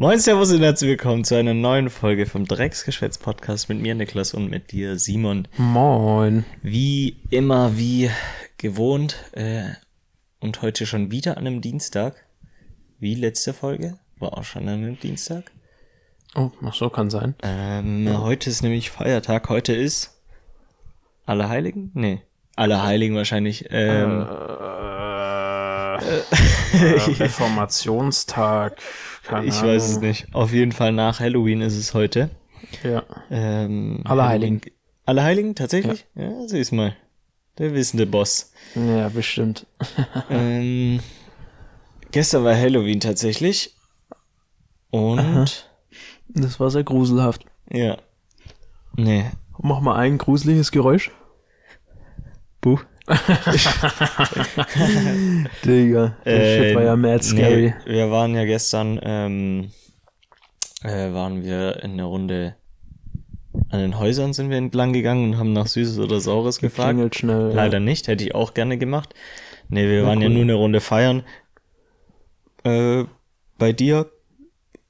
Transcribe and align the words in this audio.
Moin 0.00 0.18
Servus 0.20 0.52
und 0.52 0.62
herzlich 0.62 0.90
willkommen 0.90 1.24
zu 1.24 1.34
einer 1.34 1.54
neuen 1.54 1.90
Folge 1.90 2.26
vom 2.26 2.44
Drecksgeschwätz 2.46 3.18
Podcast 3.18 3.68
mit 3.68 3.80
mir 3.80 3.96
Niklas 3.96 4.32
und 4.32 4.48
mit 4.48 4.70
dir 4.70 4.96
Simon. 4.96 5.48
Moin. 5.56 6.44
Wie 6.62 7.16
immer, 7.30 7.76
wie 7.76 8.08
gewohnt 8.58 9.16
äh, 9.32 9.64
und 10.38 10.62
heute 10.62 10.86
schon 10.86 11.10
wieder 11.10 11.36
an 11.36 11.46
einem 11.48 11.60
Dienstag. 11.60 12.24
Wie 13.00 13.16
letzte 13.16 13.52
Folge, 13.52 13.98
war 14.18 14.38
auch 14.38 14.44
schon 14.44 14.68
an 14.68 14.74
einem 14.74 15.00
Dienstag. 15.00 15.50
Oh, 16.36 16.50
ach 16.64 16.74
so 16.74 16.90
kann 16.90 17.10
sein. 17.10 17.34
Ähm, 17.42 18.08
Heute 18.20 18.50
ist 18.50 18.62
nämlich 18.62 18.90
Feiertag. 18.90 19.48
Heute 19.48 19.72
ist 19.74 20.16
Allerheiligen? 21.26 21.90
Nee, 21.94 22.22
Allerheiligen 22.54 23.16
wahrscheinlich. 23.16 23.66
Ähm, 23.70 24.22
Äh, 24.22 24.87
Reformationstag. 27.18 28.78
Keine 29.24 29.46
ich 29.46 29.54
Ahnung. 29.58 29.70
weiß 29.74 29.88
es 29.88 30.00
nicht. 30.00 30.26
Auf 30.34 30.52
jeden 30.52 30.72
Fall 30.72 30.92
nach 30.92 31.20
Halloween 31.20 31.60
ist 31.60 31.76
es 31.76 31.94
heute. 31.94 32.30
Ja. 32.82 33.02
Ähm, 33.30 34.02
Allerheiligen. 34.04 34.56
Halloween- 34.60 34.74
Allerheiligen, 35.06 35.54
tatsächlich? 35.54 36.06
Ja, 36.14 36.46
sieh's 36.46 36.70
mal. 36.72 36.94
Der 37.56 37.72
wissende 37.74 38.06
Boss. 38.06 38.52
ja, 38.74 39.08
bestimmt. 39.08 39.66
ähm, 40.30 41.00
gestern 42.10 42.44
war 42.44 42.54
Halloween 42.54 43.00
tatsächlich. 43.00 43.74
Und 44.90 45.66
Das 46.28 46.60
war 46.60 46.70
sehr 46.70 46.84
gruselhaft. 46.84 47.44
ja. 47.70 47.96
Nee. 48.96 49.26
Mach 49.60 49.80
mal 49.80 49.96
ein 49.96 50.18
gruseliges 50.18 50.70
Geräusch. 50.72 51.10
Buh. 52.60 52.78
Digga, 55.64 56.16
der 56.24 56.64
Shit 56.64 56.76
war 56.76 56.84
ja 56.84 56.96
mad 56.96 57.22
scary. 57.22 57.66
Äh, 57.66 57.72
Nee, 57.86 57.92
wir 57.94 58.10
waren 58.10 58.34
ja 58.34 58.44
gestern, 58.44 59.00
ähm, 59.02 59.70
äh, 60.82 61.12
waren 61.12 61.42
wir 61.42 61.82
in 61.82 61.96
der 61.96 62.06
Runde 62.06 62.54
an 63.70 63.80
den 63.80 63.98
Häusern 63.98 64.32
sind 64.32 64.50
wir 64.50 64.56
entlang 64.56 64.92
gegangen 64.92 65.32
und 65.32 65.38
haben 65.38 65.52
nach 65.52 65.66
Süßes 65.66 65.98
oder 65.98 66.20
Saures 66.20 66.58
gefragt. 66.58 67.16
Schnell. 67.16 67.52
Leider 67.52 67.80
nicht, 67.80 68.08
hätte 68.08 68.24
ich 68.24 68.34
auch 68.34 68.54
gerne 68.54 68.78
gemacht. 68.78 69.14
Nee, 69.68 69.88
wir 69.88 70.02
Na 70.02 70.08
waren 70.08 70.20
ja 70.20 70.28
cool. 70.28 70.34
nur 70.34 70.42
eine 70.42 70.54
Runde 70.54 70.80
feiern 70.80 71.22
äh, 72.64 73.04
bei 73.58 73.72
dir 73.72 74.10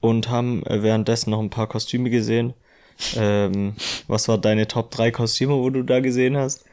und 0.00 0.28
haben 0.28 0.64
äh, 0.66 0.82
währenddessen 0.82 1.30
noch 1.30 1.40
ein 1.40 1.50
paar 1.50 1.66
Kostüme 1.66 2.10
gesehen. 2.10 2.54
Ähm, 3.16 3.74
was 4.06 4.28
war 4.28 4.38
deine 4.38 4.66
Top 4.66 4.90
3 4.90 5.12
Kostüme, 5.12 5.54
wo 5.54 5.70
du 5.70 5.82
da 5.82 6.00
gesehen 6.00 6.36
hast? 6.36 6.64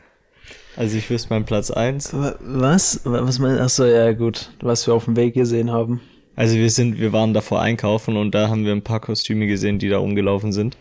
Also 0.78 0.98
ich 0.98 1.10
wüsste 1.10 1.30
mein 1.30 1.46
Platz 1.46 1.72
1. 1.72 2.14
Wa- 2.14 2.36
Was? 2.42 3.02
Wa- 3.06 3.26
Was 3.26 3.40
meinst 3.40 3.60
du? 3.60 3.64
Achso, 3.64 3.86
ja, 3.86 4.12
gut. 4.14 4.52
Was 4.62 4.86
wir 4.88 4.94
auf 4.94 5.06
dem 5.06 5.16
Weg 5.16 5.34
gesehen 5.34 5.72
haben. 5.72 6.02
Also 6.36 6.56
wir 6.56 6.70
sind, 6.70 7.00
wir 7.00 7.14
waren 7.14 7.34
davor 7.34 7.62
einkaufen 7.62 8.18
und 8.18 8.32
da 8.36 8.50
haben 8.50 8.66
wir 8.66 8.74
ein 8.74 8.82
paar 8.84 9.00
Kostüme 9.00 9.48
gesehen, 9.48 9.80
die 9.80 9.88
da 9.88 10.00
rumgelaufen 10.00 10.52
sind. 10.52 10.78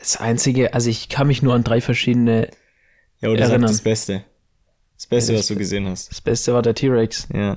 Das 0.00 0.16
Einzige, 0.16 0.74
also 0.74 0.90
ich 0.90 1.08
kann 1.08 1.28
mich 1.28 1.42
nur 1.42 1.54
an 1.54 1.62
drei 1.64 1.80
verschiedene. 1.80 2.48
Ja, 3.20 3.28
oder 3.30 3.42
Erinnern. 3.42 3.62
das 3.62 3.80
Beste. 3.80 4.24
Das 4.96 5.06
Beste, 5.06 5.32
Ja, 5.32 5.38
was 5.38 5.46
das 5.46 5.54
du 5.54 5.58
gesehen 5.60 5.86
hast. 5.86 6.10
Das 6.10 6.20
Beste 6.20 6.52
war 6.54 6.62
der 6.62 6.74
T-Rex. 6.74 7.28
Ja. 7.32 7.56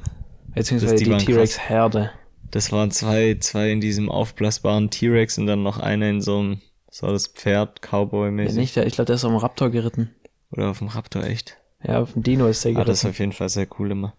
Beziehungsweise 0.54 0.96
die 0.96 1.06
die 1.06 1.18
T-Rex-Herde. 1.18 2.12
Das 2.52 2.72
waren 2.72 2.92
zwei, 2.92 3.36
zwei 3.40 3.72
in 3.72 3.82
diesem 3.82 4.10
aufblasbaren 4.10 4.92
T-Rex 4.92 5.40
und 5.40 5.48
dann 5.48 5.64
noch 5.64 5.80
einer 5.80 6.08
in 6.10 6.22
so 6.22 6.38
einem, 6.40 6.62
so 6.92 7.08
das 7.08 7.28
Pferd, 7.28 7.80
Ja, 7.84 7.90
Cowboy-mäßig. 7.90 8.56
nicht, 8.56 8.76
der, 8.76 8.86
ich 8.86 8.94
glaube, 8.94 9.08
der 9.08 9.16
ist 9.16 9.26
auf 9.26 9.32
dem 9.32 9.38
Raptor 9.38 9.72
geritten. 9.72 10.12
Oder 10.56 10.70
auf 10.70 10.80
dem 10.80 10.88
Raptor, 10.88 11.24
echt. 11.24 11.58
Ja, 11.84 12.02
auf 12.02 12.14
dem 12.14 12.24
Dino 12.24 12.48
ist 12.48 12.64
der 12.64 12.72
Ah, 12.72 12.74
geritten. 12.76 12.90
das 12.92 13.00
ist 13.04 13.10
auf 13.10 13.20
jeden 13.20 13.32
Fall 13.34 13.50
sehr 13.50 13.68
cool 13.80 13.92
immer. 13.92 14.14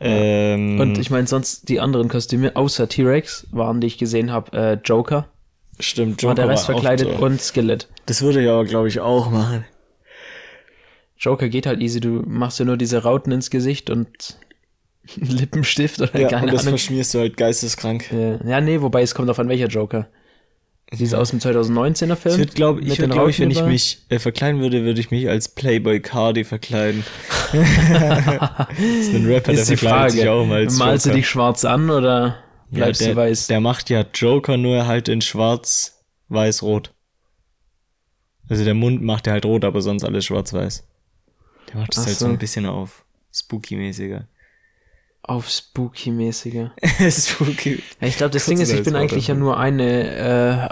Ähm, 0.00 0.78
Und 0.80 0.98
ich 0.98 1.10
meine, 1.10 1.26
sonst 1.26 1.68
die 1.68 1.80
anderen 1.80 2.08
Kostüme, 2.08 2.54
außer 2.54 2.88
T-Rex, 2.88 3.48
waren, 3.50 3.80
die 3.80 3.88
ich 3.88 3.98
gesehen 3.98 4.30
habe, 4.30 4.56
äh, 4.56 4.72
Joker. 4.84 5.28
stimmt, 5.80 6.22
war 6.22 6.34
der 6.36 6.44
Joker 6.44 6.52
Rest 6.54 6.68
war 6.68 6.76
auch 6.76 6.80
verkleidet 6.82 7.18
so. 7.18 7.24
und 7.24 7.40
Skelett. 7.40 7.88
Das 8.06 8.22
würde 8.22 8.42
ich 8.42 8.48
aber, 8.48 8.64
glaube 8.64 8.88
ich, 8.88 9.00
auch 9.00 9.30
machen. 9.30 9.64
Joker 11.18 11.48
geht 11.48 11.66
halt 11.66 11.80
easy, 11.80 11.98
du 12.00 12.22
machst 12.26 12.60
ja 12.60 12.64
nur 12.64 12.76
diese 12.76 13.02
Rauten 13.02 13.32
ins 13.32 13.50
Gesicht 13.50 13.90
und 13.90 14.38
Lippenstift 15.16 16.00
oder 16.00 16.18
Ja, 16.20 16.28
keine 16.28 16.44
und 16.44 16.52
das 16.52 16.60
Ahnung. 16.62 16.72
verschmierst 16.78 17.14
du 17.14 17.18
halt 17.18 17.36
geisteskrank. 17.36 18.12
Äh, 18.12 18.38
ja, 18.48 18.60
nee, 18.60 18.80
wobei 18.80 19.02
es 19.02 19.14
kommt 19.16 19.28
auf 19.30 19.38
an 19.40 19.48
welcher 19.48 19.66
Joker. 19.66 20.06
Diese 20.92 21.18
aus 21.18 21.30
dem 21.30 21.38
2019er 21.38 22.16
Film? 22.16 22.34
Ich 22.34 22.38
würde, 22.38 22.52
glaube 22.54 22.80
ich, 22.80 22.98
würd, 22.98 23.10
glaub 23.10 23.28
ich, 23.28 23.40
wenn 23.40 23.50
ich 23.50 23.62
mich 23.62 23.98
äh, 24.08 24.18
verkleiden 24.18 24.60
würde, 24.60 24.84
würde 24.84 25.00
ich 25.00 25.10
mich 25.10 25.28
als 25.28 25.48
Playboy 25.50 26.00
Cardi 26.00 26.44
verkleiden. 26.44 27.04
das 27.52 27.60
ist 28.78 29.14
ein 29.14 29.26
Rapper, 29.26 29.52
der 29.52 29.62
ist 29.62 29.70
die 29.70 29.76
verkleidet 29.76 30.12
sich 30.12 30.20
Frage. 30.22 30.32
auch 30.32 30.46
mal 30.46 30.60
als 30.60 30.78
Malst 30.78 31.04
du 31.04 31.10
Joker. 31.10 31.16
dich 31.18 31.28
schwarz 31.28 31.64
an 31.66 31.90
oder 31.90 32.42
bleibst 32.70 33.02
ja, 33.02 33.08
der, 33.08 33.14
du 33.14 33.20
weiß? 33.20 33.46
Der 33.48 33.60
macht 33.60 33.90
ja 33.90 34.04
Joker 34.14 34.56
nur 34.56 34.86
halt 34.86 35.08
in 35.08 35.20
schwarz, 35.20 36.02
weiß, 36.28 36.62
rot. 36.62 36.94
Also 38.48 38.64
der 38.64 38.74
Mund 38.74 39.02
macht 39.02 39.26
er 39.26 39.34
halt 39.34 39.44
rot, 39.44 39.64
aber 39.64 39.82
sonst 39.82 40.04
alles 40.04 40.24
schwarz-weiß. 40.24 40.84
Der 41.68 41.76
macht 41.80 41.94
das 41.94 42.04
Ach 42.04 42.06
halt 42.06 42.16
so 42.16 42.24
so. 42.24 42.30
ein 42.30 42.38
bisschen 42.38 42.64
auf 42.64 43.04
Spooky-mäßiger. 43.34 44.24
Auf 45.28 45.48
Spooky-mäßiger. 45.50 46.72
Spooky. 47.10 47.82
Ich 48.00 48.16
glaube, 48.16 48.32
das 48.32 48.46
Kurz 48.46 48.46
Ding 48.46 48.60
ist, 48.60 48.72
ich 48.72 48.82
bin 48.82 48.96
eigentlich 48.96 49.28
ja 49.28 49.34
nur 49.34 49.58
eine, 49.58 50.16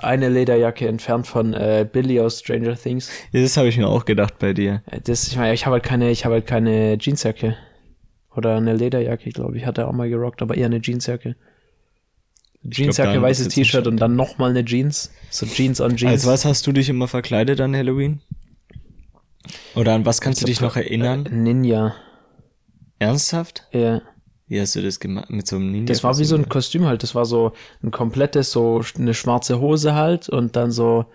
äh, 0.00 0.02
eine 0.02 0.30
Lederjacke 0.30 0.88
entfernt 0.88 1.26
von 1.26 1.52
äh, 1.52 1.86
Billy 1.90 2.18
aus 2.20 2.40
Stranger 2.40 2.74
Things. 2.74 3.10
Ja, 3.32 3.42
das 3.42 3.58
habe 3.58 3.68
ich 3.68 3.76
mir 3.76 3.86
auch 3.86 4.06
gedacht 4.06 4.38
bei 4.38 4.54
dir. 4.54 4.82
Äh, 4.86 5.00
Das, 5.02 5.28
ich 5.28 5.36
meine, 5.36 5.52
ich 5.52 5.66
habe 5.66 5.74
halt 5.74 5.84
keine, 5.84 6.10
ich 6.10 6.24
habe 6.24 6.36
halt 6.36 6.46
keine 6.46 6.96
Jeansjacke. 6.98 7.54
Oder 8.34 8.56
eine 8.56 8.74
Lederjacke, 8.74 9.28
glaube 9.30 9.58
ich, 9.58 9.66
hat 9.66 9.76
er 9.76 9.88
auch 9.88 9.92
mal 9.92 10.08
gerockt, 10.08 10.40
aber 10.40 10.56
eher 10.56 10.66
eine 10.66 10.80
Jeansjacke. 10.80 11.36
Jeansjacke, 12.64 13.20
weißes 13.20 13.48
T-Shirt 13.48 13.86
und 13.86 13.98
dann 13.98 14.16
nochmal 14.16 14.50
eine 14.50 14.64
Jeans. 14.64 15.12
So 15.30 15.44
Jeans 15.44 15.82
on 15.82 15.96
Jeans. 15.96 16.12
Als 16.12 16.26
was 16.26 16.44
hast 16.46 16.66
du 16.66 16.72
dich 16.72 16.88
immer 16.88 17.08
verkleidet 17.08 17.60
an 17.60 17.76
Halloween? 17.76 18.22
Oder 19.74 19.92
an 19.94 20.06
was 20.06 20.22
kannst 20.22 20.40
du 20.40 20.46
dich 20.46 20.62
noch 20.62 20.76
erinnern? 20.76 21.26
Äh, 21.26 21.34
Ninja. 21.34 21.94
Ernsthaft? 22.98 23.68
Ja. 23.72 24.00
Wie 24.48 24.60
hast 24.60 24.76
du 24.76 24.82
das 24.82 25.00
gemacht? 25.00 25.28
Mit 25.28 25.46
so 25.48 25.56
einem 25.56 25.72
Ninja? 25.72 25.86
Das 25.86 26.04
war 26.04 26.16
wie 26.18 26.24
so 26.24 26.36
ein 26.36 26.48
Kostüm 26.48 26.86
halt. 26.86 27.02
Das 27.02 27.16
war 27.16 27.24
so 27.24 27.52
ein 27.82 27.90
komplettes, 27.90 28.52
so 28.52 28.80
eine 28.96 29.12
schwarze 29.12 29.58
Hose 29.60 29.94
halt 29.96 30.28
und 30.28 30.54
dann 30.54 30.70
so. 30.70 31.06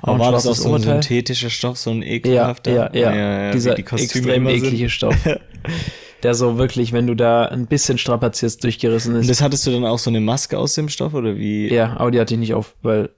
Aber 0.00 0.18
war 0.18 0.32
das 0.32 0.46
auch 0.46 0.54
so 0.54 0.72
ein 0.74 0.80
synthetischer 0.80 1.50
Stoff, 1.50 1.76
so 1.76 1.90
ein 1.90 2.00
Ja, 2.00 2.08
ekelhafter? 2.08 2.70
ja, 2.72 2.90
ja. 2.94 3.14
ja, 3.14 3.50
Dieser 3.52 3.72
wie 3.76 3.82
die 3.82 4.02
extrem 4.02 4.46
eklige 4.46 4.88
Stoff. 4.88 5.16
der 6.22 6.34
so 6.34 6.56
wirklich, 6.56 6.92
wenn 6.94 7.06
du 7.06 7.14
da 7.14 7.44
ein 7.44 7.66
bisschen 7.66 7.98
strapazierst, 7.98 8.64
durchgerissen 8.64 9.14
Und 9.14 9.20
ist. 9.20 9.30
das 9.30 9.42
hattest 9.42 9.66
du 9.66 9.70
dann 9.70 9.84
auch 9.84 9.98
so 9.98 10.08
eine 10.10 10.20
Maske 10.20 10.58
aus 10.58 10.74
dem 10.74 10.88
Stoff 10.88 11.12
oder 11.14 11.36
wie? 11.36 11.68
Ja, 11.72 11.94
aber 11.98 12.10
die 12.10 12.18
hatte 12.18 12.34
ich 12.34 12.40
nicht 12.40 12.54
auf, 12.54 12.74
weil, 12.82 13.10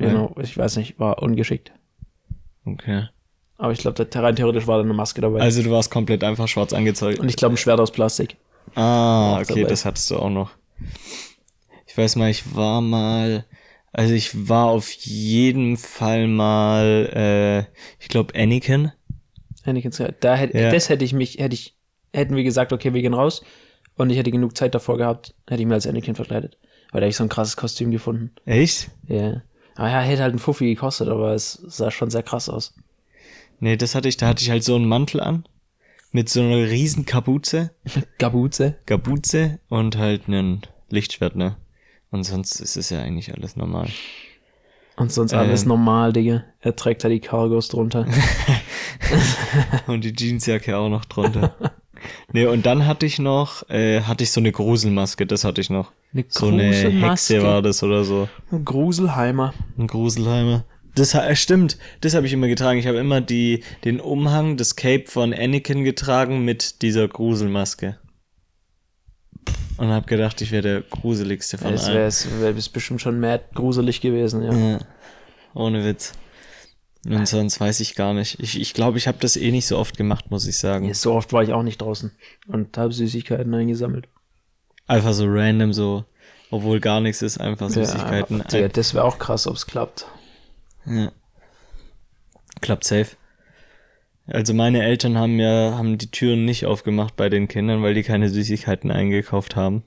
Ja. 0.00 0.08
genau, 0.08 0.34
ich 0.42 0.58
weiß 0.58 0.76
nicht, 0.78 0.98
war 0.98 1.22
ungeschickt. 1.22 1.72
Okay. 2.66 3.04
Aber 3.58 3.72
ich 3.72 3.78
glaube, 3.78 4.06
rein 4.14 4.36
theoretisch 4.36 4.66
war 4.66 4.78
da 4.78 4.82
eine 4.84 4.94
Maske 4.94 5.20
dabei. 5.20 5.40
Also 5.40 5.62
du 5.62 5.70
warst 5.70 5.90
komplett 5.90 6.24
einfach 6.24 6.48
schwarz 6.48 6.72
angezogen. 6.72 7.18
und 7.20 7.28
ich 7.28 7.36
glaube, 7.36 7.54
ein 7.54 7.58
Schwert 7.58 7.80
aus 7.80 7.92
Plastik. 7.92 8.36
ah, 8.74 9.38
okay, 9.40 9.60
dabei. 9.60 9.68
das 9.70 9.84
hattest 9.84 10.10
du 10.10 10.16
auch 10.18 10.30
noch. 10.30 10.50
Ich 11.86 11.96
weiß 11.96 12.16
mal, 12.16 12.30
ich 12.30 12.54
war 12.56 12.80
mal, 12.80 13.44
also 13.92 14.14
ich 14.14 14.48
war 14.48 14.66
auf 14.66 14.90
jeden 14.92 15.76
Fall 15.76 16.26
mal, 16.26 17.10
äh, 17.14 17.76
ich 18.00 18.08
glaube 18.08 18.34
Anakin. 18.34 18.92
Anakin. 19.64 19.92
Da 20.20 20.34
hätte, 20.34 20.58
Ja. 20.58 20.70
das 20.72 20.88
hätte 20.88 21.04
ich 21.04 21.12
mich, 21.12 21.38
hätte 21.38 21.54
ich, 21.54 21.76
hätten 22.12 22.34
wir 22.34 22.44
gesagt, 22.44 22.72
okay, 22.72 22.94
wir 22.94 23.02
gehen 23.02 23.14
raus 23.14 23.44
und 23.96 24.10
ich 24.10 24.16
hätte 24.18 24.30
genug 24.30 24.56
Zeit 24.56 24.74
davor 24.74 24.96
gehabt, 24.96 25.34
hätte 25.46 25.60
ich 25.62 25.68
mir 25.68 25.74
als 25.74 25.86
Anakin 25.86 26.14
verkleidet. 26.14 26.56
Weil 26.90 27.00
da 27.00 27.04
hätte 27.06 27.10
ich 27.10 27.16
so 27.16 27.24
ein 27.24 27.28
krasses 27.28 27.56
Kostüm 27.56 27.90
gefunden. 27.90 28.32
Echt? 28.44 28.90
Ja. 29.06 29.42
Aber 29.76 29.88
ja, 29.88 30.00
hätte 30.00 30.22
halt 30.22 30.34
ein 30.34 30.38
Fuffi 30.38 30.66
gekostet, 30.74 31.08
aber 31.08 31.32
es 31.34 31.52
sah 31.52 31.90
schon 31.90 32.10
sehr 32.10 32.22
krass 32.22 32.48
aus. 32.48 32.74
Nee, 33.62 33.76
das 33.76 33.94
hatte 33.94 34.08
ich, 34.08 34.16
da 34.16 34.26
hatte 34.26 34.42
ich 34.42 34.50
halt 34.50 34.64
so 34.64 34.74
einen 34.74 34.88
Mantel 34.88 35.20
an. 35.20 35.44
Mit 36.10 36.28
so 36.28 36.40
einer 36.40 36.56
riesen 36.68 37.06
Kapuze. 37.06 37.70
Gabuze. 38.18 38.74
Kapuze 38.86 39.60
und 39.68 39.96
halt 39.96 40.22
einen 40.26 40.62
Lichtschwert, 40.90 41.36
ne? 41.36 41.54
Und 42.10 42.24
sonst 42.24 42.58
ist 42.58 42.76
es 42.76 42.90
ja 42.90 42.98
eigentlich 43.00 43.32
alles 43.32 43.54
normal. 43.54 43.88
Und 44.96 45.12
sonst 45.12 45.32
alles 45.32 45.62
Ähm. 45.62 45.68
normal, 45.68 46.12
Digga. 46.12 46.42
Er 46.58 46.74
trägt 46.74 47.04
da 47.04 47.08
die 47.08 47.20
Cargos 47.20 47.68
drunter. 47.68 48.04
Und 49.86 50.02
die 50.02 50.12
Jeansjacke 50.12 50.76
auch 50.76 50.88
noch 50.88 51.04
drunter. 51.04 51.54
nee, 52.32 52.46
und 52.46 52.66
dann 52.66 52.86
hatte 52.86 53.06
ich 53.06 53.18
noch, 53.18 53.68
äh, 53.70 54.00
hatte 54.02 54.24
ich 54.24 54.32
so 54.32 54.40
eine 54.40 54.50
Gruselmaske, 54.52 55.24
das 55.24 55.44
hatte 55.44 55.60
ich 55.60 55.70
noch. 55.70 55.92
Eine 56.12 56.24
So 56.28 56.48
eine 56.48 56.66
Gruselmaske? 56.66 57.34
Hexe 57.34 57.42
war 57.42 57.62
das 57.62 57.82
oder 57.82 58.04
so. 58.04 58.28
Gruselheimer. 58.64 59.54
Ein 59.78 59.86
Gruselheimer. 59.86 60.64
Das 60.94 61.14
äh, 61.14 61.34
stimmt, 61.36 61.78
das 62.02 62.14
habe 62.14 62.26
ich 62.26 62.32
immer 62.32 62.48
getragen. 62.48 62.78
Ich 62.78 62.86
habe 62.86 62.98
immer 62.98 63.20
die, 63.20 63.62
den 63.84 64.00
Umhang, 64.00 64.56
das 64.56 64.76
Cape 64.76 65.04
von 65.06 65.32
Anakin 65.32 65.84
getragen 65.84 66.44
mit 66.44 66.82
dieser 66.82 67.08
Gruselmaske. 67.08 67.98
Und 69.78 69.88
habe 69.88 70.06
gedacht, 70.06 70.40
ich 70.42 70.52
wäre 70.52 70.62
der 70.62 70.80
gruseligste 70.82 71.58
von 71.58 71.72
Es 71.72 71.84
allen. 71.86 71.94
wäre 71.96 72.06
es 72.06 72.40
wär 72.40 72.52
bestimmt 72.52 73.00
schon 73.00 73.18
mad 73.20 73.42
gruselig 73.54 74.00
gewesen, 74.00 74.42
ja. 74.42 74.52
Ja, 74.52 74.78
ohne 75.54 75.84
Witz. 75.84 76.12
Und 77.04 77.26
sonst 77.26 77.58
weiß 77.58 77.80
ich 77.80 77.96
gar 77.96 78.14
nicht. 78.14 78.38
Ich 78.38 78.50
glaube, 78.52 78.62
ich, 78.62 78.74
glaub, 78.74 78.96
ich 78.96 79.08
habe 79.08 79.18
das 79.20 79.36
eh 79.36 79.50
nicht 79.50 79.66
so 79.66 79.76
oft 79.78 79.96
gemacht, 79.96 80.30
muss 80.30 80.46
ich 80.46 80.56
sagen. 80.58 80.86
Ja, 80.86 80.94
So 80.94 81.14
oft 81.14 81.32
war 81.32 81.42
ich 81.42 81.52
auch 81.52 81.64
nicht 81.64 81.80
draußen 81.80 82.12
und 82.46 82.78
habe 82.78 82.92
Süßigkeiten 82.92 83.52
eingesammelt. 83.52 84.06
Einfach 84.86 85.12
so 85.12 85.24
random 85.26 85.72
so. 85.72 86.04
obwohl 86.50 86.78
gar 86.78 87.00
nichts 87.00 87.22
ist, 87.22 87.40
einfach 87.40 87.70
Süßigkeiten. 87.70 88.44
Ja, 88.52 88.68
das 88.68 88.94
wäre 88.94 89.04
auch 89.04 89.18
krass, 89.18 89.46
ob 89.48 89.56
es 89.56 89.66
klappt. 89.66 90.06
Ja. 90.86 91.12
Klappt 92.60 92.84
safe. 92.84 93.16
Also 94.26 94.54
meine 94.54 94.82
Eltern 94.82 95.18
haben 95.18 95.38
ja 95.38 95.76
haben 95.76 95.98
die 95.98 96.10
Türen 96.10 96.44
nicht 96.44 96.66
aufgemacht 96.66 97.16
bei 97.16 97.28
den 97.28 97.48
Kindern, 97.48 97.82
weil 97.82 97.94
die 97.94 98.02
keine 98.02 98.28
Süßigkeiten 98.28 98.90
eingekauft 98.90 99.56
haben. 99.56 99.82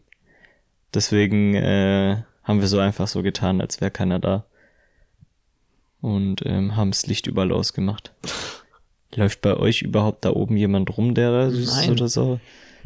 Deswegen 0.94 1.56
äh, 1.56 2.24
haben 2.44 2.62
wir 2.62 2.68
so 2.68 2.80
einfach 2.80 3.08
so 3.08 3.24
getan, 3.24 3.62
als 3.62 3.82
wäre 3.82 3.92
keiner 3.92 4.20
da. 4.20 4.46
Und 6.02 6.46
ähm, 6.46 6.76
haben 6.76 6.92
das 6.92 7.08
Licht 7.08 7.28
überall 7.28 7.52
ausgemacht. 7.52 8.14
Läuft 9.16 9.42
bei 9.42 9.56
euch 9.56 9.82
überhaupt 9.82 10.26
da 10.26 10.32
oben 10.32 10.58
jemand 10.58 10.98
rum, 10.98 11.16
der 11.16 11.32
da 11.32 11.50
süß 11.50 11.82
ist 11.82 11.90
oder 11.90 12.08
so? 12.10 12.40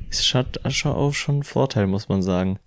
Ist 0.09 0.25
schon, 0.25 0.45
schon 0.69 0.91
auch 0.93 1.13
schon 1.13 1.39
ein 1.39 1.43
Vorteil, 1.43 1.87
muss 1.87 2.07
man 2.07 2.21
sagen. 2.21 2.59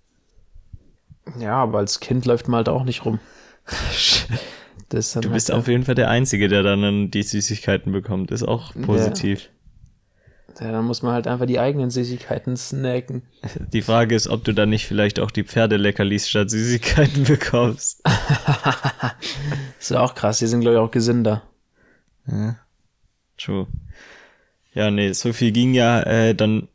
Ja, 1.38 1.54
aber 1.62 1.78
als 1.78 2.00
Kind 2.00 2.26
läuft 2.26 2.48
man 2.48 2.58
halt 2.58 2.68
auch 2.68 2.84
nicht 2.84 3.04
rum. 3.04 3.20
Das 4.92 5.12
Du 5.12 5.20
halt 5.20 5.32
bist 5.32 5.50
auf 5.50 5.68
jeden 5.68 5.84
Fall 5.84 5.94
der 5.94 6.10
Einzige, 6.10 6.48
der 6.48 6.62
dann 6.62 7.10
die 7.10 7.22
Süßigkeiten 7.22 7.92
bekommt. 7.92 8.30
Ist 8.30 8.42
auch 8.42 8.74
positiv. 8.74 9.48
Ja, 10.60 10.70
dann 10.70 10.84
muss 10.84 11.00
man 11.00 11.14
halt 11.14 11.26
einfach 11.26 11.46
die 11.46 11.58
eigenen 11.58 11.88
Süßigkeiten 11.88 12.58
snacken. 12.58 13.22
Die 13.72 13.80
Frage 13.80 14.14
ist, 14.14 14.28
ob 14.28 14.44
du 14.44 14.52
dann 14.52 14.68
nicht 14.68 14.86
vielleicht 14.86 15.18
auch 15.18 15.30
die 15.30 15.44
Pferdeleckerlis 15.44 16.28
statt 16.28 16.50
Süßigkeiten 16.50 17.24
bekommst. 17.28 18.02
ist 19.80 19.90
ja 19.90 20.00
auch 20.00 20.14
krass, 20.14 20.40
die 20.40 20.46
sind, 20.46 20.60
glaube 20.60 20.76
ich, 20.76 20.80
auch 20.82 20.90
gesünder. 20.90 21.42
Ja. 22.26 22.56
True. 23.38 23.66
Ja, 24.74 24.90
nee, 24.90 25.12
so 25.12 25.32
viel 25.32 25.52
ging 25.52 25.72
ja 25.72 26.02
äh, 26.02 26.34
dann 26.34 26.68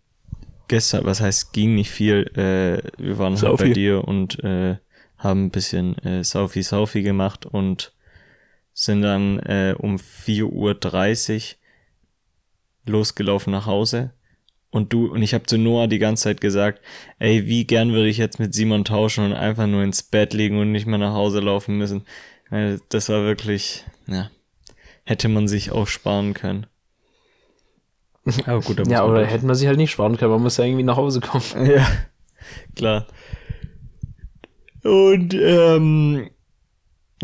gestern, 0.68 1.06
was 1.06 1.22
heißt 1.22 1.54
ging 1.54 1.76
nicht 1.76 1.92
viel. 1.92 2.32
Äh, 2.36 2.82
wir 2.98 3.20
waren 3.20 3.34
halt 3.34 3.42
bei 3.44 3.48
Saufi. 3.50 3.74
dir 3.74 4.08
und 4.08 4.44
äh, 4.44 4.78
haben 5.20 5.46
ein 5.46 5.52
bisschen 5.52 5.98
äh, 6.00 6.24
Saufi 6.24 6.64
Saufi 6.64 7.04
gemacht 7.04 7.46
und 7.46 7.94
sind 8.80 9.02
dann 9.02 9.40
äh, 9.40 9.74
um 9.76 9.96
4.30 9.96 11.56
Uhr 12.86 12.92
losgelaufen 12.92 13.52
nach 13.52 13.66
Hause. 13.66 14.12
Und 14.70 14.94
du, 14.94 15.08
und 15.08 15.24
ich 15.24 15.34
habe 15.34 15.46
zu 15.46 15.58
Noah 15.58 15.88
die 15.88 15.98
ganze 15.98 16.26
Zeit 16.26 16.42
gesagt, 16.42 16.84
ey, 17.18 17.48
wie 17.48 17.66
gern 17.66 17.92
würde 17.94 18.08
ich 18.08 18.18
jetzt 18.18 18.38
mit 18.40 18.54
Simon 18.54 18.86
tauschen 18.86 19.26
und 19.26 19.34
einfach 19.34 19.66
nur 19.66 19.82
ins 19.84 20.04
Bett 20.04 20.34
liegen 20.34 20.60
und 20.60 20.72
nicht 20.72 20.86
mehr 20.86 21.00
nach 21.00 21.14
Hause 21.14 21.40
laufen 21.40 21.78
müssen. 21.80 22.06
Das 22.90 23.10
war 23.10 23.24
wirklich, 23.24 23.84
ja, 24.08 24.30
hätte 25.06 25.28
man 25.28 25.48
sich 25.48 25.72
auch 25.72 25.88
sparen 25.88 26.36
können. 26.36 26.68
Aber 28.46 28.62
gut, 28.62 28.78
da 28.80 28.86
muss 28.86 28.92
Ja, 28.92 29.02
man 29.02 29.12
oder 29.12 29.26
hätten 29.26 29.48
wir 29.48 29.56
sich 29.56 29.68
halt 29.68 29.78
nicht 29.78 29.92
sparen 29.92 30.18
können, 30.18 30.32
man 30.32 30.44
muss 30.44 30.58
ja 30.58 30.66
irgendwie 30.66 30.84
nach 30.84 30.98
Hause 30.98 31.20
kommen. 31.22 31.44
Ja, 31.72 31.88
klar. 32.76 33.08
Und 34.84 35.34
ähm, 35.34 36.30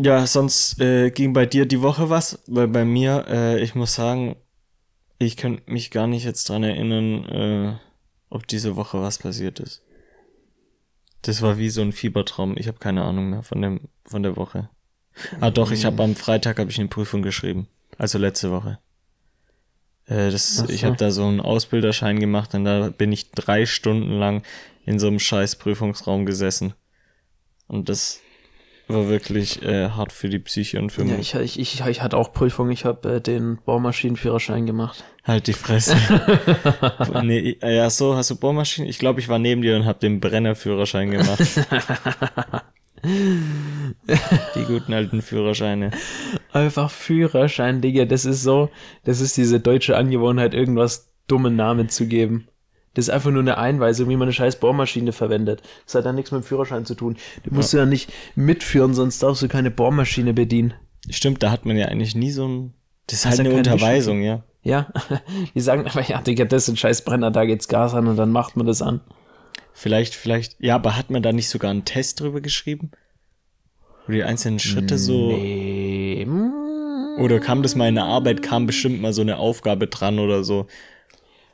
ja, 0.00 0.26
sonst 0.26 0.80
äh, 0.80 1.10
ging 1.10 1.32
bei 1.32 1.46
dir 1.46 1.66
die 1.66 1.82
Woche 1.82 2.10
was, 2.10 2.40
weil 2.46 2.68
bei 2.68 2.84
mir, 2.84 3.26
äh, 3.28 3.62
ich 3.62 3.74
muss 3.74 3.94
sagen, 3.94 4.36
ich 5.18 5.36
könnte 5.36 5.70
mich 5.70 5.90
gar 5.90 6.06
nicht 6.06 6.24
jetzt 6.24 6.48
dran 6.48 6.64
erinnern, 6.64 7.24
äh, 7.24 7.76
ob 8.30 8.46
diese 8.46 8.76
Woche 8.76 9.00
was 9.00 9.18
passiert 9.18 9.60
ist. 9.60 9.82
Das 11.22 11.40
war 11.40 11.58
wie 11.58 11.70
so 11.70 11.80
ein 11.80 11.92
Fiebertraum. 11.92 12.56
Ich 12.58 12.68
habe 12.68 12.78
keine 12.78 13.02
Ahnung 13.04 13.30
mehr 13.30 13.42
von 13.42 13.62
dem 13.62 13.80
von 14.04 14.22
der 14.22 14.36
Woche. 14.36 14.68
Ah 15.40 15.50
doch, 15.50 15.70
ich 15.70 15.84
habe 15.84 16.02
am 16.02 16.16
Freitag 16.16 16.58
habe 16.58 16.70
ich 16.70 16.78
eine 16.78 16.88
Prüfung 16.88 17.22
geschrieben, 17.22 17.68
also 17.96 18.18
letzte 18.18 18.50
Woche. 18.50 18.78
Äh, 20.06 20.30
das, 20.30 20.56
so. 20.56 20.68
ich 20.68 20.84
habe 20.84 20.96
da 20.96 21.10
so 21.10 21.24
einen 21.24 21.40
Ausbilderschein 21.40 22.18
gemacht 22.18 22.54
und 22.54 22.64
da 22.64 22.90
bin 22.90 23.12
ich 23.12 23.30
drei 23.30 23.64
Stunden 23.64 24.18
lang 24.18 24.42
in 24.84 24.98
so 24.98 25.06
einem 25.06 25.20
scheiß 25.20 25.56
Prüfungsraum 25.56 26.26
gesessen. 26.26 26.74
Und 27.68 27.88
das 27.88 28.20
war 28.88 29.08
wirklich 29.08 29.62
äh, 29.62 29.88
hart 29.90 30.12
für 30.12 30.28
die 30.28 30.38
Psyche 30.38 30.78
und 30.80 30.90
für 30.90 31.02
Ja, 31.04 31.16
mich. 31.16 31.34
ich, 31.34 31.58
ich, 31.58 31.80
ich, 31.80 31.86
ich 31.86 32.02
hatte 32.02 32.16
auch 32.16 32.32
Prüfung, 32.32 32.70
ich 32.70 32.84
habe 32.84 33.14
äh, 33.14 33.20
den 33.20 33.58
Baumaschinenführerschein 33.64 34.66
gemacht. 34.66 35.04
Halt 35.24 35.46
die 35.46 35.52
Fresse. 35.54 35.96
nee, 37.22 37.56
äh, 37.62 37.76
ja, 37.76 37.88
so, 37.90 38.16
hast 38.16 38.30
du 38.30 38.36
Bohrmaschinen? 38.36 38.88
Ich 38.90 38.98
glaube, 38.98 39.20
ich 39.20 39.28
war 39.28 39.38
neben 39.38 39.62
dir 39.62 39.76
und 39.76 39.86
habe 39.86 39.98
den 40.00 40.20
Brennerführerschein 40.20 41.10
gemacht. 41.10 41.40
die 43.02 44.64
guten 44.66 44.92
alten 44.92 45.22
Führerscheine. 45.22 45.90
Einfach 46.52 46.90
Führerschein, 46.90 47.80
Digga, 47.80 48.04
das 48.04 48.24
ist 48.24 48.42
so, 48.42 48.70
das 49.04 49.20
ist 49.20 49.36
diese 49.36 49.60
deutsche 49.60 49.96
Angewohnheit, 49.96 50.54
irgendwas 50.54 51.10
dummen 51.26 51.56
Namen 51.56 51.88
zu 51.88 52.06
geben. 52.06 52.48
Das 52.94 53.06
ist 53.06 53.10
einfach 53.10 53.30
nur 53.30 53.42
eine 53.42 53.58
Einweisung, 53.58 54.08
wie 54.08 54.16
man 54.16 54.26
eine 54.26 54.32
scheiß 54.32 54.56
Bohrmaschine 54.56 55.12
verwendet. 55.12 55.62
Das 55.84 55.96
hat 55.96 56.06
dann 56.06 56.14
nichts 56.14 56.30
mit 56.30 56.42
dem 56.42 56.44
Führerschein 56.44 56.86
zu 56.86 56.94
tun. 56.94 57.16
Du 57.42 57.54
musst 57.54 57.72
ja. 57.72 57.80
ja 57.80 57.86
nicht 57.86 58.12
mitführen, 58.36 58.94
sonst 58.94 59.22
darfst 59.22 59.42
du 59.42 59.48
keine 59.48 59.70
Bohrmaschine 59.70 60.32
bedienen. 60.32 60.74
Stimmt, 61.10 61.42
da 61.42 61.50
hat 61.50 61.66
man 61.66 61.76
ja 61.76 61.86
eigentlich 61.86 62.14
nie 62.14 62.30
so 62.30 62.46
ein. 62.46 62.74
Das 63.06 63.18
ist 63.18 63.26
halt 63.26 63.40
eine 63.40 63.52
Unterweisung, 63.52 64.22
ja. 64.22 64.44
Ja, 64.62 64.88
die 65.54 65.60
sagen 65.60 65.86
aber, 65.86 66.02
ja, 66.02 66.22
Digga, 66.22 66.46
das 66.46 66.64
ist 66.64 66.68
ein 66.70 66.76
scheiß 66.78 67.02
Brenner, 67.02 67.30
da 67.30 67.44
geht's 67.44 67.68
Gas 67.68 67.92
an 67.92 68.06
und 68.06 68.16
dann 68.16 68.32
macht 68.32 68.56
man 68.56 68.66
das 68.66 68.80
an. 68.80 69.02
Vielleicht, 69.74 70.14
vielleicht. 70.14 70.56
Ja, 70.58 70.76
aber 70.76 70.96
hat 70.96 71.10
man 71.10 71.22
da 71.22 71.32
nicht 71.32 71.50
sogar 71.50 71.70
einen 71.70 71.84
Test 71.84 72.20
drüber 72.20 72.40
geschrieben? 72.40 72.92
Wo 74.06 74.12
die 74.12 74.22
einzelnen 74.22 74.58
Schritte 74.58 74.96
so. 74.96 75.32
Nee. 75.32 76.26
Oder 77.18 77.40
kam 77.40 77.62
das 77.62 77.74
mal 77.74 77.88
in 77.88 77.94
der 77.94 78.04
Arbeit, 78.04 78.42
kam 78.42 78.66
bestimmt 78.66 79.00
mal 79.00 79.12
so 79.12 79.22
eine 79.22 79.36
Aufgabe 79.36 79.86
dran 79.86 80.18
oder 80.18 80.44
so, 80.44 80.66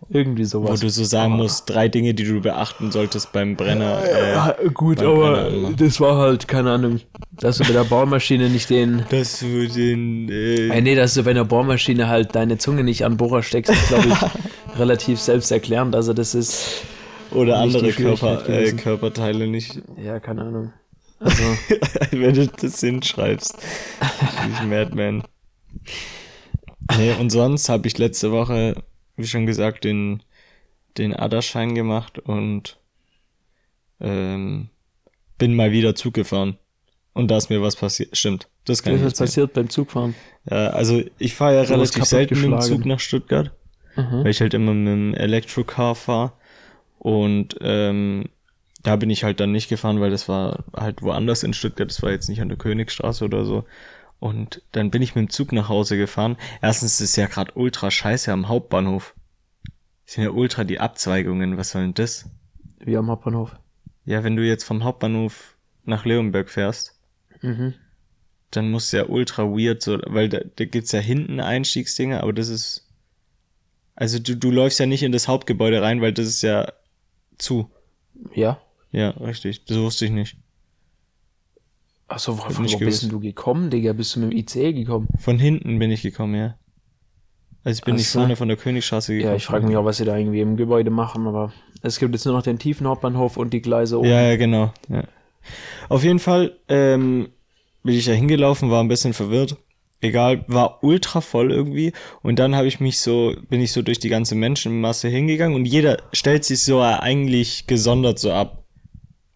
Irgendwie 0.08 0.42
wo 0.42 0.46
sowas. 0.48 0.80
du 0.80 0.88
so 0.88 1.04
sagen 1.04 1.34
musst, 1.34 1.68
drei 1.70 1.88
Dinge, 1.88 2.14
die 2.14 2.24
du 2.24 2.40
beachten 2.40 2.90
solltest 2.90 3.32
beim 3.32 3.54
Brenner. 3.56 4.02
Äh, 4.02 4.32
Ja, 4.32 4.56
gut, 4.74 4.98
beim 4.98 5.06
aber 5.08 5.42
Brenner 5.44 5.72
das 5.76 6.00
war 6.00 6.16
halt, 6.16 6.48
keine 6.48 6.72
Ahnung, 6.72 7.00
dass 7.32 7.58
du 7.58 7.64
bei 7.64 7.72
der 7.72 7.84
Bohrmaschine 7.84 8.48
nicht 8.48 8.70
den. 8.70 9.04
dass 9.10 9.40
du 9.40 9.68
den. 9.68 10.28
Äh, 10.28 10.68
Äh, 10.68 10.80
nee, 10.80 10.94
dass 10.94 11.14
du 11.14 11.22
bei 11.22 11.30
einer 11.30 11.44
Bohrmaschine 11.44 12.08
halt 12.08 12.34
deine 12.34 12.58
Zunge 12.58 12.82
nicht 12.82 13.04
an 13.04 13.16
Bohrer 13.16 13.42
steckst, 13.42 13.72
ist, 13.72 13.88
glaube 13.88 14.08
ich, 14.08 14.78
relativ 14.78 15.20
selbsterklärend. 15.20 15.94
Also, 15.94 16.12
das 16.12 16.34
ist. 16.34 16.82
oder 17.32 17.58
andere 17.58 17.90
Körper, 17.92 18.48
äh. 18.48 18.72
Körperteile 18.72 19.46
nicht. 19.46 19.80
Ja, 20.02 20.18
keine 20.20 20.42
Ahnung. 20.42 20.72
Also, 21.22 21.42
wenn 22.12 22.34
du 22.34 22.46
das 22.46 22.80
hinschreibst. 22.80 23.54
Ich 24.54 24.66
Madman. 24.66 25.22
Nee, 26.96 27.12
und 27.20 27.30
sonst 27.30 27.68
habe 27.68 27.86
ich 27.86 27.98
letzte 27.98 28.32
Woche, 28.32 28.74
wie 29.20 29.26
schon 29.26 29.46
gesagt, 29.46 29.84
den, 29.84 30.22
den 30.98 31.14
Aderschein 31.14 31.74
gemacht 31.74 32.18
und 32.18 32.78
ähm, 34.00 34.68
bin 35.38 35.54
mal 35.54 35.72
wieder 35.72 35.94
Zug 35.94 36.14
gefahren. 36.14 36.56
Und 37.12 37.30
da 37.30 37.36
ist 37.36 37.50
mir 37.50 37.60
was 37.60 37.76
passiert. 37.76 38.16
Stimmt, 38.16 38.48
das 38.64 38.82
kann 38.82 38.92
was 38.94 39.00
ich 39.00 39.06
ist 39.06 39.12
erzählen. 39.12 39.26
passiert 39.26 39.52
beim 39.54 39.68
Zugfahren? 39.68 40.14
Ja, 40.48 40.68
also 40.68 41.02
ich 41.18 41.34
fahre 41.34 41.56
ja 41.56 41.62
relativ 41.62 42.04
selten 42.04 42.40
mit 42.40 42.50
dem. 42.52 42.60
Zug 42.60 42.86
nach 42.86 43.00
Stuttgart, 43.00 43.52
Mhm. 43.96 44.22
weil 44.24 44.28
ich 44.30 44.40
halt 44.40 44.54
immer 44.54 44.72
mit 44.72 44.86
dem 44.92 45.14
Electrocar 45.14 45.94
fahre. 45.96 46.32
Und 46.98 47.56
ähm, 47.60 48.26
da 48.82 48.96
bin 48.96 49.10
ich 49.10 49.24
halt 49.24 49.40
dann 49.40 49.50
nicht 49.52 49.68
gefahren, 49.68 50.00
weil 50.00 50.10
das 50.10 50.28
war 50.28 50.64
halt 50.74 51.02
woanders 51.02 51.42
in 51.42 51.52
Stuttgart. 51.52 51.90
Das 51.90 52.02
war 52.02 52.10
jetzt 52.12 52.28
nicht 52.28 52.40
an 52.40 52.48
der 52.48 52.58
Königstraße 52.58 53.24
oder 53.24 53.44
so. 53.44 53.64
Und 54.20 54.62
dann 54.72 54.90
bin 54.90 55.00
ich 55.02 55.14
mit 55.14 55.22
dem 55.28 55.30
Zug 55.30 55.50
nach 55.52 55.68
Hause 55.68 55.96
gefahren. 55.96 56.36
Erstens 56.62 56.94
ist 56.94 57.10
es 57.10 57.16
ja 57.16 57.26
gerade 57.26 57.52
ultra 57.54 57.90
scheiße 57.90 58.30
am 58.32 58.48
Hauptbahnhof. 58.48 59.14
Das 60.04 60.14
sind 60.14 60.24
ja 60.24 60.30
ultra 60.30 60.64
die 60.64 60.78
Abzweigungen. 60.78 61.56
Was 61.56 61.70
soll 61.70 61.82
denn 61.82 61.94
das? 61.94 62.28
Wie 62.78 62.96
am 62.96 63.08
Hauptbahnhof. 63.10 63.56
Ja, 64.04 64.22
wenn 64.22 64.36
du 64.36 64.46
jetzt 64.46 64.64
vom 64.64 64.84
Hauptbahnhof 64.84 65.56
nach 65.84 66.04
Leonberg 66.04 66.50
fährst, 66.50 66.98
Mhm. 67.42 67.74
dann 68.50 68.70
muss 68.70 68.92
ja 68.92 69.06
ultra 69.06 69.44
weird 69.44 69.80
so, 69.82 69.98
weil 70.06 70.28
da, 70.28 70.40
da 70.56 70.64
gibt's 70.66 70.92
ja 70.92 71.00
hinten 71.00 71.40
Einstiegsdinge, 71.40 72.22
aber 72.22 72.32
das 72.34 72.48
ist, 72.48 72.86
also 73.94 74.18
du, 74.18 74.36
du 74.36 74.50
läufst 74.50 74.78
ja 74.80 74.86
nicht 74.86 75.02
in 75.02 75.12
das 75.12 75.28
Hauptgebäude 75.28 75.80
rein, 75.80 76.00
weil 76.02 76.12
das 76.12 76.26
ist 76.26 76.42
ja 76.42 76.70
zu. 77.38 77.70
Ja. 78.34 78.60
Ja, 78.92 79.10
richtig. 79.10 79.64
Das 79.66 79.78
wusste 79.78 80.04
ich 80.04 80.10
nicht. 80.10 80.36
Achso, 82.10 82.36
wo, 82.36 82.44
Hab 82.44 82.58
wo 82.58 82.62
bist 82.62 82.78
gewusst. 82.78 83.02
denn 83.04 83.10
du 83.10 83.20
gekommen, 83.20 83.70
Digga? 83.70 83.92
Bist 83.92 84.16
du 84.16 84.20
mit 84.20 84.32
dem 84.32 84.38
ICE 84.38 84.72
gekommen? 84.72 85.08
Von 85.18 85.38
hinten 85.38 85.78
bin 85.78 85.90
ich 85.92 86.02
gekommen, 86.02 86.34
ja. 86.34 86.56
Also 87.62 87.78
ich 87.78 87.84
bin 87.84 87.94
Ach 87.94 87.98
nicht 87.98 88.08
so. 88.08 88.18
vorne 88.18 88.34
von 88.36 88.48
der 88.48 88.56
Königstraße 88.56 89.12
gekommen. 89.14 89.32
Ja, 89.32 89.36
ich 89.36 89.46
frage 89.46 89.66
mich 89.66 89.76
auch, 89.76 89.84
was 89.84 89.98
sie 89.98 90.04
da 90.04 90.16
irgendwie 90.16 90.40
im 90.40 90.56
Gebäude 90.56 90.90
machen, 90.90 91.26
aber 91.26 91.52
es 91.82 91.98
gibt 92.00 92.12
jetzt 92.12 92.24
nur 92.24 92.34
noch 92.34 92.42
den 92.42 92.58
tiefen 92.58 92.86
Hauptbahnhof 92.88 93.36
und 93.36 93.52
die 93.52 93.62
Gleise 93.62 93.98
oben. 93.98 94.08
Ja, 94.08 94.22
ja, 94.22 94.36
genau. 94.36 94.72
Ja. 94.88 95.04
Auf 95.88 96.02
jeden 96.02 96.18
Fall 96.18 96.56
ähm, 96.68 97.28
bin 97.84 97.94
ich 97.94 98.06
da 98.06 98.12
hingelaufen, 98.12 98.70
war 98.70 98.82
ein 98.82 98.88
bisschen 98.88 99.12
verwirrt. 99.12 99.56
Egal, 100.00 100.44
war 100.48 100.82
ultra 100.82 101.20
voll 101.20 101.52
irgendwie. 101.52 101.92
Und 102.22 102.38
dann 102.38 102.56
habe 102.56 102.66
ich 102.66 102.80
mich 102.80 102.98
so, 102.98 103.34
bin 103.50 103.60
ich 103.60 103.70
so 103.72 103.82
durch 103.82 103.98
die 103.98 104.08
ganze 104.08 104.34
Menschenmasse 104.34 105.08
hingegangen 105.08 105.54
und 105.54 105.66
jeder 105.66 105.98
stellt 106.12 106.44
sich 106.44 106.62
so 106.62 106.80
eigentlich 106.80 107.66
gesondert 107.66 108.18
so 108.18 108.32
ab. 108.32 108.59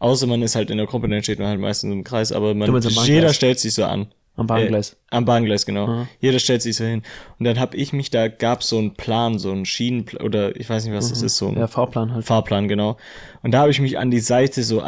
Außer 0.05 0.27
man 0.27 0.43
ist 0.43 0.55
halt 0.55 0.69
in 0.69 0.77
der 0.77 0.87
Gruppe, 0.87 1.09
dann 1.09 1.23
steht 1.23 1.39
man 1.39 1.49
halt 1.49 1.61
meistens 1.61 1.91
im 1.91 2.05
Kreis, 2.05 2.31
aber 2.31 2.55
man, 2.55 2.71
jeder 3.07 3.33
stellt 3.33 3.59
sich 3.59 3.73
so 3.73 3.87
an. 3.87 4.09
Am 4.37 4.47
Bahngleis. 4.47 4.93
Äh, 4.93 5.17
am 5.17 5.25
Bahngleis, 5.25 5.65
genau. 5.65 5.87
Aha. 5.87 6.09
Jeder 6.21 6.41
stellt 6.41 6.61
sich 6.61 6.77
so 6.77 6.85
hin. 6.85 7.03
Und 7.39 7.47
dann 7.47 7.59
habe 7.59 7.75
ich 7.79 7.95
mich, 7.95 8.11
da 8.11 8.29
gab 8.29 8.63
so 8.63 8.77
einen 8.77 8.93
Plan, 8.93 9.39
so 9.39 9.51
einen 9.51 9.65
Schienenplan, 9.65 10.23
oder 10.23 10.57
ich 10.57 10.69
weiß 10.69 10.85
nicht, 10.85 10.93
was 10.93 11.09
das 11.09 11.23
ist, 11.23 11.39
so 11.39 11.49
ein 11.49 11.57
Ja, 11.57 11.69
Fahrplan 11.69 12.13
halt. 12.13 12.27
Fahrplan, 12.27 12.69
genau. 12.69 12.99
Und 13.43 13.53
da 13.53 13.61
habe 13.61 13.71
ich 13.71 13.81
mich 13.81 13.97
an 13.97 14.11
die 14.11 14.21
Seite 14.21 14.63
so 14.63 14.83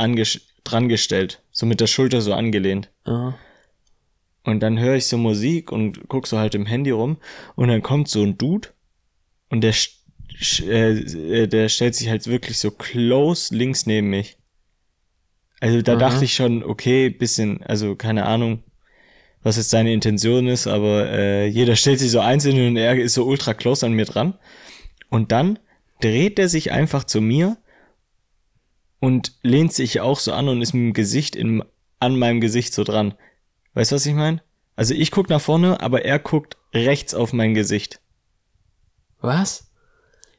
dran 0.65 0.89
gestellt, 0.89 1.41
so 1.51 1.65
mit 1.65 1.81
der 1.81 1.87
Schulter 1.87 2.21
so 2.21 2.35
angelehnt. 2.35 2.91
Aha. 3.05 3.39
Und 4.45 4.61
dann 4.61 4.79
höre 4.79 4.97
ich 4.97 5.07
so 5.07 5.17
Musik 5.17 5.73
und 5.73 6.09
guck 6.09 6.27
so 6.27 6.37
halt 6.39 6.55
im 6.55 6.67
Handy 6.67 6.91
rum 6.91 7.17
und 7.55 7.69
dann 7.69 7.83
kommt 7.83 8.09
so 8.09 8.23
ein 8.23 8.37
Dude 8.37 8.69
und 9.49 9.63
der, 9.63 9.73
äh, 10.61 10.91
äh, 10.91 11.47
der 11.47 11.71
stellt 11.71 11.95
sich 11.95 12.11
halt 12.11 12.27
wirklich 12.27 12.59
so 12.59 12.71
close 12.71 13.55
links 13.55 13.87
neben 13.87 14.11
mich. 14.11 14.36
Also 15.61 15.83
da 15.83 15.93
Aha. 15.93 15.99
dachte 15.99 16.25
ich 16.25 16.35
schon, 16.35 16.63
okay, 16.63 17.09
bisschen, 17.09 17.63
also 17.63 17.97
keine 17.97 18.27
Ahnung, 18.27 18.63
was 19.43 19.57
jetzt 19.57 19.71
seine 19.71 19.93
Intention 19.93 20.49
ist, 20.49 20.67
aber 20.67 21.09
äh, 21.09 21.47
jeder 21.47 21.77
stellt 21.77 22.01
sich 22.01 22.11
so 22.11 22.21
einzeln 22.21 22.67
und 22.67 22.77
er 22.77 22.97
ist 22.97 23.15
so 23.15 23.25
ultra 23.25 23.55
close 23.55 23.87
an 23.87 23.93
mir 23.93 24.05
dran. 24.05 24.35
Und 25.09 25.33
dann 25.33 25.59
dreht 26.01 26.39
er 26.39 26.49
sich 26.49 26.73
einfach 26.73 27.05
zu 27.05 27.21
mir 27.21 27.57
und 28.99 29.33
lehnt 29.43 29.73
sich 29.73 30.01
auch 30.01 30.19
so 30.19 30.33
an 30.33 30.49
und 30.49 30.63
ist 30.63 30.75
mit 30.75 30.83
dem 30.83 30.93
Gesicht 30.93 31.37
in, 31.37 31.63
an 32.01 32.19
meinem 32.19 32.41
Gesicht 32.41 32.75
so 32.75 32.85
dran. 32.85 33.15
Weißt 33.75 33.93
du, 33.93 33.97
was 33.97 34.07
ich 34.07 34.15
meine? 34.15 34.43
Also 34.75 34.95
ich 34.95 35.11
guck 35.11 35.31
nach 35.31 35.41
vorne, 35.41 35.81
aber 35.81 36.05
er 36.05 36.19
guckt 36.19 36.57
rechts 36.75 37.15
auf 37.15 37.33
mein 37.33 37.55
Gesicht. 37.55 38.01
Was? 39.21 39.66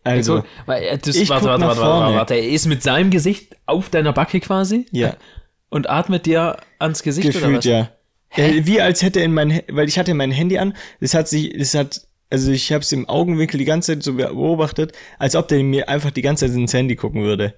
Also, 0.07 0.43
weil 0.65 0.83
er, 0.83 0.97
das, 0.97 1.15
ich 1.15 1.29
warte, 1.29 1.45
guck 1.45 1.51
warte, 1.51 1.65
warte, 1.65 1.81
warte, 1.81 2.15
warte, 2.15 2.33
er 2.35 2.49
ist 2.49 2.65
mit 2.65 2.83
seinem 2.83 3.09
Gesicht 3.09 3.55
auf 3.65 3.89
deiner 3.89 4.13
Backe 4.13 4.39
quasi 4.39 4.85
ja, 4.91 5.15
und 5.69 5.89
atmet 5.89 6.25
dir 6.25 6.57
ans 6.79 7.03
Gesicht 7.03 7.29
oder 7.29 7.39
gefühlt 7.39 7.57
was? 7.57 7.65
ja. 7.65 7.89
Äh, 8.35 8.65
wie 8.65 8.81
als 8.81 9.01
hätte 9.01 9.19
er 9.19 9.25
in 9.25 9.33
mein, 9.33 9.61
weil 9.69 9.87
ich 9.87 9.97
hatte 9.97 10.13
mein 10.13 10.31
Handy 10.31 10.57
an, 10.57 10.73
es 10.99 11.13
hat 11.13 11.27
sich, 11.27 11.53
es 11.53 11.73
hat, 11.73 12.01
also 12.29 12.51
ich 12.51 12.71
habe 12.71 12.81
es 12.81 12.91
im 12.91 13.07
Augenwinkel 13.07 13.57
die 13.57 13.65
ganze 13.65 13.93
Zeit 13.93 14.03
so 14.03 14.13
beobachtet, 14.15 14.93
als 15.17 15.35
ob 15.35 15.47
der 15.47 15.63
mir 15.63 15.89
einfach 15.89 16.11
die 16.11 16.21
ganze 16.21 16.47
Zeit 16.47 16.55
ins 16.55 16.73
Handy 16.73 16.95
gucken 16.95 17.23
würde. 17.23 17.55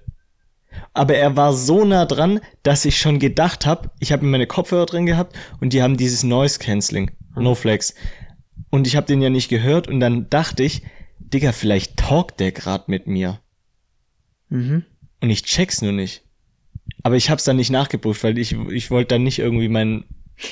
Aber 0.92 1.14
er 1.14 1.36
war 1.36 1.52
so 1.52 1.84
nah 1.84 2.06
dran, 2.06 2.40
dass 2.62 2.84
ich 2.84 2.98
schon 2.98 3.18
gedacht 3.18 3.66
habe, 3.66 3.90
ich 3.98 4.12
habe 4.12 4.24
meine 4.24 4.46
Kopfhörer 4.46 4.86
drin 4.86 5.06
gehabt 5.06 5.36
und 5.60 5.72
die 5.72 5.82
haben 5.82 5.96
dieses 5.96 6.22
Noise 6.22 6.58
Cancelling, 6.58 7.10
No 7.34 7.54
Flex. 7.54 7.94
Und 8.70 8.86
ich 8.86 8.96
habe 8.96 9.06
den 9.06 9.20
ja 9.20 9.30
nicht 9.30 9.48
gehört 9.48 9.88
und 9.88 9.98
dann 9.98 10.30
dachte 10.30 10.62
ich, 10.62 10.82
Digga, 11.32 11.52
vielleicht 11.52 11.96
talkt 11.96 12.40
der 12.40 12.52
grad 12.52 12.88
mit 12.88 13.06
mir. 13.06 13.40
Mhm. 14.48 14.84
Und 15.20 15.30
ich 15.30 15.44
check's 15.44 15.82
nur 15.82 15.92
nicht. 15.92 16.22
Aber 17.02 17.16
ich 17.16 17.30
hab's 17.30 17.44
dann 17.44 17.56
nicht 17.56 17.70
nachgeprüft, 17.70 18.24
weil 18.24 18.38
ich, 18.38 18.52
ich 18.52 18.90
wollte 18.90 19.14
dann 19.14 19.22
nicht 19.22 19.38
irgendwie 19.38 19.68
meinen 19.68 20.04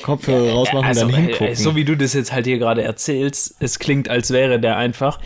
Kopfhörer 0.02 0.52
rausmachen 0.52 0.86
also, 0.86 1.06
und 1.06 1.12
dann 1.12 1.20
äh, 1.20 1.26
hingucken. 1.28 1.54
so 1.56 1.76
wie 1.76 1.84
du 1.84 1.96
das 1.96 2.12
jetzt 2.12 2.32
halt 2.32 2.46
hier 2.46 2.58
gerade 2.58 2.82
erzählst, 2.82 3.56
es 3.60 3.78
klingt, 3.78 4.08
als 4.08 4.30
wäre 4.30 4.60
der 4.60 4.76
einfach 4.76 5.18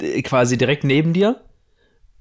äh, 0.00 0.22
quasi 0.22 0.56
direkt 0.56 0.84
neben 0.84 1.12
dir 1.12 1.40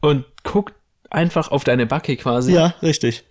und 0.02 0.26
guckt 0.44 0.74
einfach 1.10 1.52
auf 1.52 1.64
deine 1.64 1.86
Backe 1.86 2.18
quasi. 2.18 2.54
ja, 2.54 2.74
richtig. 2.82 3.24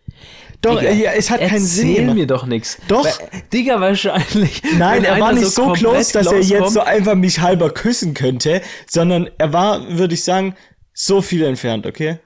Doch, 0.62 0.78
Digga, 0.78 0.92
ja, 0.92 1.10
es 1.12 1.28
hat 1.28 1.40
keinen 1.40 1.58
Sinn 1.64 1.90
Erzähl 1.90 2.14
mir 2.14 2.26
doch 2.26 2.46
nichts. 2.46 2.78
Doch. 2.86 3.06
Digga, 3.52 3.80
wahrscheinlich. 3.80 4.62
Nein, 4.78 5.04
er 5.04 5.20
war 5.20 5.32
nicht 5.32 5.50
so, 5.50 5.72
close, 5.72 6.12
dass 6.12 6.28
er 6.28 6.40
jetzt 6.40 6.58
kommt, 6.60 6.72
so 6.72 6.80
einfach 6.80 7.16
mich 7.16 7.40
halber 7.40 7.70
küssen 7.70 8.14
könnte, 8.14 8.62
sondern 8.88 9.28
er 9.38 9.52
war, 9.52 9.98
würde 9.98 10.14
ich 10.14 10.22
sagen, 10.22 10.54
so 10.94 11.20
viel 11.20 11.42
entfernt, 11.44 11.84
okay? 11.86 12.18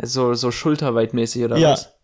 So, 0.00 0.34
so 0.34 0.50
schulterweitmäßig 0.50 1.44
oder 1.44 1.56
Ja. 1.56 1.72
was? 1.72 1.97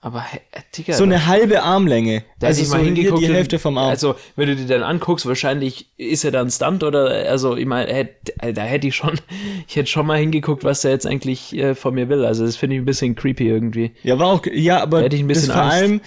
Aber, 0.00 0.24
äh, 0.52 0.60
Digga. 0.76 0.92
So 0.94 1.02
eine 1.02 1.26
halbe 1.26 1.62
Armlänge. 1.64 2.22
da 2.38 2.46
also 2.46 2.62
ich 2.62 2.68
so 2.68 2.76
mal 2.76 2.84
hingeguckt. 2.84 3.20
die 3.20 3.26
Hälfte 3.34 3.58
vom 3.58 3.76
Arm. 3.78 3.88
Also, 3.88 4.14
wenn 4.36 4.46
du 4.48 4.54
dir 4.54 4.66
dann 4.66 4.84
anguckst, 4.84 5.26
wahrscheinlich 5.26 5.88
ist 5.96 6.24
er 6.24 6.30
dann 6.30 6.50
Stunt 6.50 6.84
oder, 6.84 7.06
also, 7.28 7.56
ich 7.56 7.66
meine, 7.66 7.90
hätt- 7.92 8.32
äh, 8.40 8.52
da 8.52 8.62
hätte 8.62 8.86
ich 8.86 8.94
schon, 8.94 9.20
ich 9.68 9.74
hätte 9.74 9.88
schon 9.90 10.06
mal 10.06 10.16
hingeguckt, 10.18 10.62
was 10.62 10.84
er 10.84 10.92
jetzt 10.92 11.04
eigentlich 11.06 11.52
äh, 11.56 11.74
von 11.74 11.94
mir 11.94 12.08
will. 12.08 12.24
Also, 12.24 12.46
das 12.46 12.54
finde 12.56 12.76
ich 12.76 12.82
ein 12.82 12.84
bisschen 12.84 13.16
creepy 13.16 13.48
irgendwie. 13.48 13.90
Ja, 14.04 14.18
war 14.20 14.28
auch, 14.28 14.46
ja, 14.46 14.80
aber 14.80 15.00
Da 15.08 15.14
ich 15.14 15.20
ein 15.20 15.26
bisschen 15.26 15.48
das 15.48 15.56
vor 15.56 15.64
Angst. 15.64 15.76
allem, 15.76 16.00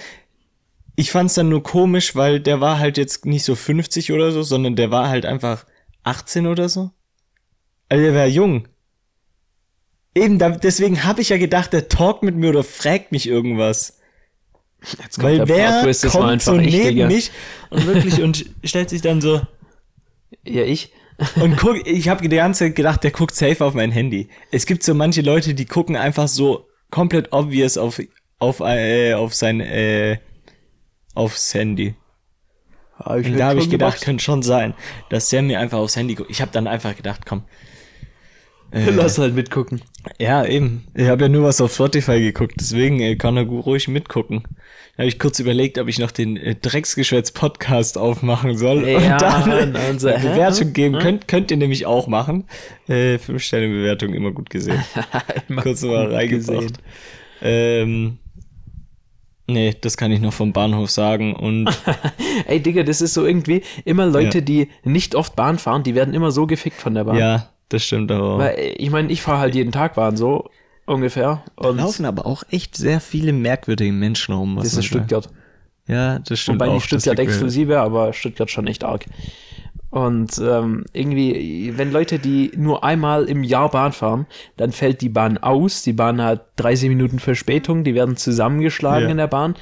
ich 0.95 1.11
fand's 1.11 1.33
dann 1.33 1.49
nur 1.49 1.61
komisch, 1.63 2.15
weil 2.15 2.39
der 2.39 2.61
war 2.61 2.79
halt 2.79 2.97
jetzt 2.97 3.25
nicht 3.25 3.43
so 3.43 3.55
50 3.55 4.13
oder 4.13 4.31
so, 4.31 4.41
sondern 4.41 4.77
der 4.77 4.89
war 4.91 5.09
halt 5.09 5.25
einfach 5.25 5.65
18 6.03 6.47
oder 6.47 6.69
so. 6.69 6.91
Also 7.89 8.03
der 8.05 8.15
war 8.15 8.25
jung. 8.27 8.67
Eben, 10.13 10.39
da, 10.39 10.49
deswegen 10.49 11.03
habe 11.03 11.21
ich 11.21 11.29
ja 11.29 11.37
gedacht, 11.37 11.71
der 11.73 11.87
talkt 11.87 12.23
mit 12.23 12.35
mir 12.35 12.49
oder 12.49 12.63
fragt 12.63 13.11
mich 13.11 13.27
irgendwas. 13.27 13.99
Jetzt 15.01 15.21
Weil 15.21 15.37
der 15.37 15.47
wer 15.47 15.69
war 15.85 16.09
kommt 16.11 16.41
so 16.41 16.57
ich, 16.57 16.73
neben 16.73 16.87
Digga. 16.87 17.07
mich 17.07 17.31
und 17.69 17.85
wirklich 17.85 18.21
und 18.21 18.45
stellt 18.63 18.89
sich 18.89 19.01
dann 19.01 19.21
so 19.21 19.41
Ja, 20.43 20.63
ich. 20.63 20.91
und 21.35 21.55
guck, 21.57 21.77
ich 21.87 22.09
habe 22.09 22.27
die 22.27 22.35
ganze 22.35 22.65
Zeit 22.65 22.75
gedacht, 22.75 23.03
der 23.03 23.11
guckt 23.11 23.35
safe 23.35 23.63
auf 23.63 23.73
mein 23.73 23.91
Handy. 23.91 24.27
Es 24.51 24.65
gibt 24.65 24.83
so 24.83 24.93
manche 24.95 25.21
Leute, 25.21 25.53
die 25.53 25.65
gucken 25.65 25.95
einfach 25.95 26.27
so 26.27 26.67
komplett 26.89 27.31
obvious 27.31 27.77
auf 27.77 28.01
auf 28.39 28.59
äh, 28.59 29.13
auf 29.13 29.35
sein 29.35 29.61
äh, 29.61 30.17
aufs 31.13 31.53
Handy. 31.53 31.95
Und 32.97 33.37
da 33.37 33.47
habe 33.47 33.59
ich 33.59 33.69
gedacht, 33.69 34.01
könnte 34.01 34.23
schon 34.23 34.43
sein, 34.43 34.73
dass 35.09 35.29
der 35.29 35.41
mir 35.41 35.59
einfach 35.59 35.79
aufs 35.79 35.95
Handy 35.95 36.15
guckt. 36.15 36.29
Ich 36.29 36.41
habe 36.41 36.51
dann 36.51 36.67
einfach 36.67 36.95
gedacht, 36.95 37.21
komm. 37.25 37.43
Äh, 38.71 38.89
Lass 38.95 39.17
halt 39.17 39.35
mitgucken. 39.35 39.81
ja, 40.19 40.45
eben. 40.45 40.85
Ich 40.95 41.07
habe 41.07 41.23
ja 41.23 41.29
nur 41.29 41.43
was 41.43 41.59
auf 41.61 41.73
Spotify 41.73 42.19
geguckt, 42.21 42.55
deswegen 42.59 42.99
äh, 43.01 43.15
kann 43.15 43.37
er 43.37 43.43
ruhig 43.45 43.87
mitgucken. 43.87 44.43
Da 44.95 45.03
habe 45.03 45.07
ich 45.09 45.19
kurz 45.19 45.39
überlegt, 45.39 45.77
ob 45.77 45.87
ich 45.87 45.99
noch 45.99 46.11
den 46.11 46.37
äh, 46.37 46.55
Drecksgeschwätz-Podcast 46.55 47.97
aufmachen 47.97 48.57
soll 48.57 48.87
Ja, 48.87 48.97
und 49.15 49.21
dann 49.21 49.49
äh, 49.75 49.77
eine 50.13 50.19
hä? 50.19 50.27
Bewertung 50.29 50.73
geben. 50.73 50.95
Hm? 50.95 51.01
Könnt, 51.01 51.27
könnt 51.27 51.51
ihr 51.51 51.57
nämlich 51.57 51.85
auch 51.85 52.07
machen. 52.07 52.45
Äh, 52.87 53.17
fünf 53.17 53.43
Sterne 53.43 53.67
Bewertung, 53.67 54.13
immer 54.13 54.31
gut 54.31 54.49
gesehen. 54.49 54.83
Immer 55.49 55.61
kurz 55.61 55.81
mal 55.83 56.05
gut 56.07 56.15
reingebracht. 56.15 56.47
gesehen. 56.59 56.77
Ähm, 57.41 58.17
nee, 59.47 59.75
das 59.79 59.97
kann 59.97 60.11
ich 60.11 60.19
noch 60.19 60.33
vom 60.33 60.53
Bahnhof 60.53 60.89
sagen. 60.91 61.35
Und 61.35 61.69
Ey, 62.47 62.61
Digga, 62.61 62.83
das 62.83 63.01
ist 63.01 63.13
so 63.13 63.25
irgendwie 63.25 63.63
immer 63.85 64.05
Leute, 64.05 64.39
Ja. 64.39 64.43
die 64.43 64.67
nicht 64.83 65.15
oft 65.15 65.35
Bahn 65.35 65.57
fahren, 65.57 65.83
die 65.83 65.95
werden 65.95 66.13
immer 66.13 66.31
so 66.31 66.47
gefickt 66.47 66.79
von 66.81 66.93
der 66.93 67.05
Bahn. 67.05 67.17
ja, 67.17 67.49
das 67.71 67.83
stimmt 67.83 68.11
aber. 68.11 68.37
Weil, 68.37 68.73
ich 68.77 68.89
meine, 68.89 69.11
ich 69.11 69.21
fahre 69.21 69.39
halt 69.39 69.55
jeden 69.55 69.71
Tag 69.71 69.95
Bahn 69.95 70.15
so 70.17 70.49
ungefähr. 70.85 71.43
Und 71.55 71.77
laufen 71.77 72.05
aber 72.05 72.25
auch 72.25 72.43
echt 72.51 72.75
sehr 72.75 72.99
viele 72.99 73.33
merkwürdige 73.33 73.91
Menschen 73.93 74.33
rum. 74.35 74.55
was 74.55 74.65
das 74.65 74.77
ist 74.77 74.85
Stuttgart. 74.85 75.23
sagt. 75.25 75.35
Ja, 75.87 76.19
das 76.19 76.39
stimmt 76.39 76.59
Wobei 76.59 76.69
auch. 76.69 76.73
nicht 76.75 76.85
Stuttgart 76.85 77.17
exklusive, 77.19 77.79
aber 77.79 78.13
Stuttgart 78.13 78.49
schon 78.51 78.67
echt 78.67 78.83
arg. 78.83 79.05
Und 79.89 80.37
ähm, 80.39 80.85
irgendwie, 80.93 81.73
wenn 81.75 81.91
Leute, 81.91 82.17
die 82.17 82.51
nur 82.55 82.83
einmal 82.83 83.25
im 83.25 83.43
Jahr 83.43 83.69
Bahn 83.69 83.91
fahren, 83.91 84.25
dann 84.55 84.71
fällt 84.71 85.01
die 85.01 85.09
Bahn 85.09 85.37
aus. 85.37 85.83
Die 85.83 85.91
Bahn 85.91 86.21
hat 86.21 86.45
30 86.57 86.87
Minuten 86.87 87.19
Verspätung, 87.19 87.83
die 87.83 87.93
werden 87.93 88.15
zusammengeschlagen 88.15 89.05
Ja. 89.05 89.11
in 89.11 89.17
der 89.17 89.27
Bahn. 89.27 89.55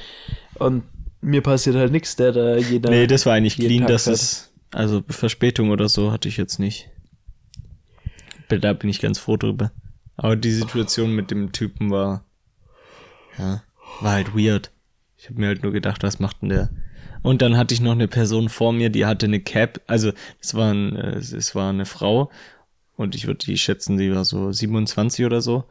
Und 0.54 0.84
mir 1.20 1.40
passiert 1.42 1.74
halt 1.76 1.90
nichts, 1.90 2.14
der 2.14 2.30
da 2.32 2.56
jeder. 2.56 2.90
Nee, 2.90 3.08
das 3.08 3.26
war 3.26 3.34
eigentlich 3.34 3.56
clean, 3.56 3.86
dass 3.86 4.06
es, 4.06 4.52
also 4.72 5.02
Verspätung 5.08 5.70
oder 5.70 5.88
so 5.88 6.12
hatte 6.12 6.28
ich 6.28 6.36
jetzt 6.36 6.60
nicht. 6.60 6.88
Da 8.58 8.72
bin 8.72 8.90
ich 8.90 9.00
ganz 9.00 9.18
froh 9.18 9.36
drüber. 9.36 9.72
Aber 10.16 10.36
die 10.36 10.52
Situation 10.52 11.14
mit 11.14 11.30
dem 11.30 11.52
Typen 11.52 11.90
war, 11.90 12.24
ja, 13.38 13.62
war 14.00 14.12
halt 14.12 14.34
weird. 14.34 14.70
Ich 15.16 15.28
habe 15.28 15.40
mir 15.40 15.48
halt 15.48 15.62
nur 15.62 15.72
gedacht, 15.72 16.02
was 16.02 16.18
macht 16.18 16.42
denn 16.42 16.48
der? 16.50 16.70
Und 17.22 17.42
dann 17.42 17.56
hatte 17.56 17.74
ich 17.74 17.80
noch 17.80 17.92
eine 17.92 18.08
Person 18.08 18.48
vor 18.48 18.72
mir, 18.72 18.90
die 18.90 19.04
hatte 19.06 19.26
eine 19.26 19.40
Cap, 19.40 19.80
also 19.86 20.12
es 20.40 20.54
war, 20.54 20.72
ein, 20.72 20.96
äh, 20.96 21.16
es 21.18 21.54
war 21.54 21.68
eine 21.68 21.84
Frau 21.84 22.30
und 22.96 23.14
ich 23.14 23.26
würde 23.26 23.44
die 23.44 23.58
schätzen, 23.58 23.98
die 23.98 24.14
war 24.14 24.24
so 24.24 24.52
27 24.52 25.24
oder 25.26 25.40
so. 25.40 25.64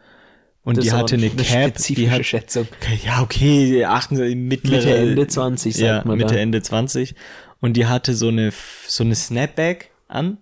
Und 0.64 0.78
Das 0.78 0.86
die 0.86 0.92
hatte 0.92 1.16
eine 1.16 1.30
Cap, 1.30 1.72
spezifische 1.72 1.96
die 1.96 2.12
hat, 2.12 2.26
Schätzung. 2.26 2.68
Okay, 2.82 3.00
ja, 3.04 3.22
okay, 3.22 3.86
achten 3.86 4.16
Sie, 4.18 4.36
mittlere, 4.36 4.78
Mitte, 4.78 4.96
Ende 4.98 5.28
20, 5.28 5.76
sagt 5.76 5.86
ja, 5.86 6.04
man 6.06 6.18
Mitte, 6.18 6.36
da. 6.36 6.40
Ende 6.40 6.62
20. 6.62 7.16
Und 7.62 7.74
die 7.74 7.88
hatte 7.88 8.14
so 8.14 8.28
eine, 8.28 8.52
so 8.88 9.04
eine 9.04 9.16
Snapback 9.16 9.92
an. 10.08 10.38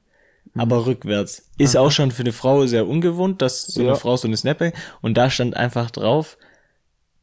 Aber 0.56 0.86
rückwärts. 0.86 1.50
Ist 1.58 1.76
auch 1.78 1.92
schon 1.92 2.12
für 2.12 2.22
eine 2.24 2.32
Frau 2.34 2.66
sehr 2.66 2.88
ungewohnt, 2.88 3.42
dass 3.42 3.64
so 3.66 3.82
Ja. 3.84 3.90
eine 3.90 3.98
Frau 3.98 4.16
so 4.18 4.28
eine 4.28 4.38
Snapback, 4.38 4.76
und 5.02 5.16
da 5.16 5.30
stand 5.30 5.56
einfach 5.56 5.92
drauf, 5.92 6.38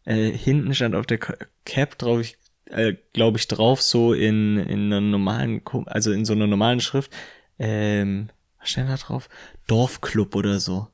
äh, 0.04 0.30
hinten 0.30 0.74
stand 0.74 0.94
auf 0.94 1.06
der 1.06 1.18
Ca- 1.18 1.36
Cap 1.64 1.96
drauf, 1.98 2.20
ich, 2.20 2.36
äh, 2.66 2.94
glaube 3.12 3.38
ich, 3.38 3.48
drauf, 3.48 3.80
so 3.82 4.12
in, 4.12 4.58
in 4.58 4.92
einer 4.92 5.00
normalen, 5.00 5.62
also 5.86 6.12
in 6.12 6.24
so 6.24 6.32
einer 6.32 6.46
normalen 6.46 6.80
Schrift, 6.80 7.10
ähm, 7.58 8.28
was 8.60 8.70
stand 8.70 8.88
da 8.90 8.96
drauf? 8.96 9.28
Dorfclub 9.66 10.34
oder 10.36 10.60
so. 10.60 10.88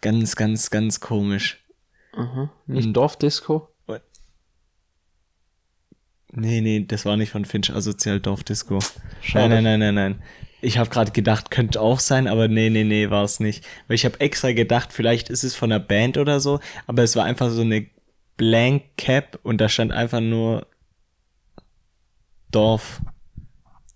Ganz, 0.00 0.36
ganz, 0.36 0.70
ganz 0.70 1.00
komisch. 1.00 1.64
Aha. 2.12 2.50
Nicht 2.66 2.94
Dorfdisco? 2.96 3.68
Nee, 6.32 6.60
nee, 6.60 6.84
das 6.86 7.04
war 7.04 7.16
nicht 7.16 7.30
von 7.30 7.44
Finch 7.44 7.70
Asozial 7.74 8.20
Dorfdisco. 8.20 8.78
Schade. 9.20 9.48
Nein, 9.48 9.64
nein, 9.64 9.80
nein, 9.80 9.94
nein, 9.94 10.12
nein. 10.12 10.22
Ich 10.62 10.78
habe 10.78 10.90
gerade 10.90 11.10
gedacht, 11.10 11.50
könnte 11.50 11.80
auch 11.80 12.00
sein, 12.00 12.26
aber 12.26 12.48
nee, 12.48 12.70
nee, 12.70 12.84
nee, 12.84 13.10
war 13.10 13.24
es 13.24 13.40
nicht. 13.40 13.64
Weil 13.88 13.94
ich 13.94 14.04
habe 14.04 14.20
extra 14.20 14.52
gedacht, 14.52 14.92
vielleicht 14.92 15.30
ist 15.30 15.44
es 15.44 15.54
von 15.54 15.72
einer 15.72 15.80
Band 15.80 16.18
oder 16.18 16.40
so, 16.40 16.60
aber 16.86 17.02
es 17.02 17.16
war 17.16 17.24
einfach 17.24 17.50
so 17.50 17.62
eine 17.62 17.86
Blank 18.36 18.82
Cap 18.96 19.38
und 19.42 19.60
da 19.60 19.68
stand 19.68 19.92
einfach 19.92 20.20
nur 20.20 20.66
Dorf. 22.50 23.00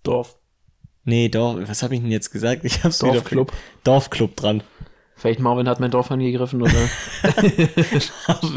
Dorf. 0.03 0.37
Nee, 1.03 1.29
Dorf, 1.29 1.59
was 1.67 1.83
habe 1.83 1.95
ich 1.95 2.01
denn 2.01 2.11
jetzt 2.11 2.31
gesagt? 2.31 2.63
Ich 2.65 2.83
hab's 2.83 2.99
Dorfclub. 2.99 3.51
wieder 3.51 3.59
Dorfclub 3.83 4.35
dran. 4.35 4.63
Vielleicht 5.17 5.39
Marvin 5.39 5.69
hat 5.69 5.79
mein 5.79 5.91
Dorf 5.91 6.11
angegriffen 6.11 6.61
oder. 6.61 6.73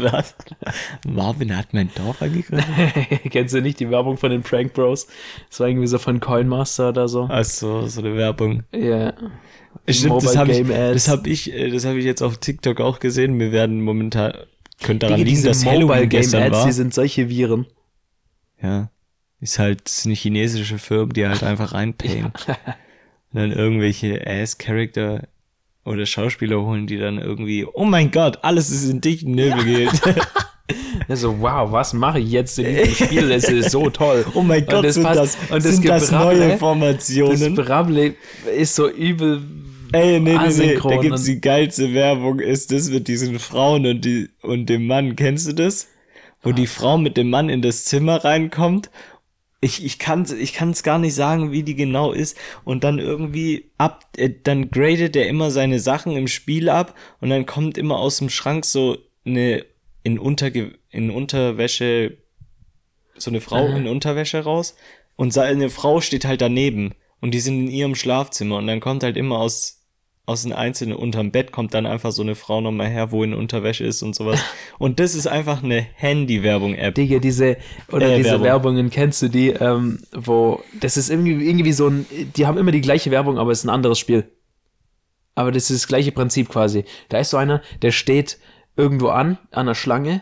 Was? 0.01 0.35
Marvin 1.07 1.55
hat 1.55 1.73
mein 1.73 1.89
Dorf 1.95 2.21
angegriffen? 2.21 2.61
Kennst 3.29 3.55
du 3.55 3.61
nicht 3.61 3.79
die 3.79 3.89
Werbung 3.89 4.17
von 4.17 4.29
den 4.29 4.43
Prank 4.43 4.73
Bros? 4.73 5.07
Das 5.49 5.61
war 5.61 5.69
irgendwie 5.69 5.87
so 5.87 5.97
von 5.97 6.19
Coinmaster 6.19 6.89
oder 6.89 7.07
so. 7.07 7.27
Ach 7.31 7.45
so, 7.45 7.87
so 7.87 8.01
eine 8.01 8.15
Werbung. 8.15 8.63
Ja. 8.73 9.13
Stimmt, 9.87 10.21
das 10.21 10.35
Mobile 10.35 10.37
habe 10.37 10.51
ich, 10.51 10.67
das 10.67 11.07
hab 11.07 11.27
ich, 11.27 11.53
äh, 11.53 11.69
das 11.69 11.85
hab 11.85 11.95
ich 11.95 12.03
jetzt 12.03 12.21
auf 12.21 12.37
TikTok 12.37 12.81
auch 12.81 12.99
gesehen. 12.99 13.39
Wir 13.39 13.53
werden 13.53 13.81
momentan, 13.81 14.33
könnte 14.81 15.07
daran 15.07 15.19
Digga, 15.23 15.29
liegen, 15.29 15.43
dass 15.43 15.63
Mobile 15.63 15.79
Halloween 15.79 15.99
Game 16.01 16.09
gestern 16.09 16.43
Ads, 16.43 16.57
war. 16.57 16.65
die 16.65 16.71
sind 16.73 16.93
solche 16.93 17.29
Viren. 17.29 17.67
Ja. 18.61 18.91
Ist 19.39 19.59
halt, 19.59 19.85
das 19.85 20.03
sind 20.03 20.15
chinesische 20.15 20.77
Firmen, 20.77 21.13
die 21.13 21.25
halt 21.25 21.43
einfach 21.43 21.73
reinpayen. 21.73 22.25
Und 22.25 22.33
dann 23.31 23.51
irgendwelche 23.53 24.27
Ass-Character 24.27 25.29
oder 25.85 26.05
Schauspieler 26.05 26.61
holen, 26.61 26.87
die 26.87 26.97
dann 26.97 27.17
irgendwie, 27.17 27.65
oh 27.73 27.85
mein 27.85 28.11
Gott, 28.11 28.39
alles 28.43 28.69
ist 28.69 28.89
in 28.89 29.01
dichten 29.01 29.31
Nebel 29.31 29.63
geht. 29.63 29.89
Also, 31.07 31.39
wow, 31.39 31.71
was 31.71 31.93
mache 31.93 32.19
ich 32.19 32.29
jetzt 32.29 32.59
in 32.59 32.65
diesem 32.75 33.07
Spiel? 33.07 33.31
Es 33.31 33.45
ist 33.45 33.71
so 33.71 33.89
toll. 33.89 34.23
oh 34.35 34.43
mein 34.43 34.65
Gott, 34.67 34.85
das 34.85 34.93
sind 34.95 35.03
passt- 35.03 35.17
das, 35.19 35.37
und 35.49 35.65
das 35.65 35.75
sind 35.75 35.87
das 35.89 36.11
neue 36.11 36.49
Das 36.49 36.59
Formationen? 36.59 37.55
Brabbel 37.55 38.15
ist 38.55 38.75
so 38.75 38.87
übel. 38.87 39.41
Ey, 39.91 40.19
nee, 40.19 40.37
nee, 40.37 40.53
nee, 40.55 40.75
da 40.75 40.97
gibt's 40.97 41.23
die 41.23 41.41
geilste 41.41 41.95
Werbung, 41.95 42.39
ist 42.39 42.71
das 42.71 42.91
mit 42.91 43.07
diesen 43.07 43.39
Frauen 43.39 43.87
und, 43.87 44.05
die, 44.05 44.29
und 44.43 44.67
dem 44.67 44.85
Mann. 44.85 45.15
Kennst 45.15 45.47
du 45.47 45.53
das? 45.53 45.87
Wo 46.43 46.51
die 46.51 46.67
Frau 46.67 46.99
mit 46.99 47.17
dem 47.17 47.31
Mann 47.31 47.49
in 47.49 47.63
das 47.63 47.85
Zimmer 47.85 48.23
reinkommt. 48.23 48.91
Ich, 49.61 49.83
ich 49.83 49.99
kann 49.99 50.25
ich 50.39 50.53
kann's 50.53 50.83
gar 50.83 50.99
nicht 50.99 51.15
sagen, 51.15 51.51
wie 51.51 51.63
die 51.63 51.75
genau 51.75 52.13
ist. 52.13 52.37
Und 52.63 52.83
dann 52.83 52.99
irgendwie 52.99 53.71
ab, 53.77 54.05
äh, 54.17 54.29
dann 54.43 54.71
gradet 54.71 55.15
er 55.15 55.27
immer 55.27 55.51
seine 55.51 55.79
Sachen 55.79 56.15
im 56.15 56.27
Spiel 56.27 56.69
ab 56.69 56.95
und 57.19 57.29
dann 57.29 57.45
kommt 57.45 57.77
immer 57.77 57.97
aus 57.97 58.17
dem 58.17 58.29
Schrank 58.29 58.65
so 58.65 58.97
eine 59.25 59.65
in, 60.03 60.17
Unterge 60.17 60.77
in 60.89 61.11
Unterwäsche, 61.11 62.17
so 63.17 63.31
eine 63.31 63.41
Frau 63.41 63.67
Aha. 63.67 63.77
in 63.77 63.87
Unterwäsche 63.87 64.43
raus 64.43 64.75
und 65.15 65.33
seine 65.33 65.69
Frau 65.69 66.01
steht 66.01 66.25
halt 66.25 66.41
daneben 66.41 66.95
und 67.19 67.31
die 67.33 67.39
sind 67.39 67.59
in 67.59 67.71
ihrem 67.71 67.95
Schlafzimmer 67.95 68.57
und 68.57 68.67
dann 68.67 68.79
kommt 68.79 69.03
halt 69.03 69.17
immer 69.17 69.39
aus 69.39 69.78
aus 70.29 70.43
den 70.43 70.53
einzelnen 70.53 70.95
unterm 70.95 71.31
Bett 71.31 71.51
kommt 71.51 71.73
dann 71.73 71.85
einfach 71.85 72.11
so 72.11 72.21
eine 72.21 72.35
Frau 72.35 72.61
nochmal 72.61 72.87
her, 72.87 73.11
wo 73.11 73.23
in 73.23 73.33
Unterwäsche 73.33 73.83
ist 73.83 74.01
und 74.03 74.15
sowas. 74.15 74.39
Und 74.77 74.99
das 74.99 75.15
ist 75.15 75.27
einfach 75.27 75.63
eine 75.63 75.81
Handy-Werbung-App. 75.95 76.93
Digga, 76.95 77.19
diese, 77.19 77.57
oder 77.91 78.09
Äh, 78.13 78.17
diese 78.17 78.29
Werbung. 78.29 78.43
Werbungen, 78.43 78.89
kennst 78.91 79.21
du 79.21 79.27
die, 79.27 79.49
ähm, 79.49 79.99
wo, 80.13 80.61
das 80.79 80.97
ist 80.97 81.09
irgendwie, 81.09 81.31
irgendwie 81.49 81.73
so 81.73 81.87
ein, 81.87 82.05
die 82.35 82.45
haben 82.45 82.57
immer 82.57 82.71
die 82.71 82.81
gleiche 82.81 83.11
Werbung, 83.11 83.37
aber 83.39 83.51
es 83.51 83.59
ist 83.59 83.65
ein 83.65 83.69
anderes 83.71 83.97
Spiel. 83.99 84.31
Aber 85.35 85.51
das 85.51 85.69
ist 85.71 85.83
das 85.83 85.87
gleiche 85.87 86.11
Prinzip 86.11 86.49
quasi. 86.49 86.85
Da 87.09 87.19
ist 87.19 87.29
so 87.31 87.37
einer, 87.37 87.61
der 87.81 87.91
steht 87.91 88.37
irgendwo 88.77 89.07
an, 89.09 89.37
an 89.51 89.65
der 89.65 89.75
Schlange, 89.75 90.21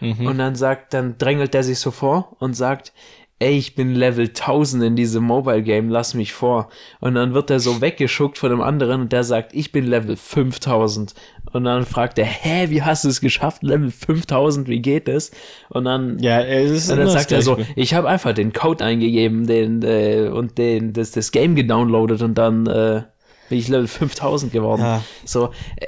Mhm. 0.00 0.26
und 0.28 0.38
dann 0.38 0.54
sagt, 0.54 0.94
dann 0.94 1.18
drängelt 1.18 1.54
der 1.54 1.64
sich 1.64 1.80
so 1.80 1.90
vor 1.90 2.36
und 2.38 2.54
sagt, 2.54 2.92
ey, 3.40 3.56
ich 3.56 3.74
bin 3.74 3.94
Level 3.94 4.26
1000 4.26 4.82
in 4.82 4.96
diesem 4.96 5.22
Mobile 5.24 5.62
Game, 5.62 5.88
lass 5.88 6.14
mich 6.14 6.32
vor. 6.32 6.68
Und 7.00 7.14
dann 7.14 7.34
wird 7.34 7.50
er 7.50 7.60
so 7.60 7.80
weggeschuckt 7.80 8.38
von 8.38 8.50
dem 8.50 8.60
anderen 8.60 9.02
und 9.02 9.12
der 9.12 9.22
sagt, 9.24 9.54
ich 9.54 9.70
bin 9.70 9.86
Level 9.86 10.16
5000. 10.16 11.14
Und 11.52 11.64
dann 11.64 11.86
fragt 11.86 12.18
er, 12.18 12.26
hä, 12.26 12.66
wie 12.68 12.82
hast 12.82 13.04
du 13.04 13.08
es 13.08 13.20
geschafft? 13.20 13.62
Level 13.62 13.90
5000, 13.90 14.68
wie 14.68 14.80
geht 14.80 15.08
das? 15.08 15.30
Und 15.68 15.84
dann 15.84 16.18
Ja, 16.18 16.42
es 16.42 16.70
ist 16.70 16.90
und 16.90 16.98
dann 16.98 17.08
sagt 17.08 17.32
er 17.32 17.42
so, 17.42 17.56
ich 17.76 17.94
habe 17.94 18.08
einfach 18.08 18.34
den 18.34 18.52
Code 18.52 18.84
eingegeben 18.84 19.46
den, 19.46 19.82
äh, 19.82 20.28
und 20.28 20.58
den, 20.58 20.92
das, 20.92 21.12
das 21.12 21.30
Game 21.30 21.54
gedownloadet 21.54 22.22
und 22.22 22.34
dann 22.34 22.66
äh, 22.66 23.02
bin 23.48 23.58
ich 23.58 23.68
Level 23.68 23.88
5000 23.88 24.52
geworden. 24.52 24.82
Ja. 24.82 25.02
So, 25.24 25.50
äh, 25.76 25.86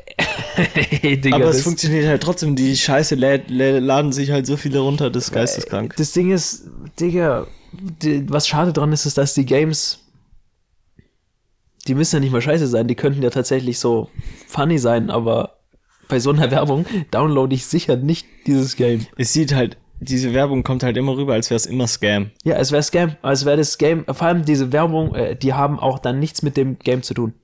Digga, 1.17 1.37
Aber 1.37 1.47
es 1.47 1.63
funktioniert 1.63 2.07
halt 2.07 2.23
trotzdem. 2.23 2.57
Die 2.57 2.77
Scheiße 2.77 3.15
lä 3.15 3.43
lä 3.49 3.79
laden 3.79 4.13
sich 4.13 4.31
halt 4.31 4.47
so 4.47 4.57
viele 4.57 4.81
runter, 4.81 5.11
das 5.11 5.25
ist 5.25 5.33
geisteskrank. 5.33 5.95
das 5.97 6.13
Ding 6.13 6.31
ist, 6.31 6.69
Digga, 7.01 7.47
die, 7.73 8.29
was 8.31 8.49
schade 8.49 8.73
dran 8.73 8.93
ist, 8.93 9.07
ist, 9.07 9.19
dass 9.19 9.35
die 9.35 9.47
Games, 9.47 10.01
die 11.87 11.95
müssen 11.95 12.17
ja 12.17 12.21
nicht 12.21 12.33
mal 12.33 12.43
scheiße 12.43 12.67
sein, 12.67 12.89
die 12.89 12.95
könnten 12.95 13.23
ja 13.23 13.31
tatsächlich 13.31 13.79
so 13.79 14.11
funny 14.47 14.79
sein, 14.79 15.11
aber 15.11 15.59
bei 16.09 16.19
so 16.19 16.31
einer 16.31 16.51
Werbung 16.51 16.85
downloade 17.11 17.55
ich 17.55 17.67
sicher 17.67 17.97
nicht 17.97 18.27
dieses 18.47 18.77
Game. 18.77 19.07
Es 19.17 19.33
sieht 19.33 19.55
halt, 19.55 19.77
diese 20.01 20.35
Werbung 20.35 20.63
kommt 20.63 20.83
halt 20.83 20.97
immer 20.97 21.17
rüber, 21.17 21.35
als 21.35 21.51
wäre 21.51 21.57
es 21.57 21.67
immer 21.67 21.87
Scam. 21.87 22.31
Ja, 22.43 22.57
es 22.57 22.73
wäre 22.73 22.83
Scam, 22.83 23.17
als 23.23 23.45
wäre 23.45 23.57
das 23.57 23.79
Game, 23.79 24.05
vor 24.07 24.27
allem 24.27 24.45
diese 24.45 24.73
Werbung, 24.73 25.15
äh, 25.15 25.37
die 25.37 25.55
haben 25.55 25.79
auch 25.79 25.99
dann 25.99 26.19
nichts 26.19 26.43
mit 26.43 26.57
dem 26.57 26.79
Game 26.79 27.03
zu 27.03 27.15
tun. 27.15 27.35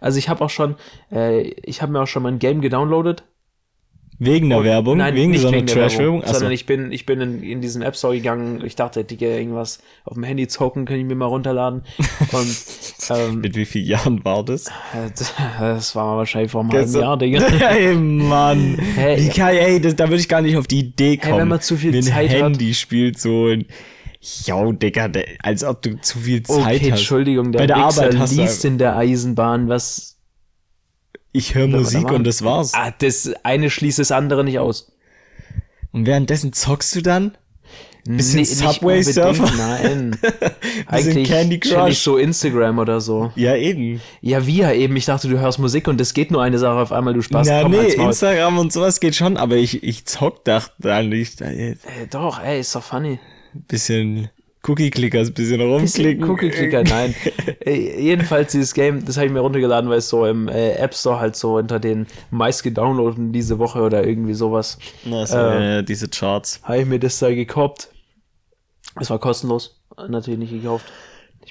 Also 0.00 0.18
ich 0.18 0.28
habe 0.28 0.44
auch 0.44 0.50
schon, 0.50 0.76
äh, 1.10 1.42
ich 1.62 1.80
habe 1.82 1.92
mir 1.92 2.02
auch 2.02 2.06
schon 2.06 2.22
mal 2.22 2.32
ein 2.32 2.38
Game 2.38 2.60
gedownloadet. 2.60 3.24
Wegen 4.22 4.50
der 4.50 4.58
Und- 4.58 4.64
Werbung, 4.64 4.98
Nein, 4.98 5.14
wegen 5.14 5.30
nicht 5.30 5.40
so 5.40 5.50
wegen 5.50 5.64
der 5.64 5.74
Trash-Werbung. 5.74 6.20
Werbung, 6.20 6.34
sondern 6.34 6.52
ich 6.52 6.66
bin, 6.66 6.92
ich 6.92 7.06
bin 7.06 7.22
in, 7.22 7.42
in 7.42 7.62
diesen 7.62 7.80
App 7.80 7.96
Store 7.96 8.14
gegangen. 8.14 8.62
Ich 8.66 8.76
dachte, 8.76 9.02
Digga, 9.02 9.26
irgendwas 9.28 9.78
auf 10.04 10.12
dem 10.12 10.24
Handy 10.24 10.46
zocken, 10.46 10.84
kann 10.84 10.98
ich 10.98 11.06
mir 11.06 11.14
mal 11.14 11.24
runterladen. 11.24 11.84
Und 12.32 12.56
ähm, 13.08 13.40
Mit 13.40 13.56
wie 13.56 13.64
vielen 13.64 13.86
Jahren 13.86 14.22
war 14.22 14.44
das? 14.44 14.70
das 15.16 15.96
war 15.96 16.18
wahrscheinlich 16.18 16.50
vor 16.50 16.60
einem 16.60 16.70
halben 16.70 16.92
Jahr, 16.92 17.16
Digga. 17.16 17.46
Ey, 17.70 17.94
Mann. 17.94 18.78
Hey. 18.94 19.30
Kann, 19.30 19.54
ey, 19.54 19.80
das, 19.80 19.96
da 19.96 20.04
würde 20.04 20.20
ich 20.20 20.28
gar 20.28 20.42
nicht 20.42 20.58
auf 20.58 20.66
die 20.66 20.80
Idee 20.80 21.16
kommen. 21.16 21.38
wenn 21.38 21.48
man 21.48 21.62
zu 21.62 21.78
viel 21.78 21.98
Zeit 22.02 22.12
ein 22.12 22.28
hat. 22.28 22.42
Handy 22.42 22.74
spielt 22.74 23.18
so 23.18 23.46
ein, 23.46 23.64
yo, 24.20 24.72
Digga, 24.72 25.08
als 25.42 25.64
ob 25.64 25.80
du 25.80 25.98
zu 25.98 26.18
viel 26.18 26.42
Zeit 26.42 26.58
Okay, 26.58 26.90
hast. 26.90 26.98
Entschuldigung, 26.98 27.52
der 27.52 27.60
Bei 27.60 27.66
der 27.66 27.76
Wichser 27.76 28.02
Arbeit 28.02 28.18
hast 28.18 28.36
liest 28.36 28.66
in 28.66 28.76
der 28.76 28.96
Eisenbahn, 28.98 29.68
was... 29.70 30.18
Ich 31.32 31.54
höre 31.54 31.68
Musik 31.68 32.10
und 32.10 32.24
das 32.24 32.42
war's. 32.42 32.74
Ah, 32.74 32.92
das 32.96 33.32
eine 33.44 33.70
schließt 33.70 33.98
das 33.98 34.10
andere 34.12 34.44
nicht 34.44 34.58
aus. 34.58 34.92
Und 35.92 36.06
währenddessen 36.06 36.52
zockst 36.52 36.94
du 36.96 37.02
dann? 37.02 37.36
Bisschen 38.04 38.40
Nee, 38.40 38.44
Subway 38.44 39.02
Surfer? 39.02 39.52
Nein. 39.56 40.18
Eigentlich 40.86 41.28
Candy 41.28 41.60
Crush? 41.60 41.98
so 41.98 42.16
Instagram 42.16 42.78
oder 42.78 43.00
so. 43.00 43.30
Ja, 43.36 43.54
eben. 43.56 44.00
Ja, 44.22 44.46
wie 44.46 44.58
ja 44.58 44.72
eben. 44.72 44.96
Ich 44.96 45.04
dachte, 45.04 45.28
du 45.28 45.38
hörst 45.38 45.58
Musik 45.58 45.86
und 45.86 46.00
es 46.00 46.14
geht 46.14 46.30
nur 46.30 46.42
eine 46.42 46.58
Sache 46.58 46.78
auf 46.78 46.92
einmal, 46.92 47.12
du 47.12 47.22
Spaß. 47.22 47.48
Komm, 47.62 47.72
nee. 47.72 47.92
Instagram 47.92 48.58
und 48.58 48.72
sowas 48.72 49.00
geht 49.00 49.16
schon, 49.16 49.36
aber 49.36 49.56
ich, 49.56 49.82
ich 49.82 50.06
zock 50.06 50.44
da 50.44 50.62
da 50.78 51.02
nicht. 51.02 51.42
Äh, 51.42 51.76
doch, 52.10 52.42
ey, 52.42 52.60
ist 52.60 52.74
doch 52.74 52.82
funny. 52.82 53.18
Bisschen 53.52 54.30
Cookie-Clickers, 54.62 55.30
bisschen 55.30 55.58
Bisschen 55.58 55.72
rumklicken. 55.72 56.28
Cookie-Clicker, 56.28 56.82
nein. 56.84 57.14
äh, 57.64 58.00
jedenfalls 58.02 58.52
dieses 58.52 58.74
Game, 58.74 59.04
das 59.04 59.16
habe 59.16 59.26
ich 59.26 59.32
mir 59.32 59.40
runtergeladen, 59.40 59.88
weil 59.88 59.98
es 59.98 60.08
so 60.08 60.26
im 60.26 60.48
äh, 60.48 60.72
App 60.72 60.94
Store 60.94 61.18
halt 61.18 61.34
so 61.34 61.56
unter 61.56 61.80
den 61.80 62.06
meist 62.30 62.62
gedownloadeten 62.62 63.32
diese 63.32 63.58
Woche 63.58 63.80
oder 63.80 64.06
irgendwie 64.06 64.34
sowas. 64.34 64.78
Na, 65.04 65.26
so, 65.26 65.36
Äh, 65.36 65.78
äh, 65.78 65.82
diese 65.82 66.08
Charts. 66.08 66.60
Habe 66.62 66.80
ich 66.80 66.86
mir 66.86 66.98
das 66.98 67.18
da 67.18 67.32
gekauft. 67.34 67.88
Es 69.00 69.08
war 69.08 69.18
kostenlos. 69.18 69.80
Natürlich 70.08 70.40
nicht 70.40 70.52
gekauft. 70.52 70.86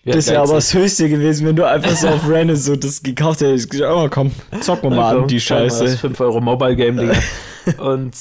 Bin 0.10 0.18
Das 0.18 0.28
wäre 0.28 0.42
aber 0.42 0.56
das 0.56 0.74
Höchste 0.74 1.10
gewesen, 1.10 1.48
wenn 1.48 1.56
du 1.56 1.68
einfach 1.68 1.92
so 1.96 2.08
auf 2.08 2.30
Random 2.30 2.56
so 2.56 2.76
das 2.76 3.02
gekauft 3.04 3.42
hättest. 3.42 3.66
Ich 3.66 3.70
gesagt, 3.72 3.94
oh 3.96 4.08
komm, 4.10 4.32
zock 4.62 4.84
mal, 4.84 4.90
mal 4.90 5.18
an, 5.18 5.28
die 5.28 5.36
mal, 5.36 5.40
Das 5.40 5.44
Scheiße. 5.44 5.98
5 5.98 6.20
Euro 6.22 6.42
Mobile 6.42 6.76
Game, 6.76 6.98
Digga. 6.98 7.14
und, 7.78 8.14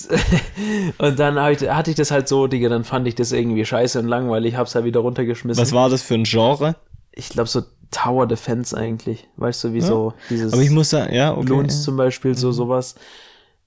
und 0.98 1.18
dann 1.18 1.52
ich, 1.52 1.68
hatte 1.68 1.90
ich 1.90 1.96
das 1.96 2.10
halt 2.10 2.28
so, 2.28 2.46
Digga, 2.46 2.68
dann 2.68 2.84
fand 2.84 3.06
ich 3.08 3.14
das 3.14 3.32
irgendwie 3.32 3.64
scheiße 3.64 3.98
und 3.98 4.06
langweilig, 4.08 4.56
hab's 4.56 4.74
halt 4.74 4.84
wieder 4.84 5.00
runtergeschmissen. 5.00 5.60
Was 5.60 5.72
war 5.72 5.88
das 5.88 6.02
für 6.02 6.14
ein 6.14 6.24
Genre? 6.24 6.76
ich 7.18 7.30
glaube 7.30 7.48
so 7.48 7.62
Tower 7.90 8.26
Defense 8.26 8.76
eigentlich. 8.76 9.28
Weißt 9.36 9.64
du, 9.64 9.72
wie 9.72 9.80
so 9.80 10.12
dieses 10.30 10.52
Aber 10.52 10.62
ich 10.62 10.70
muss 10.70 10.90
sagen, 10.90 11.12
ja, 11.12 11.34
okay. 11.36 11.48
Loons 11.48 11.82
zum 11.82 11.96
Beispiel, 11.96 12.32
Mhm. 12.32 12.36
so 12.36 12.52
sowas. 12.52 12.94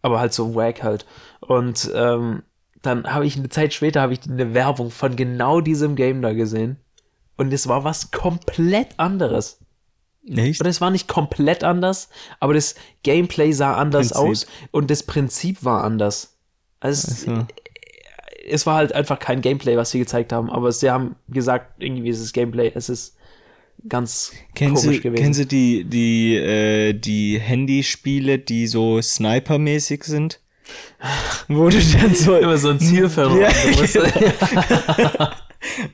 Aber 0.02 0.20
halt 0.20 0.34
so 0.34 0.56
wack 0.56 0.84
halt. 0.84 1.06
Und 1.42 1.92
ähm, 1.94 2.44
dann 2.82 3.06
habe 3.06 3.26
ich 3.26 3.38
eine 3.38 3.50
Zeit 3.50 3.74
später 3.74 4.02
habe 4.02 4.14
ich 4.14 4.22
eine 4.28 4.54
Werbung 4.54 4.90
von 4.90 5.16
genau 5.16 5.62
diesem 5.62 5.96
Game 5.96 6.22
da 6.22 6.34
gesehen. 6.34 6.78
Und 7.42 7.52
es 7.54 7.68
war 7.68 7.84
was 7.84 8.12
komplett 8.12 8.90
anderes. 8.98 9.58
Echt? 10.28 10.62
Und 10.62 10.68
es 10.68 10.80
war 10.80 10.92
nicht 10.92 11.08
komplett 11.08 11.64
anders, 11.64 12.10
aber 12.40 12.54
das 12.54 12.76
Gameplay 13.02 13.52
sah 13.52 13.74
anders 13.76 14.10
Prinzip. 14.10 14.30
aus 14.30 14.48
und 14.70 14.92
das 14.92 15.02
Prinzip 15.02 15.64
war 15.64 15.84
anders. 15.84 16.38
Also 16.80 17.08
es, 17.12 17.22
So. 17.22 17.48
es 18.48 18.66
war 18.68 18.76
halt 18.76 18.94
einfach 18.94 19.18
kein 19.18 19.42
Gameplay, 19.42 19.76
was 19.78 19.90
sie 19.90 19.98
gezeigt 19.98 20.32
haben, 20.32 20.52
aber 20.52 20.72
sie 20.72 20.92
haben 20.92 21.16
gesagt, 21.30 21.82
irgendwie 21.82 22.10
ist 22.10 22.20
es 22.20 22.32
Gameplay, 22.34 22.72
es 22.76 22.90
ist 22.90 23.16
ganz 23.90 24.32
Kennst 24.54 24.84
komisch 24.84 24.98
du, 24.98 25.04
gewesen. 25.04 25.24
kennst 25.24 25.40
du 25.40 25.46
die, 25.48 25.84
die, 25.86 26.36
äh, 26.36 26.94
die 26.94 27.40
Handyspiele, 27.40 28.38
die 28.38 28.68
so 28.68 29.02
Sniper-mäßig 29.02 30.04
sind? 30.04 30.40
Wo 31.48 31.68
du 31.70 31.80
dann 31.82 32.14
so, 32.14 32.38
Immer 32.38 32.58
so 32.58 32.70
ein 32.70 32.80
Ziel 32.80 33.10
verloren. 33.10 33.42
Ja, 33.42 33.50
musst- 33.76 33.98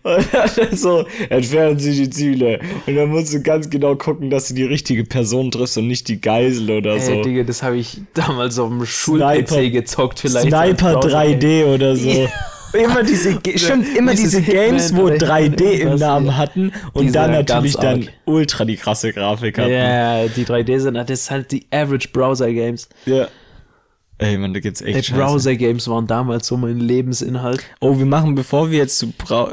und 0.04 0.28
dann 0.34 0.72
so, 0.76 1.06
entfernen 1.30 1.80
sich 1.80 1.98
die 1.98 2.10
Ziele. 2.10 2.60
Und 2.86 2.96
dann 2.96 3.10
musst 3.10 3.34
du 3.34 3.42
ganz 3.42 3.70
genau 3.70 3.96
gucken, 3.96 4.30
dass 4.30 4.48
du 4.48 4.54
die 4.54 4.64
richtige 4.64 5.04
Person 5.04 5.52
triffst 5.52 5.78
und 5.78 5.88
nicht 5.88 6.08
die 6.08 6.22
Geisel 6.22 6.70
oder 6.72 6.94
Ey, 6.94 7.00
so. 7.02 7.22
Digga, 7.22 7.44
das 7.44 7.64
habe 7.64 7.78
ich 7.78 8.02
damals 8.14 8.58
auf 8.60 8.70
dem 8.70 8.86
Schul-PC 8.86 9.72
gezockt 9.72 10.20
vielleicht. 10.20 10.48
Sniper 10.48 10.98
Als 10.98 11.06
Browser-Game. 11.06 11.40
3D 11.40 11.66
oder 11.66 11.96
so. 11.96 12.28
immer 12.74 13.04
diese, 13.04 13.40
stimmt, 13.56 13.96
immer 13.96 14.14
diese 14.14 14.42
Games, 14.42 14.96
wo 14.96 15.10
Hitman, 15.10 15.54
3D 15.54 15.64
im 15.80 15.96
Namen 15.96 16.38
hatten 16.38 16.72
und 16.94 17.14
dann 17.14 17.32
natürlich 17.32 17.76
dann 17.76 18.10
ultra 18.26 18.66
die 18.66 18.76
krasse 18.76 19.14
Grafik 19.14 19.58
hatten. 19.58 19.72
Ja, 19.72 20.28
die 20.28 20.46
3D 20.46 20.80
sind, 20.80 20.96
das 20.96 21.10
ist 21.10 21.32
halt 21.32 21.52
die 21.52 21.66
Average 21.72 22.10
Browser 22.12 22.52
Games. 22.52 22.90
Ja. 23.06 23.28
Ey, 24.20 24.38
man, 24.38 24.54
da 24.54 24.60
gibt's 24.60 24.82
echt 24.82 24.96
Ey, 24.96 25.04
Scheiße. 25.04 25.20
Browser 25.20 25.56
Games 25.56 25.88
waren 25.88 26.08
damals 26.08 26.48
so 26.48 26.58
mein 26.58 26.80
Lebensinhalt. 26.80 27.64
Oh, 27.80 27.98
wir 28.00 28.06
machen, 28.06 28.34
bevor 28.36 28.72
wir 28.72 28.80
jetzt 28.80 28.98
zu 28.98 29.12
Brau 29.12 29.52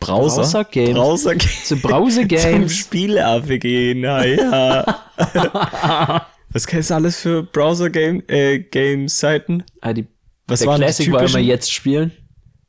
Browser, 0.00 0.42
Browser 0.42 0.64
Games. 0.64 0.94
Browser 0.94 1.34
Games. 1.34 1.64
Zu 1.64 1.76
Browser 1.80 2.20
Zum 2.20 2.28
Games. 2.28 2.76
Spieleaffe 2.76 3.58
gehen, 3.58 4.00
naja. 4.00 5.02
Was 6.50 6.66
kennst 6.66 6.90
du 6.90 6.94
alles 6.94 7.20
für 7.20 7.42
Browser-Game, 7.42 8.22
äh, 8.28 8.58
Game-Seiten? 8.60 9.64
Ah, 9.80 9.92
die, 9.92 10.06
Was 10.46 10.60
der 10.60 10.68
waren 10.68 10.80
die 10.80 10.84
Classic 10.84 11.06
war 11.12 11.20
immer 11.20 11.28
typischen? 11.28 11.46
jetzt 11.48 11.72
spielen. 11.72 12.12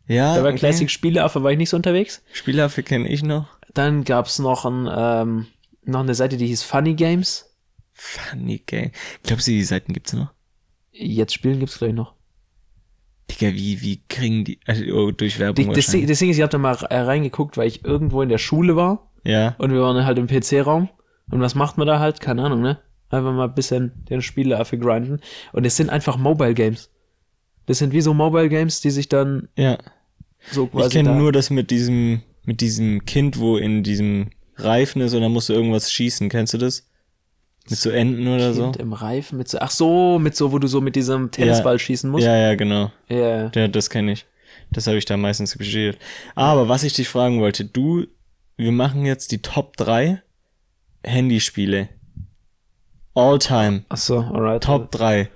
Ja, 0.07 0.35
Da 0.35 0.43
war 0.43 0.49
okay. 0.51 0.59
Classic 0.59 0.89
Spieleaffe, 0.89 1.43
war 1.43 1.51
ich 1.51 1.57
nicht 1.57 1.69
so 1.69 1.77
unterwegs. 1.77 2.21
Spieleaffe 2.33 2.83
kenne 2.83 3.07
ich 3.09 3.23
noch. 3.23 3.47
Dann 3.73 4.03
gab's 4.03 4.39
noch 4.39 4.65
ein, 4.65 4.89
ähm, 4.93 5.47
noch 5.83 5.99
eine 6.01 6.15
Seite, 6.15 6.37
die 6.37 6.47
hieß 6.47 6.63
Funny 6.63 6.95
Games. 6.95 7.45
Funny 7.93 8.61
Game. 8.65 8.91
Glaubst 9.23 9.47
du, 9.47 9.51
die 9.51 9.63
Seiten 9.63 9.93
gibt's 9.93 10.13
noch? 10.13 10.29
Jetzt 10.99 11.33
spielen 11.33 11.59
gibt's 11.59 11.77
gleich 11.79 11.93
noch. 11.93 12.13
Digga, 13.29 13.53
wie, 13.53 13.81
wie 13.81 14.01
kriegen 14.07 14.45
die, 14.45 14.59
also, 14.65 14.83
oh, 14.93 15.11
durch 15.11 15.37
Werbung 15.37 15.73
das, 15.73 15.87
Ding- 15.87 16.07
ist, 16.07 16.21
ich 16.21 16.41
hab 16.41 16.49
da 16.49 16.57
mal 16.57 16.73
reingeguckt, 16.75 17.57
weil 17.57 17.67
ich 17.67 17.83
irgendwo 17.83 18.21
in 18.21 18.29
der 18.29 18.37
Schule 18.37 18.75
war 18.75 19.11
Ja. 19.25 19.55
und 19.57 19.71
wir 19.71 19.81
waren 19.81 20.05
halt 20.05 20.17
im 20.17 20.27
PC-Raum. 20.27 20.89
Und 21.29 21.41
was 21.41 21.53
macht 21.55 21.77
man 21.77 21.87
da 21.87 21.99
halt? 21.99 22.21
Keine 22.21 22.43
Ahnung, 22.43 22.61
ne? 22.61 22.79
Einfach 23.09 23.33
mal 23.33 23.49
ein 23.49 23.53
bisschen 23.53 23.91
den 24.09 24.21
Spieleaffe 24.21 24.77
grinden. 24.77 25.19
Und 25.51 25.65
es 25.65 25.75
sind 25.75 25.89
einfach 25.89 26.15
Mobile 26.17 26.53
Games. 26.53 26.89
Das 27.65 27.79
sind 27.79 27.91
wie 27.91 27.99
so 28.01 28.13
Mobile 28.13 28.47
Games, 28.47 28.79
die 28.79 28.91
sich 28.91 29.09
dann 29.09 29.49
Ja. 29.57 29.77
so 30.51 30.67
quasi 30.67 30.87
Ich 30.87 30.93
kenne 30.93 31.15
nur 31.17 31.33
das 31.33 31.49
mit 31.49 31.69
diesem, 31.69 32.21
mit 32.45 32.61
diesem 32.61 33.03
Kind, 33.03 33.39
wo 33.39 33.57
in 33.57 33.83
diesem 33.83 34.29
Reifen 34.55 35.01
ist 35.01 35.13
und 35.13 35.21
dann 35.21 35.33
musst 35.33 35.49
du 35.49 35.53
irgendwas 35.53 35.91
schießen. 35.91 36.29
Kennst 36.29 36.53
du 36.53 36.57
das? 36.59 36.87
Mit 37.69 37.79
so 37.79 37.89
Enten 37.89 38.27
oder 38.27 38.53
so? 38.53 38.63
Kind 38.63 38.77
im 38.77 38.93
Reifen 38.93 39.37
mit 39.37 39.49
so, 39.49 39.59
ach 39.59 39.71
so, 39.71 40.19
mit 40.19 40.35
so, 40.35 40.51
wo 40.51 40.59
du 40.59 40.67
so 40.67 40.81
mit 40.81 40.95
diesem 40.95 41.31
Tennisball 41.31 41.79
schießen 41.79 42.09
musst. 42.09 42.25
Ja, 42.25 42.35
ja, 42.35 42.55
genau. 42.55 42.91
Ja. 43.09 43.51
Ja, 43.53 43.67
das 43.67 43.89
kenne 43.89 44.13
ich. 44.13 44.25
Das 44.71 44.87
habe 44.87 44.97
ich 44.97 45.05
da 45.05 45.17
meistens 45.17 45.57
gespielt. 45.57 45.97
Aber 46.35 46.69
was 46.69 46.83
ich 46.83 46.93
dich 46.93 47.07
fragen 47.07 47.39
wollte, 47.39 47.65
du, 47.65 48.05
wir 48.57 48.71
machen 48.71 49.05
jetzt 49.05 49.31
die 49.31 49.41
Top 49.41 49.77
3 49.77 50.21
Handyspiele. 51.03 51.89
All 53.13 53.39
time. 53.39 53.83
Ach 53.89 53.97
so, 53.97 54.19
alright. 54.19 54.63
Top 54.63 54.91
3. 54.91 55.29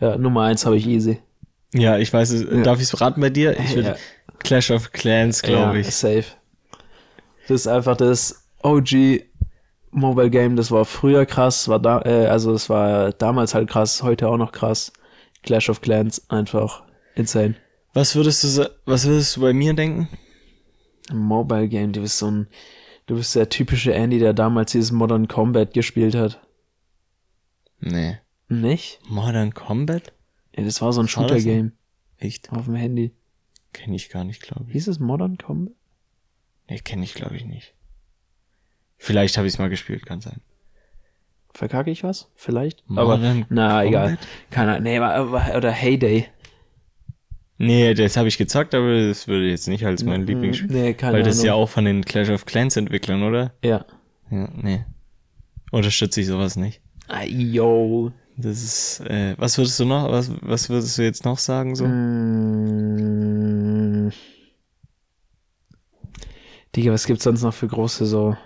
Ja, 0.00 0.16
Nummer 0.18 0.42
eins 0.42 0.66
habe 0.66 0.76
ich 0.76 0.86
easy. 0.86 1.20
Ja, 1.72 1.98
ich 1.98 2.12
weiß 2.12 2.30
es. 2.30 2.42
Ja. 2.42 2.62
Darf 2.62 2.78
ich 2.78 2.84
es 2.84 3.00
raten 3.00 3.20
bei 3.20 3.30
dir? 3.30 3.58
Ich 3.58 3.74
würde 3.74 3.88
Ja. 3.90 3.96
Clash 4.38 4.70
of 4.70 4.92
Clans, 4.92 5.42
glaube 5.42 5.74
ja, 5.74 5.80
ich. 5.80 5.94
Safe. 5.94 6.24
Das 7.48 7.62
ist 7.62 7.66
einfach 7.66 7.96
das 7.96 8.48
OG 8.62 9.22
Mobile 9.96 10.28
Game, 10.28 10.56
das 10.56 10.70
war 10.70 10.84
früher 10.84 11.24
krass, 11.24 11.68
war 11.68 11.80
da, 11.80 12.02
äh, 12.02 12.26
also 12.26 12.52
es 12.52 12.68
war 12.68 13.12
damals 13.12 13.54
halt 13.54 13.70
krass, 13.70 14.02
heute 14.02 14.28
auch 14.28 14.36
noch 14.36 14.52
krass. 14.52 14.92
Clash 15.42 15.70
of 15.70 15.80
Clans, 15.80 16.28
einfach 16.28 16.84
insane. 17.14 17.54
Was 17.94 18.14
würdest 18.14 18.44
du, 18.44 18.70
was 18.84 19.06
würdest 19.06 19.36
du 19.36 19.40
bei 19.40 19.54
mir 19.54 19.72
denken? 19.72 20.08
Mobile 21.10 21.68
Game, 21.68 21.92
du 21.92 22.02
bist 22.02 22.18
so 22.18 22.30
ein, 22.30 22.48
du 23.06 23.16
bist 23.16 23.34
der 23.34 23.48
typische 23.48 23.94
Andy, 23.94 24.18
der 24.18 24.34
damals 24.34 24.72
dieses 24.72 24.92
Modern 24.92 25.28
Combat 25.28 25.72
gespielt 25.72 26.14
hat. 26.14 26.40
Nee. 27.80 28.18
Nicht? 28.48 29.00
Modern 29.08 29.54
Combat? 29.54 30.12
Ja, 30.54 30.64
das 30.64 30.82
war 30.82 30.92
so 30.92 31.00
ein? 31.00 31.08
Shooter-Game 31.08 31.72
Echt? 32.18 32.52
auf 32.52 32.66
dem 32.66 32.74
Handy. 32.74 33.12
Kenne 33.72 33.96
ich 33.96 34.10
gar 34.10 34.24
nicht, 34.24 34.42
glaube 34.42 34.64
ich. 34.66 34.72
Hieß 34.72 34.88
es 34.88 35.00
Modern 35.00 35.38
Combat? 35.38 35.74
Nee, 36.68 36.80
kenne 36.80 37.04
ich, 37.04 37.14
glaube 37.14 37.36
ich, 37.36 37.46
nicht. 37.46 37.75
Vielleicht 38.98 39.36
habe 39.36 39.46
ich 39.46 39.54
es 39.54 39.58
mal 39.58 39.68
gespielt, 39.68 40.06
kann 40.06 40.20
sein. 40.20 40.40
Verkacke 41.52 41.90
ich 41.90 42.04
was? 42.04 42.30
Vielleicht? 42.34 42.84
Aber, 42.94 43.18
na, 43.48 43.84
egal. 43.84 44.08
Combat? 44.08 44.26
Keine 44.50 44.70
Ahnung. 44.72 44.82
Nee, 44.84 45.00
oder 45.56 45.70
Heyday. 45.70 46.28
Nee, 47.58 47.94
das 47.94 48.18
habe 48.18 48.28
ich 48.28 48.36
gezockt, 48.36 48.74
aber 48.74 49.06
das 49.08 49.28
würde 49.28 49.48
jetzt 49.48 49.66
nicht 49.66 49.86
als 49.86 50.04
mein 50.04 50.26
Lieblingsspiel. 50.26 50.70
Nee, 50.70 50.92
keine 50.92 51.14
Weil 51.14 51.20
Ahnung. 51.20 51.28
das 51.30 51.38
ist 51.38 51.44
ja 51.44 51.54
auch 51.54 51.70
von 51.70 51.86
den 51.86 52.04
Clash 52.04 52.28
of 52.28 52.44
Clans 52.44 52.76
Entwicklern, 52.76 53.22
oder? 53.22 53.54
Ja. 53.64 53.86
Ja, 54.30 54.50
nee. 54.54 54.84
Unterstütze 55.70 56.20
ich 56.20 56.26
sowas 56.26 56.56
nicht. 56.56 56.82
Ah, 57.08 57.24
yo. 57.24 58.12
Das 58.36 58.62
ist, 58.62 59.00
äh, 59.06 59.34
was 59.38 59.56
würdest 59.56 59.80
du 59.80 59.86
noch, 59.86 60.10
was, 60.10 60.30
was 60.42 60.68
würdest 60.68 60.98
du 60.98 61.02
jetzt 61.02 61.24
noch 61.24 61.38
sagen, 61.38 61.74
so? 61.74 61.86
Mm. 61.86 63.06
Digga, 66.74 66.92
was 66.92 67.06
gibt's 67.06 67.24
sonst 67.24 67.42
noch 67.42 67.54
für 67.54 67.68
große 67.68 68.04
so, 68.04 68.36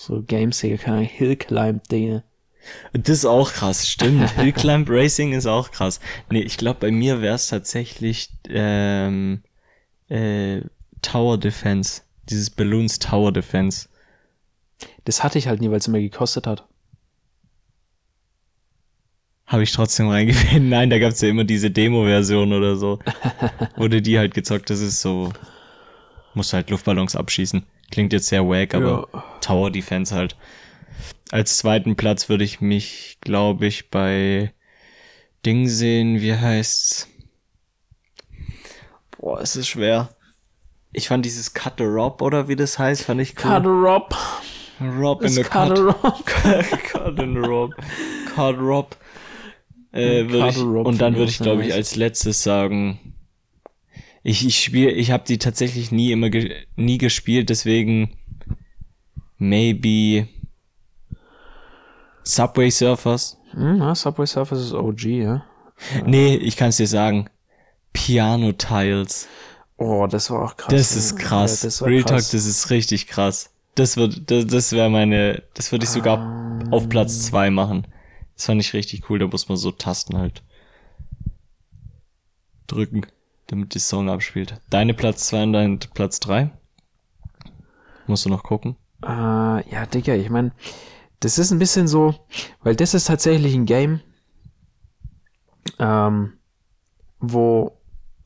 so 0.00 0.22
Games, 0.22 0.60
Digga? 0.60 0.76
Keine 0.76 1.02
Hillclimb-Dinge. 1.02 2.24
Das 2.92 3.18
ist 3.18 3.24
auch 3.24 3.52
krass, 3.52 3.88
stimmt. 3.88 4.30
Hill 4.36 4.52
Climb 4.52 4.88
Racing 4.90 5.32
ist 5.32 5.46
auch 5.46 5.70
krass. 5.70 6.00
Nee, 6.30 6.42
ich 6.42 6.56
glaube, 6.56 6.78
bei 6.80 6.90
mir 6.90 7.22
wäre 7.22 7.34
es 7.34 7.48
tatsächlich, 7.48 8.30
ähm, 8.48 9.42
äh, 10.08 10.62
Tower 11.02 11.38
Defense. 11.38 12.02
Dieses 12.28 12.50
Balloons 12.50 12.98
Tower 12.98 13.32
Defense. 13.32 13.88
Das 15.04 15.24
hatte 15.24 15.38
ich 15.38 15.48
halt 15.48 15.60
nie, 15.60 15.70
weil 15.70 15.78
es 15.78 15.88
immer 15.88 16.00
gekostet 16.00 16.46
hat. 16.46 16.66
Habe 19.46 19.62
ich 19.64 19.72
trotzdem 19.72 20.08
reingewählt. 20.08 20.62
Nein, 20.62 20.90
da 20.90 20.98
gab's 20.98 21.20
ja 21.20 21.28
immer 21.28 21.44
diese 21.44 21.70
Demo-Version 21.70 22.52
oder 22.52 22.76
so. 22.76 23.00
Wurde 23.76 24.00
die 24.00 24.18
halt 24.18 24.34
gezockt, 24.34 24.70
das 24.70 24.80
ist 24.80 25.00
so, 25.00 25.32
musst 26.34 26.52
halt 26.52 26.70
Luftballons 26.70 27.16
abschießen. 27.16 27.64
Klingt 27.90 28.12
jetzt 28.12 28.28
sehr 28.28 28.46
wack, 28.46 28.74
aber 28.74 29.08
Tower 29.40 29.70
Defense 29.70 30.14
halt. 30.14 30.36
Als 31.30 31.58
zweiten 31.58 31.96
Platz 31.96 32.28
würde 32.28 32.44
ich 32.44 32.60
mich, 32.60 33.18
glaube 33.20 33.66
ich, 33.66 33.90
bei 33.90 34.52
Ding 35.44 35.68
sehen, 35.68 36.20
wie 36.20 36.34
heißt's? 36.34 37.08
Boah, 39.18 39.40
es 39.40 39.56
ist 39.56 39.68
schwer. 39.68 40.10
Ich 40.92 41.08
fand 41.08 41.24
dieses 41.24 41.54
Cut 41.54 41.74
the 41.78 41.84
Rob 41.84 42.20
oder 42.20 42.48
wie 42.48 42.56
das 42.56 42.78
heißt, 42.78 43.04
fand 43.04 43.20
ich 43.20 43.34
cool. 43.36 43.50
Cut 43.50 43.66
Rob. 43.66 44.16
Rob 44.80 45.22
in 45.22 45.28
the 45.28 45.42
Cut 45.42 45.68
Cut. 45.68 45.78
Rob. 45.78 46.26
Cut 46.26 47.20
and 47.20 47.46
Rob. 47.46 47.70
Cut 48.34 48.58
Rob. 48.58 48.96
Äh, 49.92 50.22
ich, 50.22 50.58
Rob 50.58 50.86
und 50.86 51.00
dann 51.00 51.16
würde 51.16 51.30
ich 51.30 51.38
glaube 51.38 51.64
ich, 51.64 51.72
als 51.72 51.96
letztes 51.96 52.42
sagen, 52.42 53.09
ich, 54.22 54.46
ich 54.46 54.58
spiele, 54.62 54.90
ich 54.92 55.10
habe 55.10 55.24
die 55.26 55.38
tatsächlich 55.38 55.90
nie 55.92 56.12
immer 56.12 56.30
ge 56.30 56.54
nie 56.76 56.98
gespielt, 56.98 57.48
deswegen 57.50 58.16
maybe 59.38 60.28
Subway 62.24 62.70
Surfers. 62.70 63.38
Hm, 63.52 63.78
ja, 63.78 63.94
Subway 63.94 64.26
Surfers 64.26 64.60
ist 64.60 64.72
OG, 64.74 65.04
ja. 65.04 65.44
Nee, 66.04 66.36
ich 66.36 66.56
kann 66.56 66.68
es 66.68 66.76
dir 66.76 66.86
sagen. 66.86 67.28
Piano 67.92 68.52
Tiles. 68.52 69.26
Oh, 69.78 70.06
das 70.06 70.30
war 70.30 70.42
auch 70.44 70.56
krass. 70.56 70.72
Das 70.72 70.94
ist 70.94 71.16
krass. 71.18 71.62
Ja, 71.62 71.66
das 71.68 71.82
Real 71.82 72.02
Talk, 72.02 72.18
krass. 72.18 72.30
das 72.30 72.44
ist 72.44 72.70
richtig 72.70 73.06
krass. 73.06 73.50
Das 73.74 73.96
wird, 73.96 74.30
das, 74.30 74.46
das 74.46 74.72
wäre 74.72 74.90
meine, 74.90 75.42
das 75.54 75.72
würde 75.72 75.84
ich 75.84 75.90
sogar 75.90 76.18
Ah. 76.18 76.58
auf 76.70 76.88
Platz 76.88 77.22
zwei 77.22 77.50
machen. 77.50 77.86
Das 78.36 78.44
fand 78.46 78.60
ich 78.60 78.74
richtig 78.74 79.08
cool. 79.08 79.18
Da 79.18 79.26
muss 79.26 79.48
man 79.48 79.56
so 79.56 79.70
Tasten 79.70 80.18
halt 80.18 80.42
drücken, 82.66 83.06
damit 83.50 83.74
die 83.74 83.78
Song 83.80 84.08
abspielt. 84.08 84.60
Deine 84.70 84.94
Platz 84.94 85.26
zwei 85.28 85.42
und 85.42 85.52
dein 85.52 85.78
Platz 85.78 86.20
drei 86.20 86.50
Musst 88.06 88.24
du 88.24 88.28
noch 88.30 88.42
gucken. 88.42 88.76
Äh, 89.04 89.08
ja, 89.08 89.86
Digga, 89.92 90.14
ich 90.14 90.30
mein, 90.30 90.52
das 91.20 91.38
ist 91.38 91.50
ein 91.52 91.58
bisschen 91.58 91.86
so, 91.88 92.14
weil 92.62 92.74
das 92.76 92.92
ist 92.94 93.04
tatsächlich 93.06 93.54
ein 93.54 93.66
Game, 93.66 94.00
ähm, 95.78 96.34
wo 97.18 97.76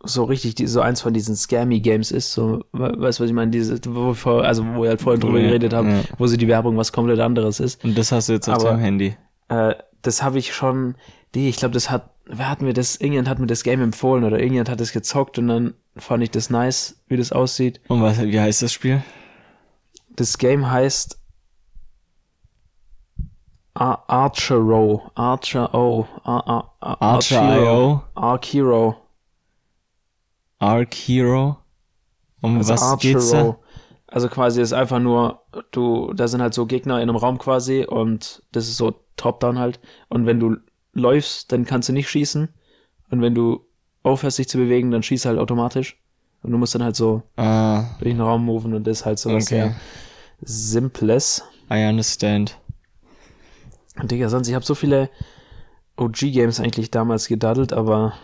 so 0.07 0.25
richtig 0.25 0.55
die, 0.55 0.67
so 0.67 0.81
eins 0.81 1.01
von 1.01 1.15
diesen 1.15 1.35
Scammy 1.37 1.81
Games 1.81 2.11
ist, 2.13 2.33
so, 2.33 2.65
we- 2.73 2.95
weißt 2.99 3.19
du, 3.19 3.23
was 3.25 3.29
ich 3.31 3.35
meine, 3.35 3.51
diese, 3.51 3.79
wo 3.89 4.15
wir 4.15 4.45
also 4.45 4.65
wo 4.75 4.83
wir 4.83 4.91
halt 4.91 5.01
vorhin 5.01 5.21
drüber 5.21 5.39
Ja, 5.39 5.47
geredet 5.49 5.73
haben, 5.73 5.91
ja. 5.91 6.01
wo 6.19 6.27
sie 6.27 6.37
die 6.37 6.49
Werbung 6.49 6.77
was 6.77 6.93
komplett 6.93 7.21
anderes 7.21 7.61
ist. 7.61 7.83
Und 7.85 7.97
das 7.97 8.13
hast 8.13 8.29
du 8.29 8.35
jetzt 8.35 8.49
auf 8.49 8.57
Aber- 8.57 8.71
deinem 8.71 8.81
Handy. 8.81 9.17
Äh, 9.49 9.75
das 10.03 10.23
habe 10.23 10.39
ich 10.39 10.55
schon, 10.55 10.97
die, 11.35 11.49
ich 11.49 11.57
glaube, 11.57 11.73
das 11.75 11.91
hat, 11.91 12.11
wer 12.27 12.49
hat 12.49 12.63
mir 12.63 12.73
das, 12.73 12.97
irgendjemand 12.97 13.29
hat 13.29 13.39
mir 13.39 13.47
das 13.47 13.63
Game 13.63 13.81
empfohlen 13.81 14.25
oder 14.25 14.39
irgendjemand 14.39 14.69
hat 14.69 14.81
es 14.81 14.93
gezockt 14.93 15.39
und 15.39 15.49
dann 15.49 15.75
fand 15.97 16.23
ich 16.23 16.31
das 16.31 16.51
nice, 16.51 17.03
wie 17.07 17.17
das 17.17 17.33
aussieht. 17.33 17.81
Und 17.89 18.03
was, 18.03 18.21
wie 18.21 18.41
heißt 18.41 18.63
das 18.63 18.73
Spiel? 18.73 19.03
Das 20.11 20.39
Game 20.39 20.71
heißt 20.71 21.19
Ar 23.75 24.05
Archer 24.09 24.57
Row. 24.57 25.11
Archer 25.17 25.75
O. 25.75 26.07
Ar 26.23 26.47
Ar 26.47 26.75
Ar 26.81 27.03
Archer 27.03 27.43
Archero. 27.43 27.65
IO, 27.65 28.03
Arc 28.15 28.45
Hero. 28.45 28.97
Arc 30.61 30.95
Hero. 30.95 31.57
Um 32.41 32.59
Also 32.59 32.75
was 32.75 32.99
geht's 32.99 33.31
da? 33.31 33.59
Also 34.07 34.29
quasi 34.29 34.63
ist 34.63 34.73
einfach 34.73 35.01
nur, 35.01 35.43
du, 35.73 36.13
da 36.15 36.29
sind 36.29 36.41
halt 36.41 36.55
so 36.55 36.67
Gegner 36.67 37.03
in 37.03 37.09
einem 37.09 37.17
Raum 37.17 37.39
quasi 37.39 37.85
und 37.85 38.45
das 38.53 38.69
ist 38.69 38.77
so 38.77 38.95
Top-Down 39.17 39.59
halt. 39.59 39.81
Und 40.09 40.27
wenn 40.27 40.39
du 40.39 40.57
läufst, 40.95 41.53
dann 41.53 41.65
kannst 41.65 41.89
du 41.89 41.93
nicht 41.93 42.09
schießen. 42.09 42.49
Und 43.11 43.21
wenn 43.23 43.35
du 43.35 43.67
aufhörst, 44.03 44.39
dich 44.39 44.49
zu 44.49 44.59
bewegen, 44.59 44.91
dann 44.91 45.03
schießt 45.03 45.27
halt 45.27 45.39
automatisch. 45.39 46.01
Und 46.43 46.51
du 46.53 46.59
musst 46.59 46.75
dann 46.75 46.83
halt 46.83 46.97
so 46.97 47.23
Ah, 47.37 47.85
durch 47.99 48.11
den 48.13 48.21
Raum 48.21 48.45
moven 48.45 48.75
und 48.75 48.87
das 48.87 49.01
ist 49.01 49.07
halt 49.07 49.19
so 49.19 49.33
was 49.33 49.45
Okay. 49.45 49.57
sehr 49.57 49.75
Simples. 50.43 51.43
I 51.71 51.87
understand. 51.89 52.59
Und 53.97 54.11
Digga, 54.11 54.29
sonst, 54.29 54.49
ich 54.49 54.55
habe 54.55 54.65
so 54.65 54.75
viele 54.75 55.09
OG-Games 55.97 56.61
eigentlich 56.61 56.91
damals 56.91 57.29
gedaddelt, 57.29 57.73
aber 57.73 58.15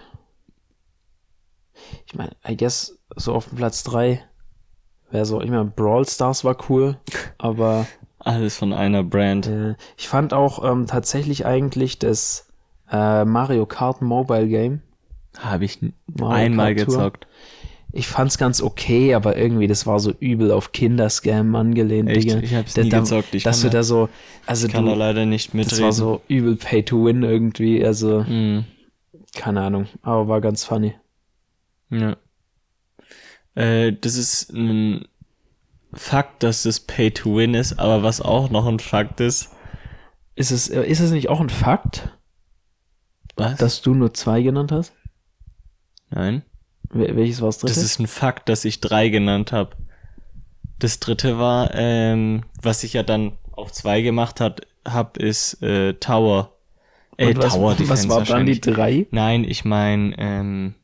ich 2.06 2.14
meine, 2.14 2.33
I 2.46 2.56
guess 2.56 2.98
so 3.16 3.33
auf 3.35 3.48
dem 3.48 3.56
Platz 3.56 3.83
3 3.85 4.22
wäre 5.11 5.24
so, 5.24 5.40
ich 5.40 5.50
meine, 5.50 5.64
Brawl 5.64 6.06
Stars 6.06 6.44
war 6.44 6.56
cool, 6.68 6.98
aber 7.38 7.87
Alles 8.18 8.59
von 8.59 8.72
einer 8.74 9.02
Brand. 9.02 9.46
äh, 9.46 9.76
ich 9.96 10.09
fand 10.09 10.35
auch 10.35 10.62
ähm, 10.62 10.87
tatsächlich 10.87 11.46
eigentlich 11.46 11.98
das 11.98 12.48
äh, 12.90 13.24
Mario 13.24 13.66
Kart 13.66 14.03
Mobile 14.03 14.48
Game. 14.48 14.81
Habe 15.38 15.64
ich 15.64 15.79
Mario 16.07 16.35
einmal 16.35 16.74
Kart 16.74 16.87
Tour. 16.87 16.96
gezockt. 16.96 17.26
Ich 17.92 18.07
fand's 18.07 18.38
ganz 18.38 18.62
okay, 18.62 19.14
aber 19.14 19.37
irgendwie, 19.37 19.66
das 19.66 19.85
war 19.85 19.98
so 19.98 20.12
übel 20.20 20.53
auf 20.53 20.70
Kinderscam 20.70 21.55
angelehnt, 21.57 22.09
Echt? 22.09 22.31
Digga. 22.31 22.38
Ich 22.40 22.55
hab's 22.55 22.74
Da- 22.74 22.83
nie 22.85 22.88
da- 22.88 23.00
gezockt. 23.00 23.35
Ich 23.35 23.42
dass 23.42 23.61
du 23.62 23.66
da- 23.66 23.79
da 23.79 23.83
so, 23.83 24.09
also 24.46 24.68
kann 24.68 24.87
da 24.87 24.92
du, 24.92 24.98
leider 24.98 25.26
nicht 25.26 25.55
mitreden. 25.55 25.70
das 25.70 25.81
war 25.83 25.92
so 25.92 26.20
übel 26.29 26.55
Pay 26.57 26.85
to 26.85 27.05
Win 27.07 27.24
irgendwie, 27.24 27.85
also 27.85 28.20
Mm, 28.22 28.64
keine 29.35 29.61
Ahnung, 29.62 29.87
aber 30.03 30.29
war 30.29 30.40
ganz 30.40 30.64
funny. 30.64 30.94
ja. 31.90 32.16
Äh, 33.57 33.92
das 34.00 34.14
ist 34.16 34.53
ein 34.53 35.07
Fakt, 35.92 36.44
dass 36.44 36.62
das 36.62 36.79
Pay 36.79 37.11
to 37.11 37.37
Win 37.37 37.55
ist, 37.55 37.79
aber 37.81 38.05
was 38.05 38.20
auch 38.20 38.48
noch 38.50 38.66
ein 38.66 38.79
Fakt 38.79 39.18
ist. 39.20 39.50
Ist 40.37 40.53
es, 40.53 40.68
äh, 40.68 40.85
ist 40.85 41.00
es 41.00 41.11
nicht 41.11 41.29
auch 41.29 41.40
ein 41.40 41.48
Fakt, 41.50 42.16
Was? 43.40 43.59
dass 43.59 43.83
du 43.83 43.94
nur 43.94 44.14
zwei 44.14 44.42
genannt 44.42 44.72
hast? 44.72 44.92
Nein. 46.11 46.42
Wel 46.90 47.16
welches 47.16 47.40
war 47.40 47.48
das 47.48 47.59
dritte? 47.59 47.74
Das 47.74 47.83
ist 47.83 47.98
ein 48.00 48.07
Fakt, 48.07 48.48
dass 48.48 48.64
ich 48.64 48.81
drei 48.81 49.09
genannt 49.09 49.53
habe. 49.53 49.76
Das 50.79 50.98
dritte 50.98 51.38
war, 51.38 51.70
ähm, 51.74 52.44
was 52.61 52.83
ich 52.85 52.94
ja 52.94 53.03
dann 53.03 53.33
auf 53.53 53.70
zwei 53.72 54.00
gemacht 54.03 54.40
hat, 54.40 54.62
hab, 54.87 55.18
ist 55.18 55.62
äh, 55.62 55.94
Tower. 55.94 56.57
Äh, 57.16 57.37
was, 57.37 57.53
Tower 57.53 57.70
was 57.72 57.76
Defense 57.76 58.09
war 58.09 58.24
dann 58.24 58.46
die 58.46 58.61
drei? 58.61 59.07
Nein, 59.11 59.44
ich 59.44 59.64
meine, 59.64 60.14
ähm, 60.18 60.74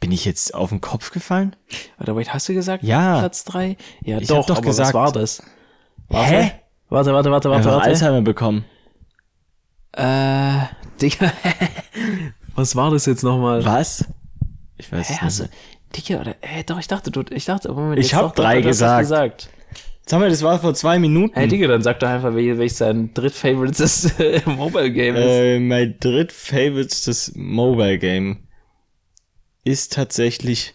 bin 0.00 0.12
ich 0.12 0.24
jetzt 0.24 0.54
auf 0.54 0.68
den 0.70 0.80
Kopf 0.80 1.10
gefallen? 1.12 1.56
Warte, 1.96 2.14
wait, 2.16 2.34
hast 2.34 2.48
du 2.48 2.54
gesagt? 2.54 2.82
Ja. 2.84 3.20
Platz 3.20 3.44
drei? 3.44 3.76
Ja, 4.02 4.18
Ich 4.18 4.28
doch, 4.28 4.38
hab 4.38 4.46
doch 4.48 4.56
aber 4.58 4.66
gesagt- 4.66 4.88
was 4.88 4.94
war 4.94 5.12
das? 5.12 5.42
Warte, 6.08 6.30
Hä? 6.30 6.52
Warte, 6.88 7.12
warte, 7.14 7.30
warte, 7.30 7.50
warte, 7.50 7.50
Einfach 7.50 7.72
warte. 7.72 7.84
Alzheimer 7.86 8.20
bekommen. 8.20 8.64
Äh, 9.92 10.66
Digga, 11.00 11.32
was 12.54 12.76
war 12.76 12.90
das 12.90 13.06
jetzt 13.06 13.22
nochmal? 13.22 13.64
Was? 13.64 14.04
Ich 14.78 14.90
weiß 14.90 15.08
Hä, 15.08 15.12
es 15.14 15.22
hast 15.22 15.40
nicht. 15.40 15.52
du, 15.52 16.00
Digga, 16.00 16.20
oder, 16.20 16.36
hä, 16.40 16.62
doch, 16.66 16.78
ich 16.78 16.88
dachte, 16.88 17.10
du, 17.10 17.22
ich 17.30 17.44
dachte, 17.44 17.70
Moment, 17.72 17.98
Ich 18.00 18.14
hab 18.14 18.22
doch, 18.22 18.34
doch, 18.34 18.44
drei 18.44 18.56
das 18.60 18.66
gesagt. 18.78 19.00
gesagt. 19.02 19.48
Sag 20.06 20.18
mal, 20.18 20.28
das 20.30 20.42
war 20.42 20.58
vor 20.58 20.74
zwei 20.74 20.98
Minuten. 20.98 21.34
Hey, 21.38 21.46
Digga, 21.46 21.68
dann 21.68 21.82
sag 21.82 22.00
doch 22.00 22.08
einfach, 22.08 22.30
wel- 22.34 22.58
welches 22.58 22.78
dein 22.78 23.14
drittfavorites 23.14 24.18
äh, 24.18 24.40
Mobile 24.46 24.90
Game 24.90 25.14
ist. 25.14 25.24
Äh, 25.24 25.60
mein 25.60 25.96
drittfavorites 26.00 27.32
Mobile 27.36 27.98
Game 27.98 28.48
ist 29.64 29.92
tatsächlich 29.92 30.74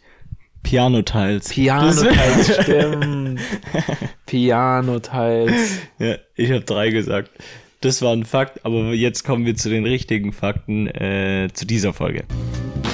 Piano 0.64 1.02
Tiles. 1.02 1.50
Piano 1.50 1.92
Tiles, 1.92 2.62
stimmt. 2.64 3.40
Piano 4.26 5.00
Tiles. 5.00 5.72
Ja, 6.00 6.16
ich 6.36 6.52
habe 6.52 6.62
drei 6.64 6.90
gesagt. 6.92 7.32
Das 7.80 8.02
war 8.02 8.12
ein 8.12 8.26
Fakt, 8.26 8.66
aber 8.66 8.96
jetzt 8.96 9.24
kommen 9.24 9.46
wir 9.46 9.56
zu 9.56 9.70
den 9.70 9.86
richtigen 9.86 10.34
Fakten 10.34 10.88
äh, 10.88 11.50
zu 11.54 11.68
dieser 11.68 11.94
Folge. 11.94 12.24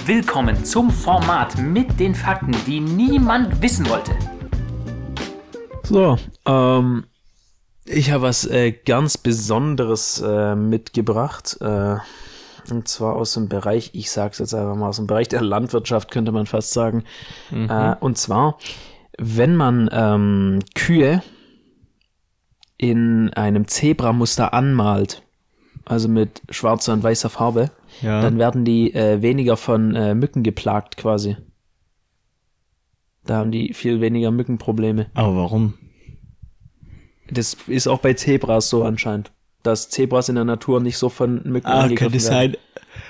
Willkommen 0.06 0.65
zum 0.65 0.91
Format 0.91 1.58
mit 1.58 2.02
den 2.02 2.13
Fakten, 2.13 2.54
die 2.67 2.82
niemand 2.82 3.62
wissen 3.62 3.88
wollte. 3.88 4.12
So, 5.84 6.17
ähm, 6.46 7.06
ich 7.86 8.12
habe 8.12 8.24
was 8.24 8.46
äh, 8.46 8.74
ganz 8.74 9.17
Besonderes 9.17 10.19
äh, 10.19 10.54
mitgebracht. 10.54 11.56
Äh, 11.62 11.96
und 12.69 12.86
zwar 12.89 13.15
aus 13.15 13.36
dem 13.36 13.48
Bereich, 13.48 13.91
ich 13.93 14.12
sag's 14.12 14.39
jetzt 14.39 14.54
einfach 14.54 14.76
mal, 14.76 14.89
aus 14.89 14.98
dem 14.98 15.08
Bereich 15.08 15.30
der 15.30 15.41
Landwirtschaft 15.43 16.12
könnte 16.12 16.34
man 16.34 16.46
fast 16.46 16.74
sagen. 16.74 17.06
Äh, 17.54 17.96
und 18.02 18.17
zwar, 18.17 18.58
wenn 19.17 19.56
man 19.56 19.89
ähm, 19.93 20.60
Kühe 20.76 21.24
in 22.89 23.32
einem 23.34 23.67
Zebramuster 23.67 24.54
anmalt, 24.54 25.24
also 25.86 26.08
mit 26.08 26.41
schwarzer 26.50 26.93
und 26.93 27.04
weißer 27.04 27.30
Farbe, 27.30 27.72
Ja. 28.02 28.22
dann 28.22 28.38
werden 28.38 28.65
die 28.65 28.93
äh, 28.93 29.22
weniger 29.22 29.58
von 29.58 29.96
äh, 29.96 30.15
Mücken 30.15 30.43
geplagt 30.43 30.98
quasi. 30.98 31.38
Da 33.26 33.38
haben 33.38 33.52
die 33.52 33.74
viel 33.74 34.02
weniger 34.02 34.32
Mückenprobleme. 34.32 35.08
aber 35.13 35.36
warum? 35.38 35.76
Das 37.30 37.56
ist 37.67 37.88
auch 37.88 38.00
bei 38.00 38.13
Zebras 38.13 38.69
so 38.69 38.84
anscheinend. 38.84 39.32
Dass 39.63 39.89
Zebras 39.89 40.28
in 40.28 40.36
der 40.36 40.43
Natur 40.43 40.82
nicht 40.82 40.98
so 40.98 41.08
von 41.08 41.41
Mücken 41.46 41.67
Ah, 41.67 41.82
angegriffen 41.84 42.12
könnte 42.19 42.30
werden. 42.30 42.52
sein. 42.54 42.58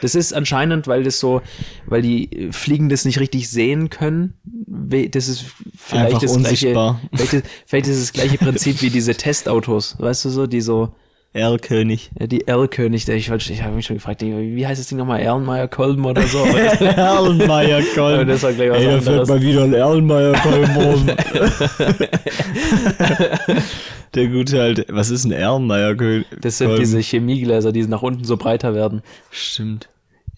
Das 0.04 0.16
ist 0.16 0.34
anscheinend, 0.34 0.88
weil 0.88 1.04
das 1.04 1.20
so, 1.20 1.42
weil 1.86 2.02
die 2.02 2.50
Fliegen 2.52 2.90
das 2.90 3.06
nicht 3.06 3.20
richtig 3.20 3.50
sehen 3.50 3.90
können. 3.90 4.34
Das 4.46 5.28
ist 5.28 5.46
vielleicht 5.78 6.06
Einfach 6.08 6.20
das 6.22 6.36
unsichtbar. 6.36 7.00
gleiche, 7.12 7.16
vielleicht, 7.16 7.34
ist- 7.34 7.46
vielleicht 7.66 7.88
ist 7.88 8.02
das 8.02 8.14
gleiche 8.14 8.38
Prinzip 8.38 8.82
wie 8.82 8.90
diese 8.90 9.16
Testautos, 9.16 9.96
weißt 10.00 10.26
du 10.26 10.30
so, 10.30 10.46
die 10.48 10.62
so, 10.62 10.94
Erlkönig. 11.36 12.12
ja, 12.20 12.28
die 12.28 12.48
L-König, 12.48 13.06
der 13.06 13.16
ich, 13.16 13.28
ich 13.32 13.64
habe 13.64 13.76
mich 13.76 13.88
schon 13.88 13.96
gefragt, 13.96 14.22
wie 14.22 14.68
heißt 14.68 14.80
das 14.80 14.88
Ding 14.88 15.00
nochmal, 15.00 15.20
Erlenmeyer 15.20 15.68
Kolben 15.68 16.06
oder 16.06 16.22
so? 16.28 16.44
Aber 16.44 18.26
das, 18.26 18.44
war 18.44 18.54
gleich 18.54 18.70
was 18.70 18.78
Ey, 18.78 18.86
da 18.86 18.98
anderes. 18.98 19.30
mal 19.30 19.42
wieder 19.42 19.64
ein 19.64 19.74
Erlenmeyer 19.74 20.34
Kolben 20.34 20.76
rum. 20.76 21.08
Der 24.14 24.28
gute 24.28 24.60
halt, 24.62 24.86
was 24.90 25.10
ist 25.10 25.26
ein 25.26 25.32
Erlenmeyer 25.32 25.96
Kolben? 25.96 26.26
Das 26.42 26.60
sind 26.60 26.78
diese 26.78 27.00
Chemiegläser, 27.00 27.72
die 27.72 27.82
nach 27.88 28.04
unten 28.04 28.24
so 28.26 28.38
breiter 28.38 28.76
werden. 28.76 29.02
Stimmt. 29.32 29.90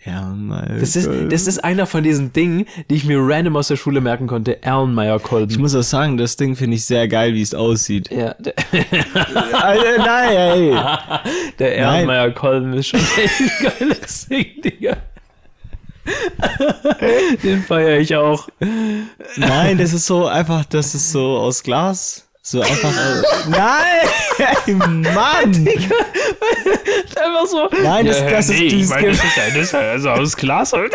Erlenmeyer 0.05 0.77
Das 0.79 0.95
ist, 0.95 1.09
das 1.29 1.47
ist 1.47 1.63
einer 1.63 1.85
von 1.85 2.03
diesen 2.03 2.31
Dingen, 2.31 2.65
die 2.89 2.95
ich 2.95 3.05
mir 3.05 3.17
random 3.19 3.55
aus 3.57 3.67
der 3.69 3.75
Schule 3.75 4.01
merken 4.01 4.27
konnte. 4.27 4.61
Erlenmeyer 4.63 5.17
Ich 5.17 5.23
Kolben. 5.23 5.59
muss 5.61 5.75
auch 5.75 5.81
sagen, 5.83 6.17
das 6.17 6.37
Ding 6.37 6.55
finde 6.55 6.75
ich 6.75 6.85
sehr 6.85 7.07
geil, 7.07 7.33
wie 7.33 7.41
es 7.41 7.53
aussieht. 7.53 8.09
Ja, 8.11 8.35
Alter, 9.53 9.97
nein, 9.97 10.35
ey. 10.35 10.75
der 11.59 11.77
Erlenmeyer 11.77 12.31
Kolben 12.31 12.73
ist 12.73 12.87
schon 12.87 12.99
echt 12.99 13.39
ein 13.39 13.71
geiles 13.79 14.27
Ding, 14.27 14.45
Digga. 14.63 14.97
Den 17.43 17.63
feiere 17.63 17.99
ich 17.99 18.15
auch. 18.15 18.47
Nein, 19.37 19.77
das 19.79 19.91
ist 19.91 20.05
so 20.05 20.27
einfach, 20.27 20.63
das 20.65 20.93
ist 20.93 21.11
so 21.11 21.37
aus 21.39 21.63
Glas. 21.63 22.24
So 22.47 22.61
einfach. 22.61 22.91
äh, 22.91 23.23
nein! 23.49 24.77
Mann! 25.15 25.51
Einfach 25.67 27.47
so. 27.47 27.67
Nein, 27.81 28.05
das, 28.05 28.19
das 28.19 28.49
ist 28.49 28.59
dieses 28.59 28.91
ist 28.91 29.01
ja 29.01 29.11
das 29.47 29.55
ist 29.55 29.71
ja 29.71 29.79
also 29.79 30.09
aus 30.11 30.37
Glas 30.37 30.71
halt. 30.73 30.93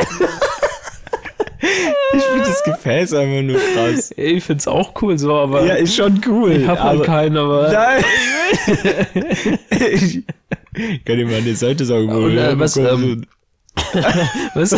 Ich 2.13 2.23
finde 2.23 2.45
das 2.45 2.63
Gefäß 2.63 3.15
einfach 3.15 3.43
nur 3.43 3.59
krass. 3.75 4.13
Ich 4.17 4.45
find's 4.45 4.69
auch 4.69 4.93
cool 5.03 5.19
so, 5.19 5.35
aber 5.35 5.65
Ja, 5.65 5.75
ist 5.75 5.97
schon 5.97 6.21
cool. 6.27 6.53
ich 6.53 6.69
hab 6.69 6.79
halt 6.81 7.03
keinen, 7.03 7.37
aber. 7.37 7.73
Nein! 7.73 8.05
ich 10.73 11.05
kann 11.05 11.17
dir 11.17 11.27
mal 11.27 11.35
eine 11.35 11.55
Seite 11.57 11.85
sagen, 11.85 12.09
wo 12.13 12.19
Und, 12.27 12.39
äh, 12.39 12.51
du 12.53 12.59
was, 12.61 12.75
bekommst. 12.75 13.27
Was? 14.55 14.73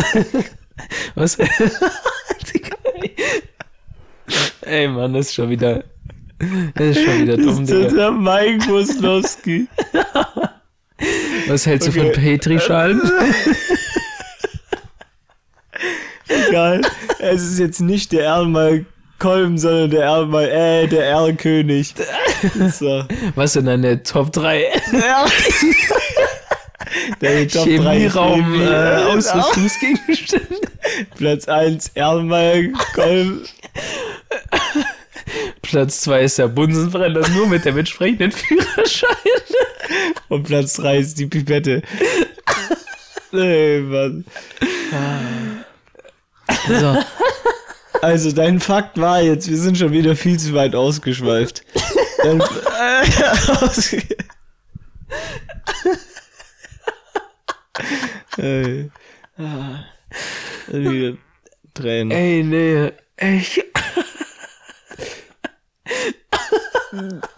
Was? 1.15 1.37
Digga, 1.37 2.75
ey. 2.95 3.15
Ey, 4.61 4.87
Mann, 4.87 5.13
das 5.13 5.27
ist 5.27 5.35
schon 5.35 5.49
wieder. 5.51 5.83
Das 6.75 6.97
ist 6.97 7.03
schon 7.05 7.21
wieder 7.21 7.37
dumm, 7.37 7.65
das 7.65 7.69
ist 7.77 7.91
Digga. 7.91 7.95
der 7.95 8.11
Mike 8.11 8.67
Woslowski. 8.69 9.67
Was 11.47 11.65
hältst 11.65 11.87
du 11.87 11.91
Okay. 11.91 12.01
von 12.13 12.21
Petrischalen? 12.21 13.01
Egal. 16.27 16.81
Es 17.19 17.41
ist 17.43 17.59
jetzt 17.59 17.81
nicht 17.81 18.11
der 18.11 18.25
Erlenmeyer 18.25 18.81
Kolben, 19.19 19.57
sondern 19.57 19.89
der 19.91 20.03
Erlenmeyer, 20.03 20.51
äh, 20.83 20.87
der 20.87 21.05
Erlkönig. 21.05 21.93
So. 22.71 23.03
Was 23.35 23.53
sind 23.53 23.65
deine 23.65 24.03
Top 24.03 24.31
3 24.33 24.65
Ja. 24.91 25.25
Der 27.21 27.47
Top 27.47 27.63
Chemieraum 27.65 28.41
Chemie- 28.41 28.63
äh, 28.63 29.03
Ausrüstungsgegenstände? 29.15 30.47
Platz 31.17 31.47
1 31.47 31.91
Erlenmeyer 31.95 32.69
Kolben. 32.93 33.41
Platz 35.73 36.01
2 36.01 36.21
ist 36.21 36.37
der 36.37 36.49
Bunsenbrenner, 36.49 37.27
nur 37.29 37.47
mit 37.47 37.65
dem 37.65 37.75
entsprechenden 37.79 38.31
Führerschein. 38.31 39.09
Und 40.29 40.43
Platz 40.43 40.75
3 40.75 40.99
ist 40.99 41.17
die 41.17 41.25
Pipette. 41.25 41.81
Ey, 43.31 43.81
Mann. 43.81 44.23
So, 46.67 46.95
Also, 48.03 48.31
dein 48.31 48.59
Fakt 48.59 48.99
war 48.99 49.19
jetzt, 49.23 49.49
wir 49.49 49.57
sind 49.57 49.79
schon 49.79 49.91
wieder 49.91 50.15
viel 50.15 50.37
zu 50.37 50.53
weit 50.53 50.75
ausgeschweift. 50.75 51.63
Dein, 52.21 52.39
äh. 58.37 58.89
Ey, 62.11 62.43
nee. 62.43 62.91
Ich, 63.17 63.63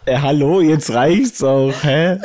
Äh, 0.05 0.17
hallo, 0.17 0.59
jetzt 0.61 0.89
reicht's 0.93 1.41
auch, 1.43 1.71
hä? 1.83 2.19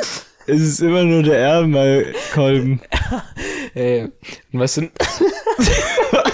Es 0.47 0.59
ist 0.61 0.79
immer 0.81 1.03
nur 1.03 1.23
der 1.23 1.37
Erlenmeyer-Kolben. 1.37 2.81
ey, 3.73 4.11
was 4.51 4.73
sind, 4.73 4.91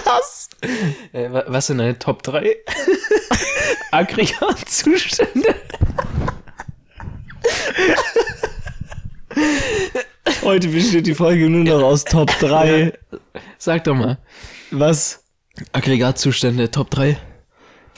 Was? 0.05 0.49
äh, 1.13 1.31
wa- 1.31 1.43
was 1.47 1.67
sind 1.67 1.77
deine 1.79 1.99
Top 1.99 2.23
3 2.23 2.55
Aggregatzustände? 3.91 5.53
Heute 10.41 10.67
besteht 10.69 11.05
die 11.07 11.13
Folge 11.15 11.49
nur 11.49 11.63
noch 11.63 11.83
aus 11.83 12.05
Top 12.05 12.29
3. 12.39 12.93
Sag 13.57 13.83
doch 13.83 13.95
mal. 13.95 14.17
Was? 14.71 15.23
Aggregatzustände, 15.73 16.71
Top 16.71 16.89
3. 16.89 17.17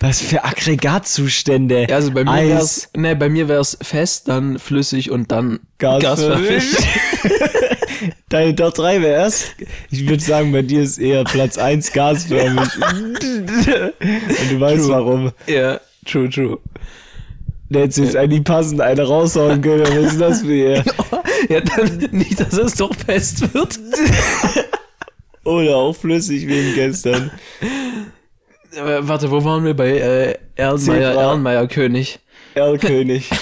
Was 0.02 0.22
für 0.22 0.46
Aggregatzustände? 0.46 1.88
Ja, 1.90 1.96
also 1.96 2.12
bei 2.12 2.24
mir 2.24 2.32
Eis, 2.32 2.50
wär's, 2.50 2.90
ne, 2.96 3.16
bei 3.16 3.30
mir 3.30 3.48
wär's 3.48 3.78
fest, 3.82 4.28
dann 4.28 4.58
flüssig 4.58 5.12
und 5.12 5.32
dann 5.32 5.60
gasförmig. 5.78 6.64
Deine 8.30 8.56
Top 8.56 8.76
3 8.76 9.02
wär's? 9.02 9.48
Ich 9.90 10.08
würde 10.08 10.24
sagen, 10.24 10.52
bei 10.52 10.62
dir 10.62 10.84
ist 10.84 11.00
eher 11.00 11.24
Platz 11.24 11.58
1 11.58 11.92
gasförmig. 11.92 12.70
Und 12.82 14.52
du 14.52 14.60
weißt 14.60 14.88
warum. 14.88 15.32
Ja, 15.48 15.82
true, 16.06 16.30
true. 16.30 16.60
Der 17.70 17.84
hätte 17.84 18.04
jetzt 18.04 18.16
eigentlich 18.16 18.44
passend 18.44 18.82
eine 18.82 19.04
raushauen 19.04 19.62
können. 19.62 19.82
Was 19.82 20.14
ist 20.14 20.22
das 20.22 20.42
für 20.42 20.56
ihr? 20.56 20.84
Ja, 21.48 21.62
dann 21.62 22.10
nicht, 22.12 22.38
dass 22.38 22.54
es 22.54 22.74
doch 22.76 22.94
fest 22.94 23.54
wird. 23.54 23.80
Oder 25.46 25.78
auch 25.78 25.96
flüssig 25.96 26.46
wie 26.48 26.74
gestern. 26.74 27.32
Äh, 28.72 29.00
warte, 29.02 29.32
wo 29.32 29.44
waren 29.44 29.64
wir 29.64 29.74
bei 29.74 29.98
äh, 29.98 30.38
Erlenmeyer. 30.56 31.14
Erlenmeyer 31.14 31.68
König? 31.68 32.20
Erlkönig. 32.56 33.30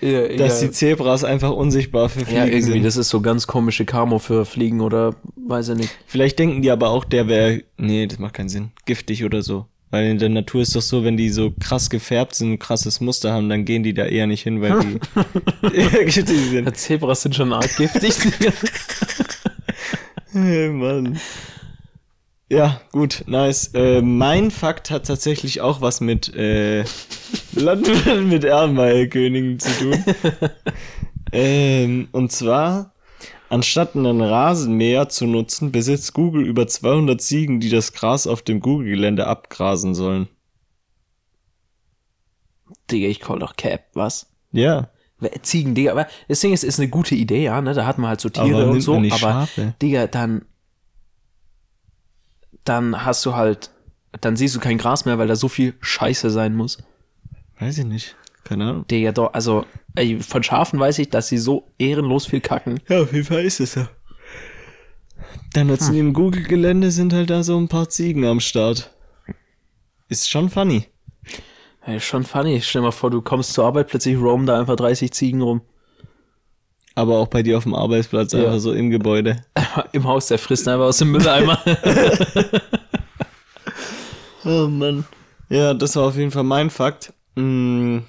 Ja, 0.00 0.28
Dass 0.28 0.60
die 0.60 0.70
Zebras 0.70 1.24
einfach 1.24 1.50
unsichtbar 1.50 2.10
für 2.10 2.26
Fliegen 2.26 2.36
ja, 2.36 2.44
irgendwie, 2.44 2.72
sind. 2.72 2.84
das 2.84 2.98
ist 2.98 3.08
so 3.08 3.22
ganz 3.22 3.46
komische 3.46 3.86
Camo 3.86 4.18
für 4.18 4.44
Fliegen 4.44 4.82
oder 4.82 5.14
weiß 5.36 5.70
ich 5.70 5.76
nicht. 5.78 5.98
Vielleicht 6.06 6.38
denken 6.38 6.60
die 6.60 6.70
aber 6.70 6.90
auch, 6.90 7.06
der 7.06 7.26
wäre. 7.26 7.62
Nee, 7.78 8.06
das 8.06 8.18
macht 8.18 8.34
keinen 8.34 8.50
Sinn. 8.50 8.72
Giftig 8.84 9.24
oder 9.24 9.40
so. 9.40 9.64
Weil 9.90 10.08
in 10.08 10.18
der 10.18 10.28
Natur 10.28 10.60
ist 10.60 10.76
doch 10.76 10.82
so, 10.82 11.04
wenn 11.04 11.16
die 11.16 11.30
so 11.30 11.54
krass 11.58 11.88
gefärbt 11.88 12.34
sind, 12.34 12.52
ein 12.52 12.58
krasses 12.58 13.00
Muster 13.00 13.32
haben, 13.32 13.48
dann 13.48 13.64
gehen 13.64 13.82
die 13.82 13.94
da 13.94 14.04
eher 14.04 14.26
nicht 14.26 14.42
hin, 14.42 14.60
weil 14.60 14.78
die 14.80 14.98
giftig 16.04 16.26
sind. 16.50 16.66
Ja, 16.66 16.74
Zebras 16.74 17.22
sind 17.22 17.34
schon 17.34 17.52
arg 17.54 17.74
giftig. 17.76 18.14
Hey, 20.32 20.68
Mann. 20.68 21.18
Ja, 22.50 22.80
gut, 22.92 23.24
nice. 23.26 23.70
Äh, 23.74 24.02
mein 24.02 24.50
Fakt 24.50 24.90
hat 24.90 25.06
tatsächlich 25.06 25.60
auch 25.60 25.80
was 25.80 26.00
mit, 26.00 26.34
äh, 26.34 26.84
Land 27.54 27.88
mit 28.28 28.44
Erlenmeyer-Königen 28.44 29.58
zu 29.58 29.70
tun. 29.78 30.04
ähm, 31.32 32.08
und 32.12 32.32
zwar, 32.32 32.92
anstatt 33.48 33.96
einen 33.96 34.20
Rasenmäher 34.20 35.08
zu 35.08 35.26
nutzen, 35.26 35.72
besitzt 35.72 36.12
Google 36.12 36.46
über 36.46 36.66
200 36.66 37.20
Ziegen, 37.20 37.60
die 37.60 37.70
das 37.70 37.92
Gras 37.92 38.26
auf 38.26 38.42
dem 38.42 38.60
Google-Gelände 38.60 39.26
abgrasen 39.26 39.94
sollen. 39.94 40.28
Digga, 42.90 43.08
ich 43.08 43.20
call 43.20 43.38
doch 43.38 43.56
Cap, 43.56 43.86
was? 43.94 44.26
Ja. 44.52 44.90
Ziegen, 45.40 45.74
Digga, 45.74 45.92
aber 45.92 46.06
das 46.28 46.40
Ding 46.40 46.52
ist, 46.52 46.64
ist 46.64 46.78
eine 46.78 46.88
gute 46.88 47.14
Idee, 47.14 47.44
ja, 47.44 47.62
ne? 47.62 47.72
Da 47.72 47.86
hat 47.86 47.96
man 47.96 48.08
halt 48.10 48.20
so 48.20 48.28
Tiere 48.28 48.68
und 48.68 48.82
so, 48.82 48.96
aber 48.96 49.10
Schafe? 49.10 49.74
Digga, 49.80 50.06
dann 50.06 50.44
dann 52.64 53.04
hast 53.04 53.24
du 53.26 53.34
halt 53.34 53.70
dann 54.20 54.36
siehst 54.36 54.54
du 54.54 54.60
kein 54.60 54.78
Gras 54.78 55.04
mehr, 55.04 55.18
weil 55.18 55.28
da 55.28 55.36
so 55.36 55.48
viel 55.48 55.74
Scheiße 55.80 56.30
sein 56.30 56.54
muss. 56.54 56.78
Weiß 57.58 57.78
ich 57.78 57.84
nicht. 57.84 58.16
Keine 58.44 58.64
Ahnung. 58.68 58.86
Digga, 58.86 59.12
doch, 59.12 59.32
also 59.32 59.64
ey, 59.94 60.20
von 60.20 60.42
Schafen 60.42 60.78
weiß 60.78 60.98
ich, 60.98 61.08
dass 61.10 61.28
sie 61.28 61.38
so 61.38 61.70
ehrenlos 61.78 62.26
viel 62.26 62.40
kacken. 62.40 62.80
Ja, 62.88 63.02
auf 63.02 63.12
jeden 63.12 63.24
Fall 63.24 63.44
ist 63.44 63.60
es 63.60 63.74
ja. 63.74 63.88
Dann 65.52 65.68
nutzen 65.68 65.92
die 65.92 66.00
im 66.00 66.12
Google-Gelände 66.12 66.90
sind 66.90 67.12
halt 67.12 67.30
da 67.30 67.42
so 67.42 67.56
ein 67.56 67.68
paar 67.68 67.88
Ziegen 67.88 68.24
am 68.24 68.40
Start. 68.40 68.90
Ist 70.08 70.28
schon 70.28 70.50
funny. 70.50 70.86
Ey, 71.86 72.00
schon 72.00 72.24
funny. 72.24 72.60
Stell 72.60 72.82
dir 72.82 72.86
mal 72.86 72.92
vor, 72.92 73.10
du 73.10 73.22
kommst 73.22 73.54
zur 73.54 73.64
Arbeit, 73.64 73.88
plötzlich 73.88 74.16
roamen 74.16 74.46
da 74.46 74.58
einfach 74.58 74.76
30 74.76 75.12
Ziegen 75.12 75.42
rum. 75.42 75.62
Aber 76.96 77.18
auch 77.18 77.26
bei 77.28 77.42
dir 77.42 77.58
auf 77.58 77.64
dem 77.64 77.74
Arbeitsplatz, 77.74 78.32
Ja. 78.32 78.44
einfach 78.44 78.58
so 78.60 78.72
im 78.72 78.90
Gebäude. 78.90 79.44
Im 79.92 80.04
Haus, 80.04 80.28
der 80.28 80.38
frisst 80.38 80.68
einfach 80.68 80.86
aus 80.86 80.98
dem 80.98 81.10
Mülleimer. 81.10 81.58
Oh 84.46 84.68
Mann. 84.68 85.06
Ja, 85.48 85.72
das 85.72 85.96
war 85.96 86.04
auf 86.08 86.16
jeden 86.16 86.30
Fall 86.30 86.44
mein 86.44 86.68
Fakt. 86.68 87.14
Mm. 87.34 88.00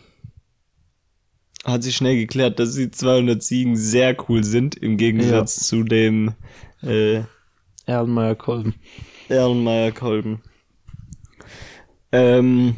Hat 1.64 1.82
sich 1.82 1.96
schnell 1.96 2.18
geklärt, 2.18 2.60
dass 2.60 2.76
die 2.76 2.92
200 2.92 3.42
Ziegen 3.42 3.76
sehr 3.78 4.16
cool 4.28 4.44
sind, 4.44 4.76
im 4.76 4.98
Gegensatz 4.98 5.66
zu 5.68 5.84
dem 5.84 6.34
äh, 6.84 7.22
Erlenmeyer 7.86 8.36
Kolben. 8.36 8.76
Erlenmeyer-Kolben. 9.30 10.42
Ähm, 12.12 12.76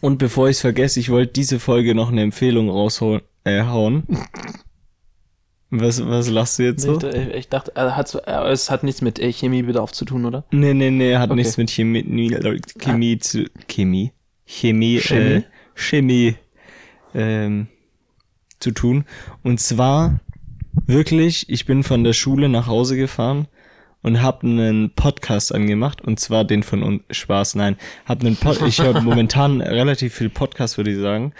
und 0.00 0.18
bevor 0.18 0.48
ich 0.48 0.56
es 0.56 0.60
vergesse, 0.60 1.00
ich 1.00 1.08
wollte 1.08 1.32
diese 1.32 1.60
Folge 1.60 1.94
noch 1.94 2.10
eine 2.10 2.22
Empfehlung 2.22 2.68
raushauen. 2.68 3.22
Äh, 3.44 3.62
hauen. 3.62 4.04
Was, 5.70 6.04
was 6.06 6.28
lachst 6.30 6.58
du 6.58 6.62
jetzt 6.64 6.82
so? 6.82 6.98
Ich, 6.98 7.14
ich 7.34 7.48
dachte, 7.48 7.72
äh, 7.76 7.90
hat, 7.90 8.08
so- 8.08 8.20
äh, 8.20 8.50
es 8.50 8.70
hat 8.70 8.84
nichts 8.84 9.02
mit 9.02 9.18
äh, 9.18 9.30
Chemiebedarf 9.32 9.92
zu 9.92 10.04
tun, 10.06 10.24
oder? 10.24 10.44
Nee, 10.50 10.72
nee, 10.72 10.90
nee, 10.90 11.16
hat 11.16 11.30
Okay. 11.30 11.36
nichts 11.40 11.56
mit 11.58 11.70
Chemie, 11.70 12.02
nie- 12.02 12.34
Chemie 12.78 13.18
zu, 13.18 13.44
Chemie, 13.68 14.12
Chemie, 14.46 14.98
Chemie? 14.98 15.34
Äh, 15.34 15.42
Chemie, 15.74 16.36
ähm, 17.14 17.66
zu 18.60 18.70
tun. 18.70 19.04
Und 19.42 19.60
zwar, 19.60 20.20
wirklich, 20.86 21.48
ich 21.50 21.66
bin 21.66 21.82
von 21.82 22.02
der 22.02 22.14
Schule 22.14 22.48
nach 22.48 22.66
Hause 22.66 22.96
gefahren 22.96 23.46
und 24.02 24.22
hab 24.22 24.42
einen 24.42 24.94
Podcast 24.94 25.54
angemacht 25.54 26.00
und 26.00 26.18
zwar 26.18 26.44
den 26.44 26.62
von 26.62 26.82
uns, 26.82 27.02
Spaß, 27.10 27.56
nein, 27.56 27.76
hab 28.06 28.20
einen 28.22 28.36
Pod, 28.36 28.62
ich 28.66 28.80
höre 28.80 29.00
momentan 29.02 29.60
relativ 29.60 30.14
viel 30.14 30.30
Podcast, 30.30 30.78
würde 30.78 30.92
ich 30.92 30.98
sagen. 30.98 31.34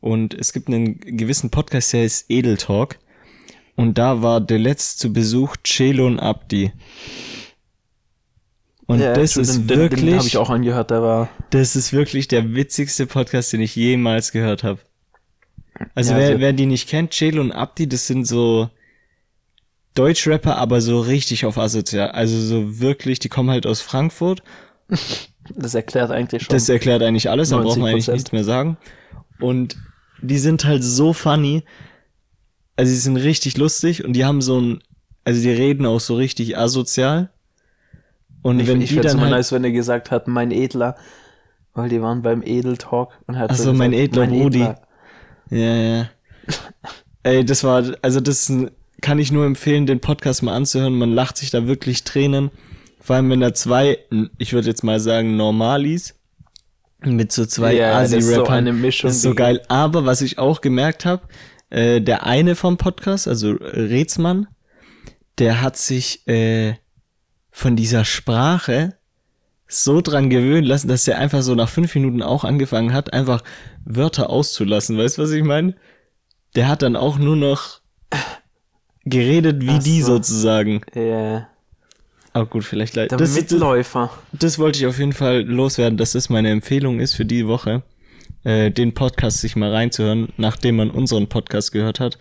Und 0.00 0.32
es 0.34 0.52
gibt 0.54 0.68
einen 0.68 0.98
gewissen 1.00 1.50
Podcast, 1.50 1.92
der 1.92 2.04
ist 2.04 2.26
Edel 2.30 2.56
Talk. 2.56 2.98
Und 3.76 3.98
da 3.98 4.22
war 4.22 4.40
der 4.40 4.58
letzte 4.58 4.98
zu 5.00 5.12
Besuch 5.12 5.56
Celon 5.64 6.20
Abdi. 6.20 6.72
Und 8.86 9.00
das 9.00 9.36
ist 9.36 9.68
den, 9.68 9.68
wirklich, 9.70 10.04
den 10.04 10.16
habe 10.18 10.26
ich 10.26 10.36
auch 10.36 10.50
angehört, 10.50 10.90
der 10.90 11.02
war. 11.02 11.28
das 11.50 11.74
ist 11.74 11.92
wirklich 11.92 12.28
der 12.28 12.54
witzigste 12.54 13.06
Podcast, 13.06 13.52
den 13.52 13.62
ich 13.62 13.74
jemals 13.74 14.30
gehört 14.30 14.62
habe. 14.62 14.80
Also 15.94 16.12
Ja, 16.12 16.18
wer, 16.18 16.26
also- 16.28 16.40
wer 16.40 16.52
die 16.52 16.66
nicht 16.66 16.88
kennt, 16.88 17.12
Celon 17.12 17.50
Abdi, 17.50 17.88
das 17.88 18.06
sind 18.06 18.26
so 18.26 18.68
Deutschrapper, 19.94 20.56
aber 20.58 20.80
so 20.80 21.00
richtig 21.00 21.46
auf 21.46 21.56
asozial. 21.56 22.10
Also 22.10 22.38
so 22.38 22.80
wirklich, 22.80 23.20
die 23.20 23.28
kommen 23.28 23.50
halt 23.50 23.66
aus 23.66 23.80
Frankfurt. 23.80 24.42
Das 25.56 25.74
erklärt 25.74 26.10
eigentlich 26.10 26.42
schon. 26.42 26.54
Das 26.54 26.68
erklärt 26.68 27.02
eigentlich 27.02 27.30
alles, 27.30 27.50
da 27.50 27.58
braucht 27.58 27.78
man 27.78 27.90
eigentlich 27.90 28.06
90%. 28.08 28.12
nichts 28.12 28.32
mehr 28.32 28.44
sagen. 28.44 28.76
Und 29.40 29.76
die 30.20 30.38
sind 30.38 30.64
halt 30.64 30.82
so 30.84 31.12
funny. 31.12 31.62
Also 32.76 32.90
die 32.90 32.98
sind 32.98 33.16
richtig 33.16 33.56
lustig 33.56 34.04
und 34.04 34.14
die 34.14 34.24
haben 34.24 34.42
so 34.42 34.60
ein, 34.60 34.80
also 35.24 35.40
die 35.40 35.50
reden 35.50 35.86
auch 35.86 36.00
so 36.00 36.16
richtig 36.16 36.58
asozial. 36.58 37.30
Und 38.42 38.60
ich 38.60 38.66
wenn 38.68 38.80
ich 38.82 38.90
die 38.90 39.00
dann 39.00 39.12
immer 39.12 39.22
halt, 39.22 39.32
nice, 39.32 39.52
wenn 39.52 39.64
er 39.64 39.70
gesagt 39.72 40.10
hat, 40.10 40.28
mein 40.28 40.50
Edler. 40.50 40.96
Weil 41.72 41.88
die 41.88 42.00
waren 42.00 42.22
beim 42.22 42.42
Edel-Talk 42.42 43.12
und 43.26 43.38
hat 43.38 43.50
Ach 43.50 43.56
so, 43.56 43.72
mein 43.72 43.92
edler 43.92 44.28
Rudi. 44.28 44.68
Ja, 45.50 45.74
ja. 45.74 46.10
Ey, 47.24 47.44
das 47.44 47.64
war, 47.64 47.82
also 48.00 48.20
das 48.20 48.52
kann 49.00 49.18
ich 49.18 49.32
nur 49.32 49.44
empfehlen, 49.44 49.86
den 49.86 50.00
Podcast 50.00 50.42
mal 50.42 50.54
anzuhören. 50.54 50.94
Man 50.94 51.12
lacht 51.12 51.36
sich 51.36 51.50
da 51.50 51.66
wirklich 51.66 52.04
Tränen. 52.04 52.50
Vor 53.00 53.16
allem, 53.16 53.28
wenn 53.30 53.40
da 53.40 53.52
zwei, 53.54 53.98
ich 54.38 54.52
würde 54.52 54.68
jetzt 54.68 54.84
mal 54.84 55.00
sagen, 55.00 55.36
Normalis 55.36 56.14
mit 57.00 57.32
so 57.32 57.44
zwei 57.44 57.74
Ja, 57.74 58.00
das 58.00 58.12
ist 58.12 58.24
so 58.24 58.30
Asi-Rappern. 58.32 58.54
eine 58.54 58.72
Mischung, 58.72 59.08
Das 59.08 59.16
ist 59.16 59.22
so 59.22 59.34
geil. 59.34 59.60
Aber 59.68 60.06
was 60.06 60.22
ich 60.22 60.38
auch 60.38 60.60
gemerkt 60.60 61.04
habe, 61.04 61.22
äh, 61.70 62.00
der 62.00 62.24
eine 62.26 62.54
vom 62.54 62.76
Podcast, 62.76 63.28
also 63.28 63.52
Rätsmann, 63.52 64.46
der 65.38 65.60
hat 65.62 65.76
sich 65.76 66.26
äh, 66.28 66.74
von 67.50 67.76
dieser 67.76 68.04
Sprache 68.04 68.96
so 69.66 70.00
dran 70.00 70.30
gewöhnen 70.30 70.64
lassen, 70.66 70.88
dass 70.88 71.08
er 71.08 71.18
einfach 71.18 71.42
so 71.42 71.54
nach 71.54 71.68
fünf 71.68 71.94
Minuten 71.94 72.22
auch 72.22 72.44
angefangen 72.44 72.92
hat, 72.92 73.12
einfach 73.12 73.42
Wörter 73.84 74.30
auszulassen. 74.30 74.96
Weißt 74.98 75.18
du, 75.18 75.22
was 75.22 75.30
ich 75.32 75.42
meine? 75.42 75.74
Der 76.54 76.68
hat 76.68 76.82
dann 76.82 76.94
auch 76.96 77.18
nur 77.18 77.34
noch 77.36 77.80
geredet 79.04 79.62
wie 79.62 79.70
Ach 79.70 79.82
die 79.82 80.00
so. 80.02 80.14
sozusagen. 80.14 80.80
Ja, 80.94 81.48
Aber 82.32 82.46
gut, 82.46 82.64
vielleicht 82.64 82.94
leid. 82.94 83.10
der 83.10 83.18
Das, 83.18 83.34
das, 83.34 83.50
Mitläufer. 83.50 84.10
das 84.32 84.58
wollte 84.58 84.78
ich 84.78 84.86
auf 84.86 84.98
jeden 84.98 85.12
Fall 85.12 85.42
loswerden, 85.42 85.96
dass 85.98 86.12
das 86.12 86.28
meine 86.28 86.50
Empfehlung 86.50 87.00
ist 87.00 87.14
für 87.14 87.24
die 87.24 87.46
Woche, 87.46 87.82
äh, 88.44 88.70
den 88.70 88.94
Podcast 88.94 89.40
sich 89.40 89.56
mal 89.56 89.72
reinzuhören, 89.72 90.32
nachdem 90.36 90.76
man 90.76 90.90
unseren 90.90 91.28
Podcast 91.28 91.72
gehört 91.72 92.00
hat. 92.00 92.18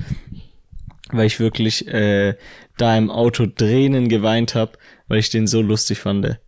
Weil 1.11 1.27
ich 1.27 1.39
wirklich 1.39 1.87
äh, 1.87 2.35
da 2.77 2.97
im 2.97 3.11
Auto 3.11 3.45
Tränen 3.45 4.09
geweint 4.09 4.55
habe, 4.55 4.73
weil 5.07 5.19
ich 5.19 5.29
den 5.29 5.45
so 5.47 5.61
lustig 5.61 5.99
fand. 5.99 6.39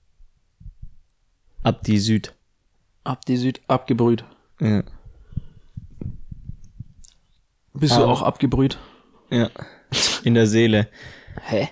Ab 1.64 1.84
die 1.84 2.00
Süd. 2.00 2.34
Ab 3.04 3.26
die 3.26 3.38
Süd 3.38 3.62
abgebrüht. 3.68 4.24
Ja. 4.60 4.84
Bist 7.74 7.96
du 7.96 8.02
Ah. 8.02 8.06
auch 8.06 8.22
abgebrüht? 8.22 8.78
ja. 9.30 9.50
In 10.24 10.34
der 10.34 10.48
Seele. 10.48 10.88
Hä? 11.42 11.70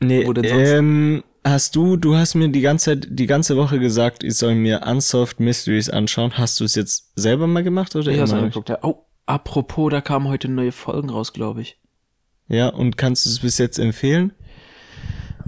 Nee, 0.00 0.22
ähm, 0.22 1.22
hast 1.44 1.74
du, 1.76 1.96
du 1.96 2.16
hast 2.16 2.34
mir 2.34 2.48
die 2.48 2.60
ganze 2.60 2.84
Zeit, 3.00 3.06
die 3.10 3.26
ganze 3.26 3.56
Woche 3.56 3.78
gesagt, 3.78 4.22
ich 4.24 4.34
soll 4.36 4.54
mir 4.54 4.82
Unsolved 4.86 5.40
Mysteries 5.40 5.88
anschauen. 5.90 6.36
Hast 6.38 6.60
du 6.60 6.64
es 6.64 6.74
jetzt 6.74 7.12
selber 7.16 7.46
mal 7.46 7.62
gemacht 7.62 7.94
oder 7.96 8.10
Ich 8.12 8.18
hab's 8.20 8.32
angeguckt, 8.32 8.68
ja. 8.68 8.78
Oh, 8.82 9.04
apropos, 9.26 9.90
da 9.90 10.00
kamen 10.00 10.28
heute 10.28 10.48
neue 10.48 10.72
Folgen 10.72 11.10
raus, 11.10 11.32
glaube 11.32 11.62
ich. 11.62 11.78
Ja, 12.48 12.68
und 12.68 12.96
kannst 12.96 13.24
du 13.26 13.30
es 13.30 13.40
bis 13.40 13.58
jetzt 13.58 13.78
empfehlen? 13.78 14.32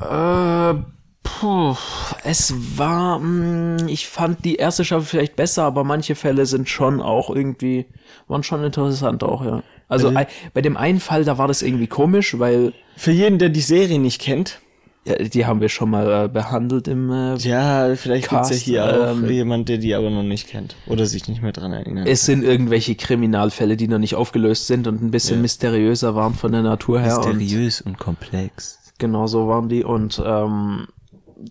Äh, 0.00 0.74
puh, 1.22 1.76
es 2.24 2.54
war, 2.78 3.18
mh, 3.18 3.86
ich 3.88 4.08
fand 4.08 4.44
die 4.44 4.56
erste 4.56 4.84
Staffel 4.84 5.04
vielleicht 5.06 5.36
besser, 5.36 5.64
aber 5.64 5.84
manche 5.84 6.14
Fälle 6.14 6.46
sind 6.46 6.68
schon 6.68 7.00
auch 7.00 7.30
irgendwie, 7.30 7.86
waren 8.26 8.42
schon 8.42 8.64
interessant 8.64 9.22
auch, 9.22 9.44
ja. 9.44 9.62
Also 9.88 10.08
Also- 10.08 10.18
ei- 10.18 10.26
bei 10.54 10.62
dem 10.62 10.76
einen 10.76 10.98
Fall, 11.00 11.24
da 11.24 11.38
war 11.38 11.46
das 11.46 11.62
irgendwie 11.62 11.86
komisch, 11.86 12.38
weil, 12.38 12.72
Für 12.96 13.12
jeden, 13.12 13.38
der 13.38 13.50
die 13.50 13.60
Serie 13.60 13.98
nicht 13.98 14.20
kennt, 14.20 14.60
ja, 15.06 15.16
die 15.16 15.44
haben 15.46 15.60
wir 15.60 15.68
schon 15.68 15.90
mal 15.90 16.24
äh, 16.24 16.28
behandelt 16.28 16.88
im, 16.88 17.10
äh, 17.10 17.36
ja, 17.36 17.94
vielleicht 17.94 18.30
gibt's 18.30 18.48
ja 18.48 18.54
Cast, 18.54 18.64
hier 18.64 18.84
auch 18.84 19.10
ähm, 19.12 19.28
jemand, 19.30 19.68
der 19.68 19.78
die 19.78 19.94
aber 19.94 20.08
noch 20.10 20.22
nicht 20.22 20.48
kennt 20.48 20.76
oder 20.86 21.04
sich 21.06 21.28
nicht 21.28 21.42
mehr 21.42 21.52
dran 21.52 21.72
erinnert. 21.72 22.08
es 22.08 22.24
sind 22.24 22.42
irgendwelche 22.42 22.94
Kriminalfälle, 22.94 23.76
die 23.76 23.86
noch 23.88 23.98
nicht 23.98 24.14
aufgelöst 24.14 24.66
sind 24.66 24.86
und 24.86 25.02
ein 25.02 25.10
bisschen 25.10 25.36
Ja. 25.36 25.42
mysteriöser 25.42 26.14
waren 26.14 26.34
von 26.34 26.52
der 26.52 26.62
Natur 26.62 27.00
her. 27.00 27.18
Und 27.20 27.36
Mysteriös 27.38 27.80
und 27.82 27.98
komplex. 27.98 28.78
Genau 28.98 29.26
so 29.26 29.48
waren 29.48 29.68
die 29.68 29.84
und 29.84 30.22
ähm, 30.24 30.86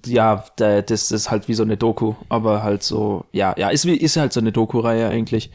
ja, 0.06 0.44
da, 0.56 0.82
das 0.82 1.12
ist 1.12 1.30
halt 1.30 1.48
wie 1.48 1.54
so 1.54 1.62
eine 1.62 1.78
Doku, 1.78 2.16
aber 2.30 2.64
halt 2.64 2.82
so, 2.82 3.26
ja, 3.32 3.54
ja, 3.58 3.70
ist 3.70 3.86
wie 3.86 3.96
ist 3.96 4.18
halt 4.18 4.34
so 4.34 4.40
eine 4.40 4.52
Doku-Reihe 4.52 5.08
eigentlich. 5.10 5.52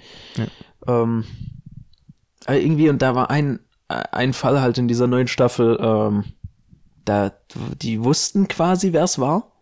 Ähm, 0.87 1.25
aber 2.47 2.59
irgendwie 2.61 2.89
und 2.89 3.03
da 3.03 3.15
war 3.15 3.31
ein 3.31 3.59
ein 3.89 4.35
Fall 4.35 4.61
halt 4.61 4.77
in 4.77 4.87
dieser 4.87 5.07
neuen 5.07 5.29
Staffel, 5.29 5.79
ähm, 5.81 6.25
da 7.09 7.33
die 7.83 8.03
wussten 8.05 8.49
quasi, 8.49 8.93
wer 8.93 9.05
es 9.05 9.19
war, 9.19 9.53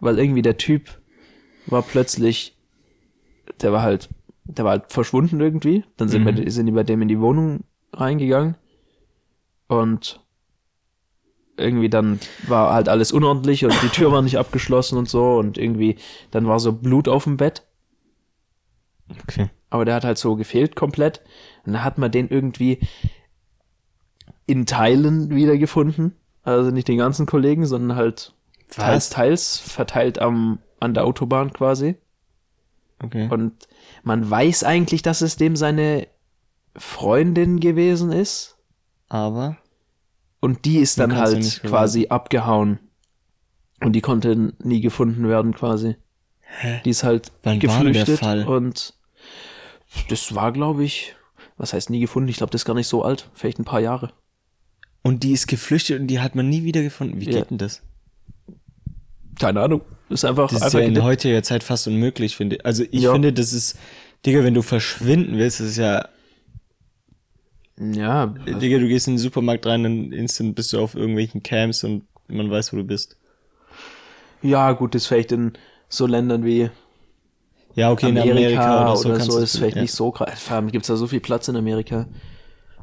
weil 0.00 0.18
irgendwie 0.18 0.42
der 0.42 0.56
Typ 0.56 1.00
war 1.66 1.82
plötzlich, 1.82 2.56
der 3.60 3.72
war 3.72 3.82
halt, 3.82 4.08
der 4.44 4.64
war 4.64 4.72
halt 4.72 4.92
verschwunden 4.92 5.40
irgendwie. 5.40 5.84
Dann 5.96 6.08
sind, 6.08 6.24
wir, 6.24 6.50
sind 6.50 6.66
die 6.66 6.72
bei 6.72 6.82
dem 6.82 7.02
in 7.02 7.08
die 7.08 7.20
Wohnung 7.20 7.64
reingegangen. 7.92 8.56
Und 9.68 10.20
irgendwie 11.56 11.88
dann 11.88 12.18
war 12.48 12.72
halt 12.72 12.88
alles 12.88 13.12
unordentlich 13.12 13.64
und 13.64 13.74
die 13.82 13.88
Tür 13.88 14.10
war 14.10 14.22
nicht 14.22 14.38
abgeschlossen 14.38 14.98
und 14.98 15.08
so. 15.08 15.36
Und 15.36 15.58
irgendwie 15.58 15.96
dann 16.30 16.46
war 16.46 16.58
so 16.58 16.72
Blut 16.72 17.08
auf 17.08 17.24
dem 17.24 17.36
Bett, 17.36 17.62
Okay. 19.22 19.50
aber 19.70 19.84
der 19.84 19.94
hat 19.94 20.04
halt 20.04 20.18
so 20.18 20.36
gefehlt 20.36 20.74
komplett. 20.76 21.22
Und 21.64 21.74
dann 21.74 21.84
hat 21.84 21.98
man 21.98 22.10
den 22.10 22.28
irgendwie 22.28 22.80
in 24.46 24.66
Teilen 24.66 25.30
wiedergefunden, 25.30 26.16
also 26.44 26.70
nicht 26.70 26.88
den 26.88 26.98
ganzen 26.98 27.26
Kollegen, 27.26 27.66
sondern 27.66 27.96
halt 27.96 28.34
teils 28.68 29.10
teils 29.10 29.58
verteilt 29.58 30.18
am 30.18 30.58
an 30.80 30.94
der 30.94 31.04
Autobahn 31.04 31.52
quasi 31.52 31.96
Okay. 33.02 33.28
und 33.30 33.52
man 34.04 34.28
weiß 34.30 34.62
eigentlich, 34.64 35.02
dass 35.02 35.20
es 35.22 35.36
dem 35.36 35.56
seine 35.56 36.06
Freundin 36.76 37.58
gewesen 37.60 38.12
ist 38.12 38.56
aber 39.08 39.58
Und 40.40 40.64
die 40.64 40.78
ist 40.78 40.98
dann 40.98 41.16
halt 41.16 41.62
quasi 41.64 42.06
abgehauen. 42.08 42.78
Und 43.80 43.92
die 43.92 44.00
konnte 44.00 44.54
nie 44.60 44.80
gefunden 44.80 45.28
werden 45.28 45.52
quasi. 45.54 45.96
Die 46.84 46.90
ist 46.90 47.02
halt 47.04 47.30
Wann 47.42 47.60
war 47.62 47.82
denn 47.82 47.92
der 47.92 48.04
geflüchtet 48.04 48.18
Fall? 48.20 48.46
und 48.46 48.94
das 50.08 50.34
war, 50.34 50.52
glaube 50.52 50.84
ich, 50.84 51.14
was 51.56 51.72
heißt 51.72 51.90
nie 51.90 52.00
gefunden? 52.00 52.28
Ich 52.28 52.36
glaube, 52.36 52.50
das 52.52 52.62
ist 52.62 52.66
gar 52.66 52.74
nicht 52.74 52.88
so 52.88 53.04
alt, 53.04 53.28
vielleicht 53.34 53.58
ein 53.58 53.64
paar 53.64 53.80
Jahre. 53.80 54.12
Und 55.02 55.22
die 55.22 55.32
ist 55.32 55.46
geflüchtet 55.46 56.00
und 56.00 56.06
die 56.06 56.20
hat 56.20 56.34
man 56.34 56.48
nie 56.48 56.64
wieder 56.64 56.82
gefunden. 56.82 57.20
Wie 57.20 57.26
Ja. 57.26 57.40
geht 57.40 57.50
denn 57.50 57.58
das? 57.58 57.82
Keine 59.38 59.60
Ahnung. 59.60 59.82
Das 60.08 60.20
ist 60.20 60.24
einfach, 60.24 60.48
Das 60.48 60.58
ist 60.58 60.62
einfach 60.62 60.80
ja 60.80 60.84
in 60.86 61.02
heutiger 61.02 61.42
Zeit 61.42 61.62
fast 61.62 61.86
unmöglich, 61.86 62.36
finde 62.36 62.56
ich. 62.56 62.66
Also 62.66 62.84
ich 62.90 63.02
Ja. 63.02 63.12
finde, 63.12 63.32
das 63.32 63.52
ist, 63.52 63.78
Digga, 64.26 64.44
wenn 64.44 64.54
du 64.54 64.62
verschwinden 64.62 65.38
willst, 65.38 65.60
das 65.60 65.68
ist 65.68 65.76
ja, 65.78 66.08
ja, 67.78 68.26
Digga, 68.26 68.78
du 68.78 68.86
gehst 68.88 69.08
in 69.08 69.14
den 69.14 69.18
Supermarkt 69.18 69.66
rein, 69.66 69.82
dann 69.82 70.12
instant 70.12 70.54
bist 70.54 70.72
du 70.72 70.78
auf 70.80 70.94
irgendwelchen 70.94 71.42
Camps 71.42 71.82
und 71.84 72.04
man 72.28 72.50
weiß, 72.50 72.72
wo 72.72 72.76
du 72.76 72.84
bist. 72.84 73.16
ja, 74.42 74.72
gut, 74.72 74.94
das 74.94 75.02
ist 75.02 75.08
vielleicht 75.08 75.32
in 75.32 75.52
so 75.88 76.06
Ländern 76.06 76.44
wie 76.44 76.70
Ja, 77.74 77.90
okay, 77.90 78.06
Amerika, 78.08 78.24
in 78.24 78.30
Amerika 78.30 78.82
oder 78.84 78.96
so, 78.96 79.08
oder 79.08 79.20
so 79.20 79.38
ist 79.38 79.56
vielleicht 79.56 79.76
ja. 79.76 79.82
nicht 79.82 79.92
so 79.92 80.10
krass. 80.10 80.50
Allem 80.50 80.70
gibt's 80.70 80.88
da 80.88 80.96
so 80.96 81.06
viel 81.06 81.20
Platz 81.20 81.48
in 81.48 81.56
Amerika. 81.56 82.06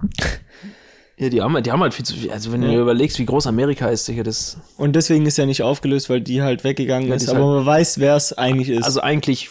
Ja, 1.20 1.28
die 1.30 1.42
haben, 1.42 1.62
die 1.62 1.72
haben 1.72 1.82
halt 1.82 1.94
viel 1.94 2.06
zu 2.06 2.16
viel. 2.16 2.32
Also 2.32 2.52
wenn 2.54 2.62
du 2.62 2.68
Ja. 2.68 2.74
dir 2.74 2.80
überlegst, 2.82 3.20
wie 3.20 3.26
groß 3.26 3.46
Amerika 3.48 3.90
ist, 3.90 4.06
sicher 4.06 4.24
das. 4.24 4.58
Und 4.78 4.96
deswegen 4.96 5.26
ist 5.26 5.38
ja 5.38 5.46
nicht 5.46 5.62
aufgelöst, 5.64 6.10
weil 6.10 6.22
die 6.22 6.42
halt 6.42 6.64
weggegangen 6.64 7.10
Ja, 7.10 7.16
ist, 7.16 7.28
aber 7.28 7.40
halt- 7.40 7.56
man 7.58 7.66
weiß, 7.66 8.00
wer 8.00 8.16
es 8.16 8.32
eigentlich 8.38 8.70
ist. 8.70 8.86
Also 8.86 9.02
eigentlich, 9.02 9.50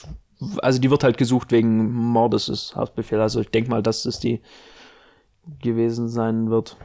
also 0.62 0.78
die 0.80 0.90
wird 0.90 1.04
halt 1.04 1.18
gesucht 1.18 1.52
wegen 1.52 1.92
Mordes 1.92 2.48
ist 2.48 2.74
Haftbefehl. 2.74 3.20
Also 3.20 3.40
ich 3.42 3.50
denke 3.50 3.68
mal, 3.70 3.82
dass 3.82 4.06
es 4.06 4.18
die 4.18 4.40
gewesen 5.62 6.08
sein 6.08 6.48
wird. 6.50 6.76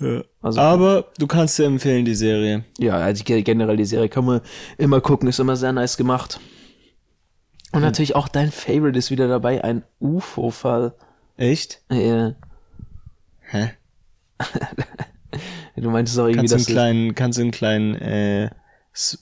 ja. 0.00 0.22
Also 0.40 0.60
aber 0.60 1.04
du 1.18 1.28
kannst 1.28 1.56
dir 1.60 1.66
empfehlen, 1.66 2.04
die 2.04 2.16
Serie. 2.16 2.64
ja, 2.80 2.94
also 2.96 3.22
ge- 3.22 3.42
generell 3.42 3.76
die 3.76 3.84
Serie 3.84 4.08
kann 4.08 4.24
man 4.24 4.40
immer 4.78 5.00
gucken, 5.00 5.28
ist 5.28 5.38
immer 5.38 5.54
sehr 5.56 5.72
nice 5.72 5.96
gemacht. 5.96 6.40
Und 7.70 7.82
natürlich 7.82 8.16
auch 8.16 8.26
dein 8.28 8.50
Favorite 8.50 8.98
ist 8.98 9.10
wieder 9.12 9.28
dabei, 9.28 9.62
ein 9.62 9.84
UFO-Fall. 10.00 10.92
Echt? 11.36 11.80
Ja. 11.90 12.34
Hä? 13.42 13.70
Du 15.76 15.90
meintest 15.90 16.18
auch 16.18 16.26
irgendwie, 16.26 16.48
Kannst 16.48 16.52
du 16.52 16.56
einen 16.56 16.60
dass 16.60 16.66
das, 16.66 16.74
kleinen, 16.74 17.14
kannst 17.14 17.38
du 17.38 17.42
einen 17.42 17.50
kleinen, 17.50 17.94
äh, 17.94 18.50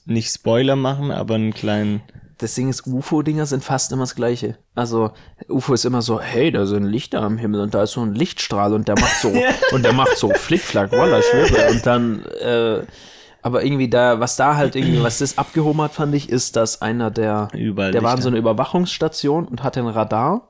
nicht 0.06 0.32
Spoiler 0.32 0.76
machen, 0.76 1.10
aber 1.10 1.36
einen 1.36 1.54
kleinen, 1.54 2.02
das 2.38 2.54
Ding 2.54 2.68
ist, 2.68 2.86
UFO-Dinger 2.86 3.46
sind 3.46 3.62
fast 3.62 3.92
immer 3.92 4.02
das 4.02 4.14
Gleiche. 4.14 4.56
Also 4.74 5.12
UFO 5.48 5.74
ist 5.74 5.84
immer 5.84 6.02
so, 6.02 6.20
hey, 6.20 6.50
da 6.50 6.66
sind 6.66 6.84
Lichter 6.84 7.22
am 7.22 7.38
Himmel 7.38 7.60
und 7.60 7.74
da 7.74 7.82
ist 7.82 7.92
so 7.92 8.02
ein 8.02 8.14
Lichtstrahl 8.14 8.72
und 8.72 8.88
der 8.88 8.98
macht 8.98 9.20
so 9.20 9.32
und 9.72 9.84
der 9.84 9.92
macht 9.92 10.16
so 10.16 10.30
Flickflack, 10.30 10.90
Walla, 10.92 11.22
Schwebe 11.22 11.70
und 11.70 11.86
dann, 11.86 12.24
äh, 12.42 12.82
aber 13.42 13.64
irgendwie 13.64 13.88
da, 13.88 14.20
was 14.20 14.36
da 14.36 14.56
halt 14.56 14.74
irgendwie, 14.74 15.02
was 15.02 15.18
das 15.18 15.38
abgehoben 15.38 15.80
hat, 15.82 15.92
fand 15.92 16.14
ich, 16.14 16.28
ist, 16.28 16.56
dass 16.56 16.82
einer 16.82 17.10
der, 17.10 17.48
Überall 17.54 17.92
der 17.92 18.02
war 18.02 18.10
in 18.10 18.16
Lichter. 18.16 18.22
so 18.22 18.28
einer 18.30 18.38
Überwachungsstation 18.38 19.46
und 19.46 19.62
hatte 19.62 19.80
ein 19.80 19.86
Radar 19.86 20.48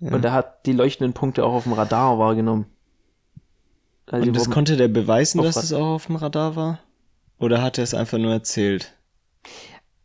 und 0.00 0.24
er 0.24 0.32
hat 0.32 0.66
die 0.66 0.72
leuchtenden 0.72 1.12
Punkte 1.14 1.44
auch 1.44 1.52
auf 1.52 1.62
dem 1.62 1.72
Radar 1.72 2.18
wahrgenommen. 2.18 2.66
Also 4.12 4.28
Und 4.28 4.36
das 4.36 4.50
konnte 4.50 4.76
der 4.76 4.88
beweisen, 4.88 5.42
dass 5.42 5.56
es 5.56 5.72
auch 5.72 5.94
auf 5.94 6.06
dem 6.06 6.16
Radar 6.16 6.54
war? 6.54 6.78
Oder 7.38 7.62
hat 7.62 7.78
er 7.78 7.84
es 7.84 7.94
einfach 7.94 8.18
nur 8.18 8.30
erzählt? 8.32 8.94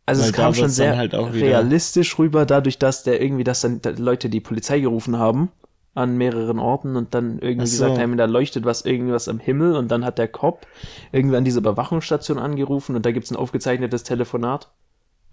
Also 0.06 0.22
Weil 0.22 0.30
es 0.30 0.34
kam 0.34 0.54
schon 0.54 0.70
sehr 0.70 0.96
halt 0.96 1.12
realistisch 1.14 2.18
rüber, 2.18 2.46
dadurch, 2.46 2.78
dass 2.78 3.02
der 3.02 3.20
irgendwie, 3.20 3.44
dass 3.44 3.60
dann 3.60 3.82
da 3.82 3.90
Leute 3.90 4.30
die 4.30 4.40
Polizei 4.40 4.80
gerufen 4.80 5.18
haben 5.18 5.50
an 5.94 6.16
mehreren 6.16 6.58
Orten 6.58 6.96
und 6.96 7.12
dann 7.12 7.38
irgendwie 7.40 7.66
so. 7.66 7.84
gesagt 7.84 8.00
haben, 8.00 8.16
da 8.16 8.24
leuchtet 8.24 8.64
was 8.64 8.82
irgendwas 8.86 9.28
am 9.28 9.38
Himmel 9.38 9.76
und 9.76 9.88
dann 9.88 10.04
hat 10.04 10.16
der 10.18 10.28
Cop 10.28 10.66
irgendwie 11.12 11.36
an 11.36 11.44
diese 11.44 11.58
Überwachungsstation 11.58 12.38
angerufen 12.38 12.96
und 12.96 13.04
da 13.04 13.10
gibt's 13.12 13.30
ein 13.30 13.36
aufgezeichnetes 13.36 14.04
Telefonat 14.04 14.68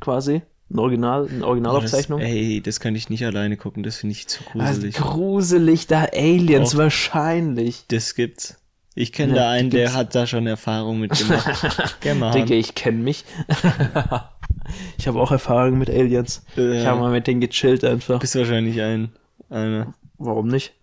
quasi, 0.02 0.42
ein 0.70 0.80
Original, 0.80 1.28
eine 1.30 1.46
Originalaufzeichnung. 1.48 2.20
Oh, 2.20 2.24
das, 2.24 2.32
ey, 2.32 2.62
das 2.62 2.80
kann 2.82 2.96
ich 2.96 3.10
nicht 3.10 3.26
alleine 3.26 3.56
gucken, 3.58 3.84
das 3.84 3.98
finde 3.98 4.14
ich 4.14 4.28
zu 4.28 4.44
Also 4.58 4.82
gruselig. 4.82 4.96
gruselig, 4.96 5.88
da 5.88 6.06
Aliens 6.14 6.74
Auch- 6.74 6.80
wahrscheinlich. 6.80 7.86
Das 7.88 8.14
gibt's. 8.16 8.58
Ich 8.98 9.12
kenne 9.12 9.36
Ja, 9.36 9.44
da 9.44 9.50
einen, 9.52 9.70
der 9.70 9.94
hat 9.94 10.16
da 10.16 10.26
schon 10.26 10.48
Erfahrung 10.48 11.02
mit 11.02 11.12
gemacht. 11.18 11.98
Gern 12.00 12.18
mal 12.20 12.32
Denke, 12.32 12.54
haben. 12.54 12.60
ich 12.62 12.76
kenne 12.76 13.00
mich. 13.04 13.26
ich 14.98 15.08
habe 15.08 15.20
auch 15.20 15.32
Erfahrung 15.32 15.78
mit 15.78 15.90
Aliens. 15.90 16.44
Äh, 16.56 16.80
Ich 16.80 16.86
habe 16.86 17.02
mal 17.02 17.12
mit 17.12 17.28
denen 17.28 17.42
gechillt 17.42 17.84
einfach. 17.84 18.20
Bist 18.20 18.36
wahrscheinlich 18.36 18.82
ein, 18.82 19.12
einer. 19.50 19.94
Warum 20.18 20.48
nicht? 20.48 20.74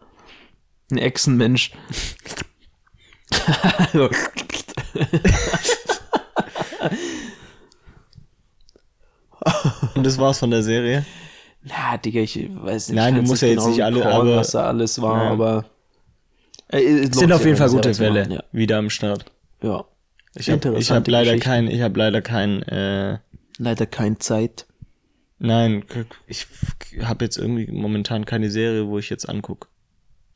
Ein 0.90 0.98
Echsenmensch. 0.98 1.72
Und 9.94 10.06
das 10.06 10.18
war's 10.18 10.38
von 10.38 10.50
der 10.50 10.62
Serie. 10.62 11.04
Na, 11.64 11.96
Digga, 11.96 12.20
ich 12.20 12.48
weiß 12.52 12.88
nicht. 12.88 12.96
Nein, 12.96 13.14
du 13.16 13.22
musst 13.22 13.42
ja 13.42 13.48
jetzt 13.48 13.66
nicht 13.66 13.82
alle, 13.82 14.04
aber- 14.06 14.36
was 14.36 14.52
da 14.52 14.66
alles 14.66 15.00
war, 15.00 15.24
Ja. 15.24 15.30
aber. 15.30 15.64
Äh, 16.72 17.00
es 17.00 17.10
Es 17.10 17.18
sind 17.18 17.32
auf 17.32 17.44
jeden 17.44 17.56
Fall 17.56 17.70
gute 17.70 17.94
Fälle 17.94 18.28
machen, 18.28 18.42
wieder 18.52 18.78
am 18.78 18.90
Start. 18.90 19.26
Ja. 19.62 19.68
ja. 19.68 19.84
Ich 20.34 20.50
habe 20.50 20.78
hab 20.80 21.08
leider 21.08 21.38
kein, 21.38 21.68
ich 21.68 21.82
habe 21.82 21.98
leider 21.98 22.22
kein, 22.22 22.62
äh, 22.62 23.18
Leider 23.58 23.86
keine 23.86 24.18
Zeit. 24.18 24.66
nein, 25.38 25.84
ich 26.26 26.46
habe 27.02 27.24
jetzt 27.24 27.36
irgendwie 27.36 27.70
momentan 27.70 28.24
keine 28.24 28.50
Serie, 28.50 28.86
wo 28.86 28.98
ich 28.98 29.10
jetzt 29.10 29.28
anguck. 29.28 29.68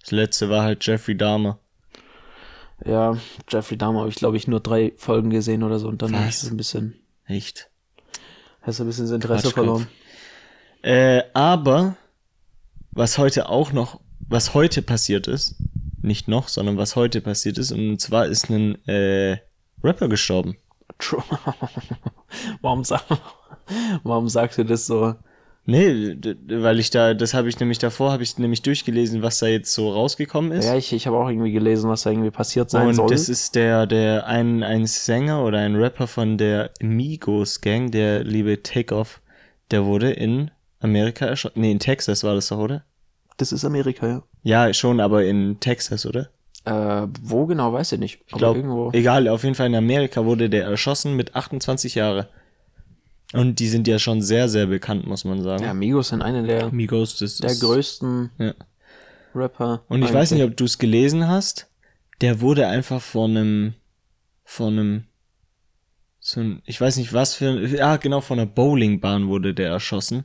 Das 0.03 0.11
letzte 0.11 0.51
war 0.51 0.63
halt 0.63 0.87
Jeffrey 0.87 1.17
Dahmer. 1.17 1.59
Ja, 2.85 3.17
Jeffrey 3.49 3.79
Dahmer 3.79 4.01
habe 4.01 4.11
ich, 4.11 4.17
glaube 4.17 4.37
ich, 4.37 4.47
nur 4.47 4.61
drei 4.61 4.93
Folgen 4.97 5.31
gesehen 5.31 5.63
oder 5.63 5.79
so 5.79 5.89
und 5.89 6.03
dann 6.03 6.15
ich 6.29 6.39
so 6.39 6.51
ein 6.51 6.57
bisschen. 6.57 6.95
Echt? 7.25 7.71
Hast 8.61 8.79
du 8.79 8.85
ein 8.85 8.87
bisschen 8.87 9.07
das 9.07 9.13
Interesse 9.13 9.51
verloren? 9.51 9.87
Äh, 10.83 11.23
aber 11.33 11.97
was 12.93 13.19
heute 13.19 13.49
auch 13.49 13.73
noch, 13.73 14.01
was 14.21 14.55
heute 14.55 14.83
passiert 14.83 15.27
ist, 15.27 15.57
nicht 16.07 16.29
noch, 16.29 16.49
sondern 16.49 16.77
was 16.77 16.97
heute 16.97 17.21
passiert 17.21 17.59
ist, 17.59 17.73
und 17.73 18.01
zwar 18.01 18.27
ist 18.27 18.51
ein 18.51 18.83
äh, 18.87 19.39
Rapper 19.83 20.09
gestorben. 20.09 20.57
True. 20.99 21.23
warum, 22.63 22.85
sag, 22.85 23.03
warum 24.03 24.29
sagst 24.29 24.59
du 24.59 24.65
das 24.65 24.87
so? 24.87 25.15
Nee, 25.69 26.17
weil 26.49 26.79
ich 26.79 26.91
da, 26.91 27.13
das 27.13 27.35
habe 27.35 27.49
ich 27.49 27.59
nämlich 27.59 27.79
davor, 27.79 28.13
habe 28.13 28.23
ich 28.23 28.39
nämlich 28.39 28.63
durchgelesen, 28.63 29.23
was 29.23 29.41
da 29.41 29.49
jetzt 29.49 29.73
so 29.73 29.91
rausgekommen 29.91 30.53
ist. 30.53 30.65
Ja, 30.65 30.77
ich, 30.77 30.93
ich 30.93 31.09
habe 31.09 31.17
auch 31.17 31.29
irgendwie 31.29 31.51
gelesen, 31.51 31.91
was 31.91 32.03
da 32.03 32.11
irgendwie 32.11 32.31
passiert 32.31 32.71
sein 32.71 32.87
und 32.87 32.95
soll. 32.95 33.09
das 33.09 33.29
ist 33.29 33.57
der, 33.57 33.87
der 33.87 34.29
ein, 34.29 34.63
ein 34.63 34.87
Sänger 34.87 35.45
oder 35.45 35.59
ein 35.59 35.75
Rapper 35.75 36.07
von 36.07 36.39
der 36.39 36.71
Migos 36.81 37.61
Gang, 37.61 37.91
der 37.91 38.23
liebe 38.23 38.63
Takeoff, 38.63 39.21
der 39.73 39.85
wurde 39.85 40.13
in 40.13 40.53
Amerika 40.79 41.27
erschossen. 41.27 41.61
Nee, 41.61 41.73
in 41.73 41.81
Texas 41.81 42.23
war 42.23 42.37
das 42.37 42.49
doch, 42.49 42.59
oder? 42.59 42.85
Das 43.37 43.53
ist 43.53 43.65
Amerika, 43.65 44.07
ja. 44.09 44.23
Ja, 44.43 44.73
schon, 44.75 45.01
aber 45.01 45.25
in 45.25 45.59
Texas, 45.61 46.07
oder? 46.07 46.31
Äh, 46.65 47.07
wo 47.23 47.47
genau, 47.47 47.73
weiß 47.73 47.93
ich 47.93 47.99
nicht. 48.01 48.21
Ich 48.27 48.33
glaube, 48.33 48.59
irgendwo. 48.59 48.91
egal, 48.93 49.29
auf 49.29 49.45
jeden 49.45 49.55
Fall 49.55 49.67
in 49.69 49.75
Amerika 49.75 50.25
wurde 50.25 50.51
der 50.51 50.65
erschossen 50.65 51.15
mit 51.15 51.35
28 51.37 51.95
Jahren. 51.95 52.27
Und 53.33 53.59
die 53.59 53.69
sind 53.69 53.89
ja 53.89 53.99
schon 53.99 54.23
sehr, 54.23 54.49
sehr 54.49 54.67
bekannt, 54.67 55.07
muss 55.07 55.25
man 55.25 55.43
sagen. 55.43 55.63
Ja, 55.65 55.75
Migos 55.75 56.09
sind 56.09 56.23
eine 56.23 56.45
der, 56.45 56.71
Migos, 56.73 57.19
das 57.19 57.39
der 57.39 57.51
ist, 57.51 57.61
größten 57.61 58.31
Ja. 58.39 58.55
Rapper. 59.35 59.83
Und 59.89 60.03
ich 60.03 60.13
weiß 60.13 60.31
nicht, 60.31 60.45
ob 60.45 60.57
du 60.57 60.65
es 60.65 60.79
gelesen 60.79 61.29
hast. 61.29 61.69
Der 62.21 62.41
wurde 62.41 62.67
einfach 62.69 63.03
von 63.03 63.37
einem, 63.37 63.75
von 64.45 64.79
einem, 64.79 65.05
so 66.21 66.41
ein, 66.41 66.63
ich 66.65 66.81
weiß 66.81 66.97
nicht 66.97 67.13
was 67.13 67.35
für, 67.35 67.51
ein- 67.51 67.75
ja 67.77 67.97
genau, 67.97 68.21
von 68.21 68.39
einer 68.39 68.47
Bowlingbahn 68.51 69.29
wurde 69.29 69.55
der 69.55 69.69
erschossen. 69.71 70.25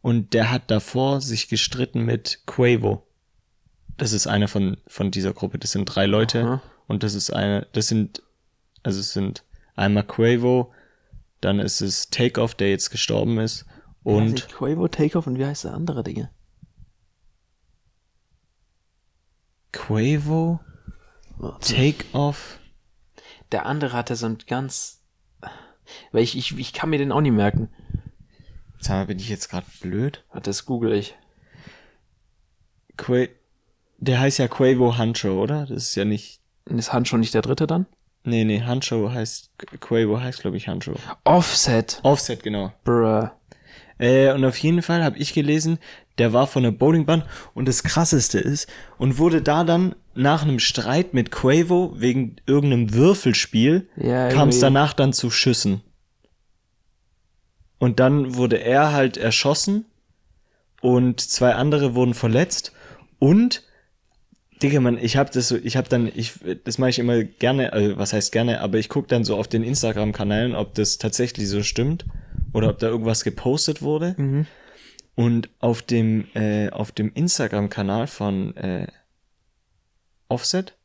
Und 0.00 0.32
der 0.34 0.50
hat 0.50 0.70
davor 0.70 1.20
sich 1.20 1.48
gestritten 1.48 2.04
mit 2.04 2.42
Quavo. 2.46 3.06
Das 3.96 4.12
ist 4.12 4.26
einer 4.26 4.48
von, 4.48 4.76
von 4.86 5.10
dieser 5.10 5.32
Gruppe. 5.32 5.58
Das 5.58 5.72
sind 5.72 5.84
drei 5.86 6.06
Leute. 6.06 6.42
Aha. 6.42 6.62
Und 6.86 7.02
das 7.02 7.14
ist 7.14 7.30
eine, 7.30 7.66
das 7.72 7.88
sind, 7.88 8.22
also 8.82 9.00
es 9.00 9.12
sind 9.12 9.44
einmal 9.74 10.04
Quavo, 10.04 10.72
dann 11.40 11.60
ist 11.60 11.80
es 11.80 12.10
Takeoff, 12.10 12.54
der 12.54 12.70
jetzt 12.70 12.90
gestorben 12.90 13.38
ist. 13.38 13.66
Und 14.02 14.44
Und 14.44 14.48
Quavo, 14.48 14.88
Takeoff 14.88 15.26
und 15.26 15.38
wie 15.38 15.44
heißt 15.44 15.64
der 15.64 15.74
andere 15.74 16.02
Dinge? 16.02 16.30
Quavo, 19.72 20.60
Takeoff. 21.60 22.58
Der 23.52 23.66
andere 23.66 23.92
hatte 23.92 24.16
so 24.16 24.26
ein 24.26 24.38
ganz, 24.46 25.02
weil 26.12 26.22
ich, 26.22 26.36
ich, 26.36 26.58
ich 26.58 26.72
kann 26.72 26.90
mir 26.90 26.98
den 26.98 27.12
auch 27.12 27.20
nicht 27.20 27.32
merken. 27.32 27.68
Sag 28.80 28.94
mal, 28.96 29.06
bin 29.06 29.18
ich 29.18 29.28
jetzt 29.28 29.48
gerade 29.48 29.66
blöd? 29.80 30.24
Das 30.42 30.64
google 30.64 30.92
ich. 30.92 31.16
Qua 32.96 33.26
der 33.98 34.20
heißt 34.20 34.38
ja 34.38 34.46
Quavo 34.48 34.96
Hancho, 34.96 35.42
oder? 35.42 35.66
Das 35.66 35.82
ist 35.82 35.94
ja 35.96 36.04
nicht. 36.04 36.40
Ist 36.66 36.92
Hancho 36.92 37.16
nicht 37.16 37.34
der 37.34 37.42
dritte 37.42 37.66
dann? 37.66 37.86
Nee, 38.24 38.44
nee, 38.44 38.62
Hancho 38.62 39.10
heißt. 39.10 39.50
Quavo 39.80 40.20
heißt, 40.20 40.40
glaube 40.40 40.56
ich, 40.56 40.68
Hancho. 40.68 40.94
Offset. 41.24 41.98
Offset, 42.02 42.42
genau. 42.42 42.72
Bruh. 42.84 43.28
Äh, 43.98 44.32
und 44.32 44.44
auf 44.44 44.56
jeden 44.58 44.82
Fall 44.82 45.02
habe 45.02 45.18
ich 45.18 45.34
gelesen, 45.34 45.78
der 46.18 46.32
war 46.32 46.46
von 46.46 46.62
der 46.62 46.70
Bowlingbahn 46.70 47.24
und 47.54 47.66
das 47.66 47.82
krasseste 47.82 48.38
ist, 48.38 48.68
und 48.96 49.18
wurde 49.18 49.42
da 49.42 49.64
dann 49.64 49.96
nach 50.14 50.42
einem 50.42 50.60
Streit 50.60 51.14
mit 51.14 51.32
Quavo 51.32 51.94
wegen 51.96 52.36
irgendeinem 52.46 52.94
Würfelspiel, 52.94 53.88
Ja, 53.96 54.28
kam 54.28 54.50
es 54.50 54.60
danach 54.60 54.92
dann 54.92 55.12
zu 55.12 55.30
Schüssen. 55.30 55.82
Und 57.78 58.00
dann 58.00 58.34
wurde 58.34 58.60
er 58.60 58.92
halt 58.92 59.16
erschossen 59.16 59.84
und 60.80 61.20
zwei 61.20 61.54
andere 61.54 61.94
wurden 61.94 62.14
verletzt 62.14 62.72
und 63.18 63.62
Digga, 64.62 64.80
man, 64.80 64.98
ich 64.98 65.16
hab 65.16 65.30
das 65.30 65.48
so, 65.48 65.56
ich 65.56 65.76
hab 65.76 65.88
dann, 65.88 66.10
ich, 66.12 66.34
das 66.64 66.78
mache 66.78 66.90
ich 66.90 66.98
immer 66.98 67.22
gerne, 67.22 67.72
also 67.72 67.96
was 67.96 68.12
heißt 68.12 68.32
gerne, 68.32 68.60
aber 68.60 68.78
ich 68.78 68.88
guck 68.88 69.06
dann 69.06 69.24
so 69.24 69.36
auf 69.36 69.46
den 69.46 69.62
Instagram-Kanälen, 69.62 70.54
ob 70.54 70.74
das 70.74 70.98
tatsächlich 70.98 71.48
so 71.48 71.62
stimmt 71.62 72.06
oder 72.52 72.70
ob 72.70 72.78
da 72.78 72.88
irgendwas 72.88 73.22
gepostet 73.22 73.82
wurde. 73.82 74.14
Mhm. 74.16 74.46
Und 75.14 75.50
auf 75.58 75.82
dem, 75.82 76.26
äh, 76.34 76.70
auf 76.70 76.92
dem 76.92 77.12
Instagram-Kanal 77.12 78.06
von 78.06 78.56
äh, 78.56 78.86
Offset, 80.28 80.76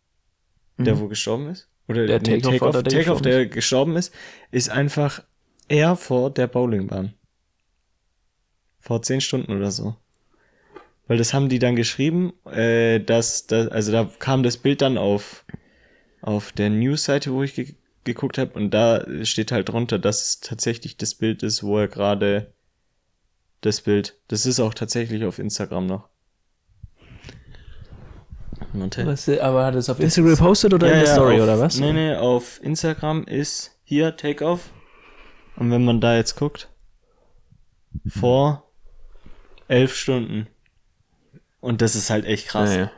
der 0.78 1.00
wo 1.00 1.08
gestorben 1.08 1.48
ist, 1.50 1.70
oder 1.88 2.04
Mhm. 2.04 2.08
Der 2.08 2.24
Takeoff 2.24 2.52
Takeoff, 2.52 2.70
oder 2.70 2.84
der 2.84 2.94
Takeoff, 2.94 3.22
gestorben 3.22 3.24
der 3.24 3.46
gestorben 3.48 3.96
ist, 3.96 4.14
ist 4.52 4.70
einfach 4.70 5.24
er 5.68 5.96
vor 5.96 6.30
der 6.30 6.48
Bowlingbahn. 6.48 7.14
Vor 8.80 9.02
zehn 9.02 9.22
Stunden 9.22 9.52
oder 9.52 9.72
so. 9.72 9.96
Weil 11.08 11.18
das 11.18 11.34
haben 11.34 11.50
die 11.50 11.60
dann 11.60 11.76
geschrieben, 11.76 12.34
äh, 12.46 13.00
dass, 13.00 13.48
dass 13.48 13.68
also 13.70 13.92
da 13.92 14.10
kam 14.20 14.44
das 14.44 14.58
Bild 14.58 14.82
dann 14.82 14.98
auf 14.98 15.46
auf 16.22 16.54
der 16.54 16.70
News-Seite, 16.70 17.34
wo 17.34 17.44
ich 17.44 17.54
ge 17.54 17.76
geguckt 18.06 18.38
habe, 18.38 18.52
und 18.56 18.72
da 18.72 19.06
steht 19.24 19.54
halt 19.54 19.70
drunter, 19.70 19.98
dass 19.98 20.24
es 20.24 20.40
tatsächlich 20.42 20.98
das 20.98 21.16
Bild 21.16 21.42
ist, 21.42 21.64
wo 21.64 21.80
er 21.80 21.88
gerade 21.88 22.52
das 23.62 23.80
Bild. 23.80 24.18
Das 24.28 24.46
ist 24.46 24.60
auch 24.60 24.74
tatsächlich 24.74 25.24
auf 25.24 25.40
Instagram 25.40 25.86
noch. 25.86 26.10
Warte. 28.74 29.06
Was, 29.06 29.30
aber 29.30 29.66
hat 29.66 29.76
es 29.76 29.90
auf 29.90 30.02
Instagram 30.02 30.32
gepostet 30.32 30.74
oder 30.74 30.92
in 30.92 31.00
der 31.00 31.08
Story 31.08 31.36
auf, 31.36 31.44
oder 31.44 31.60
was? 31.60 31.80
Nee, 31.80 31.94
nee, 31.94 32.14
auf 32.14 32.62
Instagram 32.62 33.24
ist 33.24 33.80
hier 33.84 34.18
Takeoff. 34.18 34.70
Und 35.56 35.72
wenn 35.72 35.86
man 35.86 36.02
da 36.02 36.16
jetzt 36.16 36.36
guckt, 36.36 36.70
vor 38.08 38.70
elf 39.68 39.96
Stunden. 39.96 40.48
Und 41.60 41.82
das 41.82 41.96
ist 41.96 42.10
halt 42.10 42.26
echt 42.26 42.48
krass. 42.48 42.76
Ja. 42.76 42.92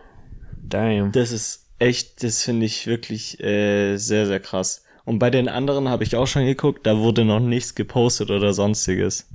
Damn. 0.61 1.11
Das 1.11 1.31
ist 1.31 1.69
echt, 1.79 2.23
das 2.23 2.43
finde 2.43 2.65
ich 2.65 2.87
wirklich 2.87 3.39
äh, 3.43 3.97
sehr, 3.97 4.25
sehr 4.25 4.39
krass. 4.39 4.83
Und 5.03 5.19
bei 5.19 5.29
den 5.29 5.47
anderen 5.47 5.89
habe 5.89 6.03
ich 6.03 6.15
auch 6.15 6.25
schon 6.25 6.45
geguckt, 6.45 6.87
da 6.87 6.97
wurde 6.97 7.25
noch 7.25 7.39
nichts 7.39 7.75
gepostet 7.75 8.31
oder 8.31 8.53
sonstiges. 8.53 9.29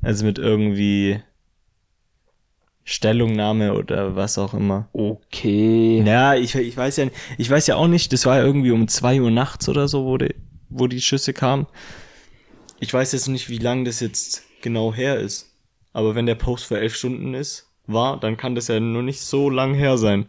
Also 0.00 0.24
mit 0.24 0.38
irgendwie 0.38 1.20
Stellungnahme 2.84 3.74
oder 3.74 4.16
was 4.16 4.38
auch 4.38 4.54
immer. 4.54 4.88
Okay. 4.94 6.02
Ja, 6.06 6.34
ich, 6.34 6.54
ich 6.54 6.74
weiß 6.74 6.96
ja, 6.96 7.08
ich 7.36 7.50
weiß 7.50 7.66
ja 7.66 7.76
auch 7.76 7.88
nicht, 7.88 8.14
das 8.14 8.24
war 8.24 8.40
irgendwie 8.42 8.70
um 8.70 8.88
zwei 8.88 9.20
Uhr 9.20 9.30
nachts 9.30 9.68
oder 9.68 9.88
so, 9.88 10.06
wo 10.06 10.16
die, 10.16 10.34
wo 10.70 10.86
die 10.86 11.02
Schüsse 11.02 11.34
kamen. 11.34 11.66
Ich 12.80 12.92
weiß 12.92 13.12
jetzt 13.12 13.28
nicht, 13.28 13.48
wie 13.48 13.58
lang 13.58 13.84
das 13.84 14.00
jetzt 14.00 14.42
genau 14.62 14.92
her 14.94 15.18
ist. 15.18 15.50
Aber 15.92 16.14
wenn 16.14 16.26
der 16.26 16.34
Post 16.36 16.66
vor 16.66 16.78
elf 16.78 16.94
Stunden 16.94 17.34
ist, 17.34 17.66
war, 17.86 18.20
dann 18.20 18.36
kann 18.36 18.54
das 18.54 18.68
ja 18.68 18.78
nur 18.78 19.02
nicht 19.02 19.20
so 19.20 19.50
lang 19.50 19.74
her 19.74 19.98
sein, 19.98 20.28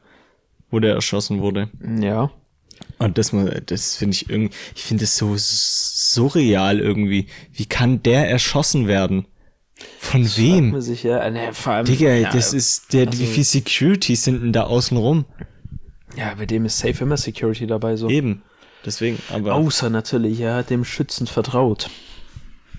wo 0.71 0.79
der 0.79 0.93
erschossen 0.95 1.41
wurde. 1.41 1.69
Ja. 2.01 2.31
Und 2.97 3.17
das, 3.17 3.33
mal- 3.33 3.61
das 3.65 3.97
finde 3.97 4.15
ich 4.15 4.29
irgendwie, 4.29 4.55
ich 4.75 4.83
finde 4.83 5.03
es 5.03 5.17
so 5.17 5.35
surreal 5.37 6.79
irgendwie. 6.79 7.27
Wie 7.53 7.65
kann 7.65 8.01
der 8.03 8.29
erschossen 8.29 8.87
werden? 8.87 9.25
Von 9.99 10.23
Fragt 10.25 10.37
wem? 10.37 10.71
man 10.71 10.81
sich 10.81 11.03
ja, 11.03 11.29
ne, 11.29 11.53
vor 11.53 11.73
allem, 11.73 11.85
Digga, 11.85 12.09
ja, 12.13 12.31
das 12.31 12.53
ist, 12.53 12.91
der, 12.93 13.07
also- 13.07 13.19
wie 13.19 13.27
viel 13.27 13.43
Securities 13.43 14.23
sind 14.23 14.41
denn 14.41 14.53
da 14.53 14.63
außen 14.63 14.97
rum? 14.97 15.25
Ja, 16.17 16.33
bei 16.35 16.45
dem 16.45 16.65
ist 16.65 16.79
safe 16.79 17.03
immer 17.03 17.17
Security 17.17 17.67
dabei 17.67 17.95
so. 17.95 18.09
Eben. 18.09 18.41
Deswegen, 18.85 19.19
aber. 19.29 19.55
Außer 19.55 19.89
natürlich, 19.89 20.39
er 20.39 20.55
hat 20.55 20.69
dem 20.69 20.83
schützend 20.85 21.29
vertraut. 21.29 21.89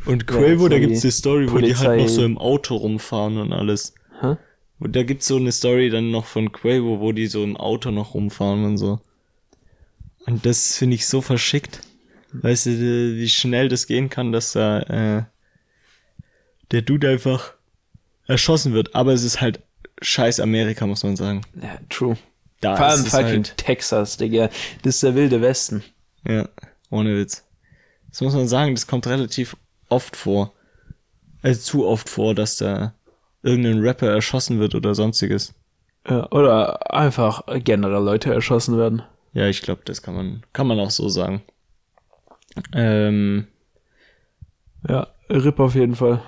Und 0.07 0.23
Ja, 0.31 0.37
Quavo, 0.39 0.63
so 0.63 0.69
da 0.69 0.77
die 0.77 0.81
gibt's 0.87 1.01
die 1.03 1.11
Story, 1.11 1.51
wo 1.51 1.59
die 1.59 1.75
halt 1.75 1.87
Polizei- 1.89 1.97
noch 2.03 2.09
so 2.09 2.25
im 2.25 2.39
Auto 2.39 2.77
rumfahren 2.77 3.39
und 3.39 3.53
alles. 3.53 3.95
Hä? 4.21 4.37
Und 4.79 4.97
da 4.97 5.03
gibt's 5.03 5.27
so 5.27 5.37
eine 5.37 5.53
Story 5.53 5.91
dann 5.91 6.11
noch 6.11 6.25
von 6.27 6.53
Quavo, 6.53 7.01
wo 7.01 7.13
die 7.13 7.27
so 7.27 7.45
im 7.45 7.57
Auto 7.57 7.91
noch 7.91 8.15
rumfahren 8.15 8.65
und 8.65 8.79
so. 8.79 9.01
Und 10.27 10.47
das 10.47 10.77
finde 10.77 10.95
ich 10.97 11.07
so 11.07 11.21
verschickt. 11.21 11.81
Weißt 12.33 12.67
du, 12.67 12.71
wie 13.17 13.29
schnell 13.29 13.69
das 13.69 13.87
gehen 13.87 14.09
kann, 14.09 14.33
dass 14.33 14.53
da 14.53 14.81
äh, 14.83 15.23
der 16.71 16.83
Dude 16.83 17.09
einfach 17.11 17.55
erschossen 18.27 18.73
wird. 18.73 18.95
Aber 18.95 19.13
es 19.13 19.25
ist 19.25 19.41
halt 19.41 19.61
scheiß 20.01 20.41
Amerika, 20.41 20.87
muss 20.87 21.03
man 21.03 21.17
sagen. 21.17 21.43
Ja, 21.61 21.79
true. 21.89 22.17
Da 22.61 22.77
Vor 22.77 22.87
allem 22.87 23.01
ist 23.01 23.07
es 23.07 23.13
fucking 23.13 23.27
halt, 23.45 23.57
Texas, 23.57 24.17
Digga. 24.19 24.49
Das 24.83 24.95
ist 24.97 25.03
der 25.03 25.15
wilde 25.15 25.41
Westen. 25.41 25.83
ja, 26.27 26.49
ohne 26.91 27.17
Witz. 27.19 27.45
Das 28.11 28.21
muss 28.21 28.35
man 28.35 28.49
sagen, 28.49 28.75
das 28.75 28.87
kommt 28.87 29.07
relativ 29.07 29.57
oft 29.91 30.17
vor. 30.17 30.53
Also 31.43 31.61
zu 31.61 31.87
oft 31.87 32.09
vor, 32.09 32.35
dass 32.35 32.57
da 32.57 32.95
irgendein 33.43 33.81
Rapper 33.81 34.09
erschossen 34.09 34.59
wird 34.59 34.75
oder 34.75 34.95
sonstiges. 34.95 35.55
Ja, 36.09 36.31
oder 36.31 36.93
einfach 36.93 37.43
generell 37.65 38.03
Leute 38.03 38.33
erschossen 38.33 38.79
werden. 38.79 39.03
Ja, 39.33 39.47
ich 39.47 39.63
glaube, 39.63 39.83
das 39.85 40.03
kann 40.03 40.15
man, 40.15 40.43
kann 40.53 40.67
man 40.67 40.81
auch 40.81 40.91
so 40.91 41.09
sagen. 41.09 41.43
Ähm, 42.73 43.47
Ja, 44.89 45.09
RIP 45.29 45.61
auf 45.61 45.75
jeden 45.75 45.95
Fall. 45.95 46.23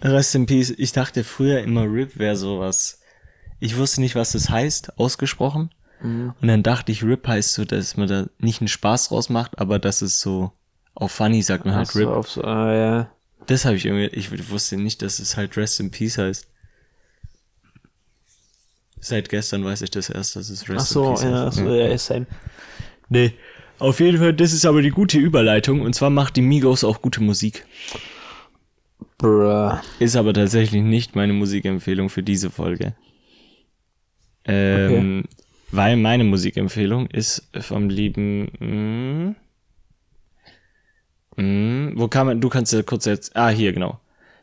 Rest 0.00 0.34
in 0.34 0.46
Peace. 0.46 0.70
Ich 0.70 0.92
dachte 0.92 1.24
früher 1.24 1.60
immer 1.60 1.82
RIP 1.84 2.18
wäre 2.18 2.36
sowas. 2.36 3.00
Ich 3.60 3.76
wusste 3.76 4.00
nicht, 4.00 4.14
was 4.14 4.32
das 4.32 4.48
heißt, 4.50 4.98
ausgesprochen. 4.98 5.70
Und 6.40 6.48
dann 6.48 6.62
dachte 6.62 6.92
ich, 6.92 7.02
RIP 7.02 7.26
heißt 7.26 7.54
so, 7.54 7.64
dass 7.64 7.96
man 7.96 8.08
da 8.08 8.26
nicht 8.38 8.60
einen 8.60 8.68
Spaß 8.68 9.08
draus 9.08 9.28
macht, 9.30 9.58
aber 9.58 9.78
dass 9.78 10.02
es 10.02 10.20
so 10.20 10.52
auf 10.94 11.12
funny 11.12 11.42
sagt 11.42 11.64
man 11.64 11.74
halt 11.74 11.88
Ach 11.88 11.92
so, 11.92 11.98
RIP. 11.98 12.08
auf 12.08 12.30
so, 12.30 12.44
ah, 12.44 12.74
ja. 12.74 13.10
Das 13.46 13.64
habe 13.64 13.76
ich 13.76 13.84
irgendwie, 13.84 14.06
ich 14.16 14.50
wusste 14.50 14.76
nicht, 14.76 15.02
dass 15.02 15.18
es 15.18 15.36
halt 15.36 15.56
Rest 15.56 15.80
in 15.80 15.90
Peace 15.90 16.18
heißt. 16.18 16.48
Seit 19.00 19.28
gestern 19.28 19.64
weiß 19.64 19.82
ich 19.82 19.90
das 19.90 20.08
erst, 20.08 20.36
dass 20.36 20.48
es 20.48 20.68
Rest 20.68 20.80
Ach 20.80 20.86
so, 20.86 21.04
in 21.08 21.14
Peace 21.14 21.22
ja, 21.24 21.46
heißt. 21.46 21.56
so, 21.56 21.74
ja, 21.74 21.86
ist 21.88 22.06
same. 22.06 22.26
Nee. 23.08 23.32
Auf 23.78 24.00
jeden 24.00 24.18
Fall, 24.18 24.32
das 24.32 24.52
ist 24.52 24.64
aber 24.64 24.82
die 24.82 24.90
gute 24.90 25.18
Überleitung. 25.18 25.80
Und 25.80 25.94
zwar 25.94 26.08
macht 26.10 26.36
die 26.36 26.42
Migos 26.42 26.84
auch 26.84 27.02
gute 27.02 27.22
Musik. 27.22 27.66
Bruh. 29.18 29.72
Ist 29.98 30.16
aber 30.16 30.32
tatsächlich 30.32 30.82
nicht 30.82 31.16
meine 31.16 31.32
Musikempfehlung 31.32 32.08
für 32.08 32.22
diese 32.22 32.50
Folge. 32.50 32.94
Ähm, 34.44 35.24
Weil 35.70 35.96
meine 35.96 36.24
Musikempfehlung 36.24 37.08
ist 37.08 37.48
vom 37.60 37.88
lieben. 37.88 39.36
Mm, 41.36 41.92
wo 41.96 42.08
kann 42.08 42.26
man. 42.26 42.40
Du 42.40 42.48
kannst 42.48 42.72
ja 42.72 42.82
kurz 42.82 43.04
jetzt. 43.04 43.34
Ah, 43.36 43.48
hier, 43.48 43.72
genau. 43.72 44.00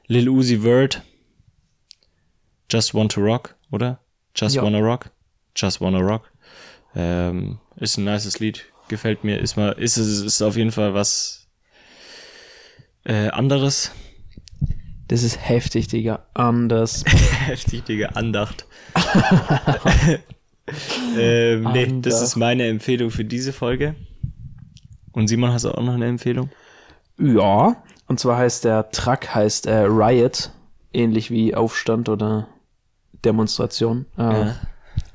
Lil 0.08 0.30
Uzi 0.30 0.64
Vert. 0.64 1.02
Just 2.70 2.94
Want 2.94 3.12
to 3.14 3.22
Rock, 3.22 3.56
oder? 3.72 4.00
Just 4.36 4.56
Ja. 4.56 4.64
Wanna 4.64 4.80
Rock? 4.80 5.10
Just 5.56 5.82
Wanna 5.82 6.00
Rock. 6.00 6.32
Ähm, 6.96 7.60
ist 7.76 7.98
ein 7.98 8.06
nices 8.06 8.40
Lied. 8.40 8.66
Gefällt 8.88 9.24
mir. 9.24 9.40
Ist 9.40 9.58
mal, 9.58 9.72
ist 9.74 9.98
es 9.98 10.22
ist 10.22 10.42
auf 10.42 10.56
jeden 10.58 10.72
Fall 10.72 10.94
was 10.94 11.48
äh, 13.04 13.30
anderes. 13.30 13.92
Das 15.08 15.24
ist 15.24 15.38
heftig, 15.38 15.90
Digga. 15.90 16.26
Anders. 16.34 17.04
Heftig, 17.46 17.84
Digga, 17.84 18.08
Andacht. 18.14 18.66
ähm, 21.18 21.64
nee, 21.74 21.86
das 21.86 21.92
Andacht. 21.92 22.24
ist 22.24 22.36
meine 22.38 22.68
Empfehlung 22.68 23.12
für 23.12 23.26
diese 23.26 23.52
Folge. 23.52 23.96
Und 25.12 25.28
Simon, 25.28 25.52
hast 25.52 25.66
du 25.66 25.72
auch 25.72 25.84
noch 25.84 25.96
eine 25.96 26.08
Empfehlung? 26.08 26.50
Ja. 27.22 27.76
Und 28.08 28.20
zwar 28.20 28.38
heißt 28.38 28.66
der 28.66 28.90
Track 28.92 29.34
heißt 29.34 29.68
äh, 29.68 29.84
Riot. 29.84 30.52
Ähnlich 30.94 31.32
wie 31.32 31.56
Aufstand 31.56 32.10
oder 32.10 32.48
Demonstration. 33.24 34.06
Äh, 34.18 34.22
Ja. 34.24 34.56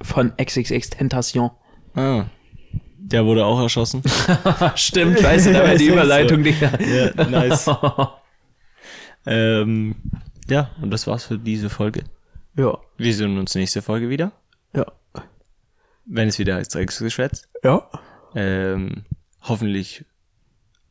Von 0.03 0.33
XXX 0.37 0.91
Tentation. 0.91 1.51
Ah. 1.95 2.25
Der 2.99 3.25
wurde 3.27 3.45
auch 3.45 3.61
erschossen. 3.61 4.03
Stimmt, 4.75 5.19
scheiße, 5.21 5.53
da 5.53 5.63
war 5.65 5.75
die 5.75 5.87
Überleitung, 5.93 6.39
so. 6.39 6.43
Digga. 6.45 6.71
ja, 6.81 7.25
nice. 7.29 7.71
ähm, 9.27 9.95
ja, 10.49 10.71
und 10.81 10.91
das 10.91 11.07
war's 11.07 11.25
für 11.25 11.39
diese 11.39 11.71
Folge. 11.71 12.05
Ja. 12.57 12.79
Wir 12.97 13.15
sehen 13.15 13.39
uns 13.39 13.55
nächste 13.55 13.83
Folge 13.83 14.09
wieder. 14.09 14.33
Ja. 14.75 14.87
Wenn 16.05 16.29
es 16.29 16.39
wieder 16.39 16.57
heißt 16.57 16.75
Drecksgeschwätz. 16.75 17.49
Ja. 17.63 17.89
Ähm, 18.35 19.05
hoffentlich 19.43 20.05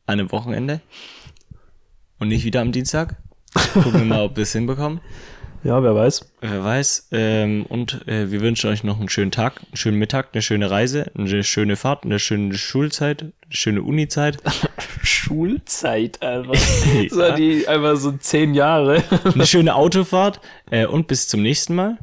an 0.06 0.20
einem 0.20 0.32
Wochenende. 0.32 0.80
Und 2.18 2.28
nicht 2.28 2.44
wieder 2.44 2.60
am 2.60 2.72
Dienstag. 2.72 3.16
Gucken 3.74 3.94
wir 3.94 4.04
mal, 4.04 4.22
ob 4.24 4.36
wir 4.36 4.42
es 4.42 4.52
hinbekommen. 4.52 5.00
Ja, 5.64 5.82
wer 5.82 5.96
weiß. 5.96 6.32
Wer 6.42 6.62
weiß. 6.62 7.08
Ähm, 7.10 7.66
und 7.66 8.06
äh, 8.06 8.30
wir 8.30 8.40
wünschen 8.40 8.70
euch 8.70 8.84
noch 8.84 9.00
einen 9.00 9.08
schönen 9.08 9.32
Tag, 9.32 9.62
einen 9.64 9.76
schönen 9.76 9.98
Mittag, 9.98 10.28
eine 10.32 10.40
schöne 10.40 10.70
Reise, 10.70 11.10
eine 11.16 11.42
schöne 11.42 11.74
Fahrt, 11.74 12.04
eine 12.04 12.20
schöne 12.20 12.54
Schulzeit, 12.54 13.22
eine 13.22 13.32
schöne 13.48 13.82
Unizeit, 13.82 14.36
Schulzeit 15.02 16.22
einfach. 16.22 16.54
So 17.10 17.34
die 17.34 17.66
einfach 17.66 17.96
so 17.96 18.12
zehn 18.12 18.54
Jahre. 18.54 19.02
eine 19.24 19.44
schöne 19.46 19.74
Autofahrt 19.74 20.40
äh, 20.70 20.86
und 20.86 21.08
bis 21.08 21.26
zum 21.26 21.42
nächsten 21.42 21.74
Mal. 21.74 21.98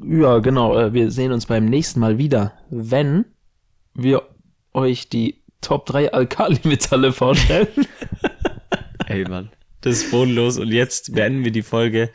Ja, 0.00 0.38
genau. 0.38 0.78
äh, 0.78 0.92
Wir 0.92 1.10
sehen 1.10 1.32
uns 1.32 1.46
beim 1.46 1.64
nächsten 1.64 1.98
Mal 1.98 2.18
wieder, 2.18 2.52
wenn 2.68 3.24
wir 3.94 4.22
euch 4.72 5.08
die 5.08 5.39
Top 5.60 5.86
3 5.86 6.12
Alkali-Metalle 6.12 7.12
vorstellen. 7.12 7.68
Ey, 9.06 9.24
Mann. 9.24 9.50
Das 9.82 9.96
ist 10.02 10.10
bodenlos. 10.10 10.58
Und 10.58 10.68
jetzt 10.72 11.14
beenden 11.14 11.44
wir 11.44 11.52
die 11.52 11.62
Folge 11.62 12.10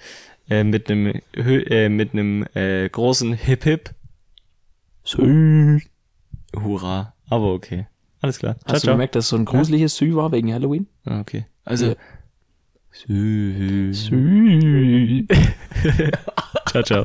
äh, 0.50 0.64
mit 0.64 0.90
einem 0.90 1.20
äh, 1.36 1.90
mit 1.90 2.14
einem 2.14 2.46
äh, 2.54 2.88
großen 2.90 3.34
Hip-Hip. 3.34 3.92
Hurra. 6.56 7.14
Aber 7.30 7.54
okay. 7.54 7.88
Alles 8.22 8.40
klar. 8.40 8.56
Ciao, 8.60 8.74
Hast 8.74 8.84
du 8.84 8.88
ciao. 8.88 8.94
gemerkt, 8.96 9.16
dass 9.16 9.30
so 9.30 9.36
ein 9.36 9.46
gruseliges 9.46 9.96
Sü 9.98 10.16
war 10.16 10.32
wegen 10.32 10.52
Halloween? 10.54 10.88
Ah, 11.06 11.20
Okay. 11.20 11.46
Also. 11.64 11.88
Ja. 11.88 11.96
Sü- 12.94 13.94
Sü. 13.94 15.26
Ciao, 16.70 16.84
ciao. 16.84 17.04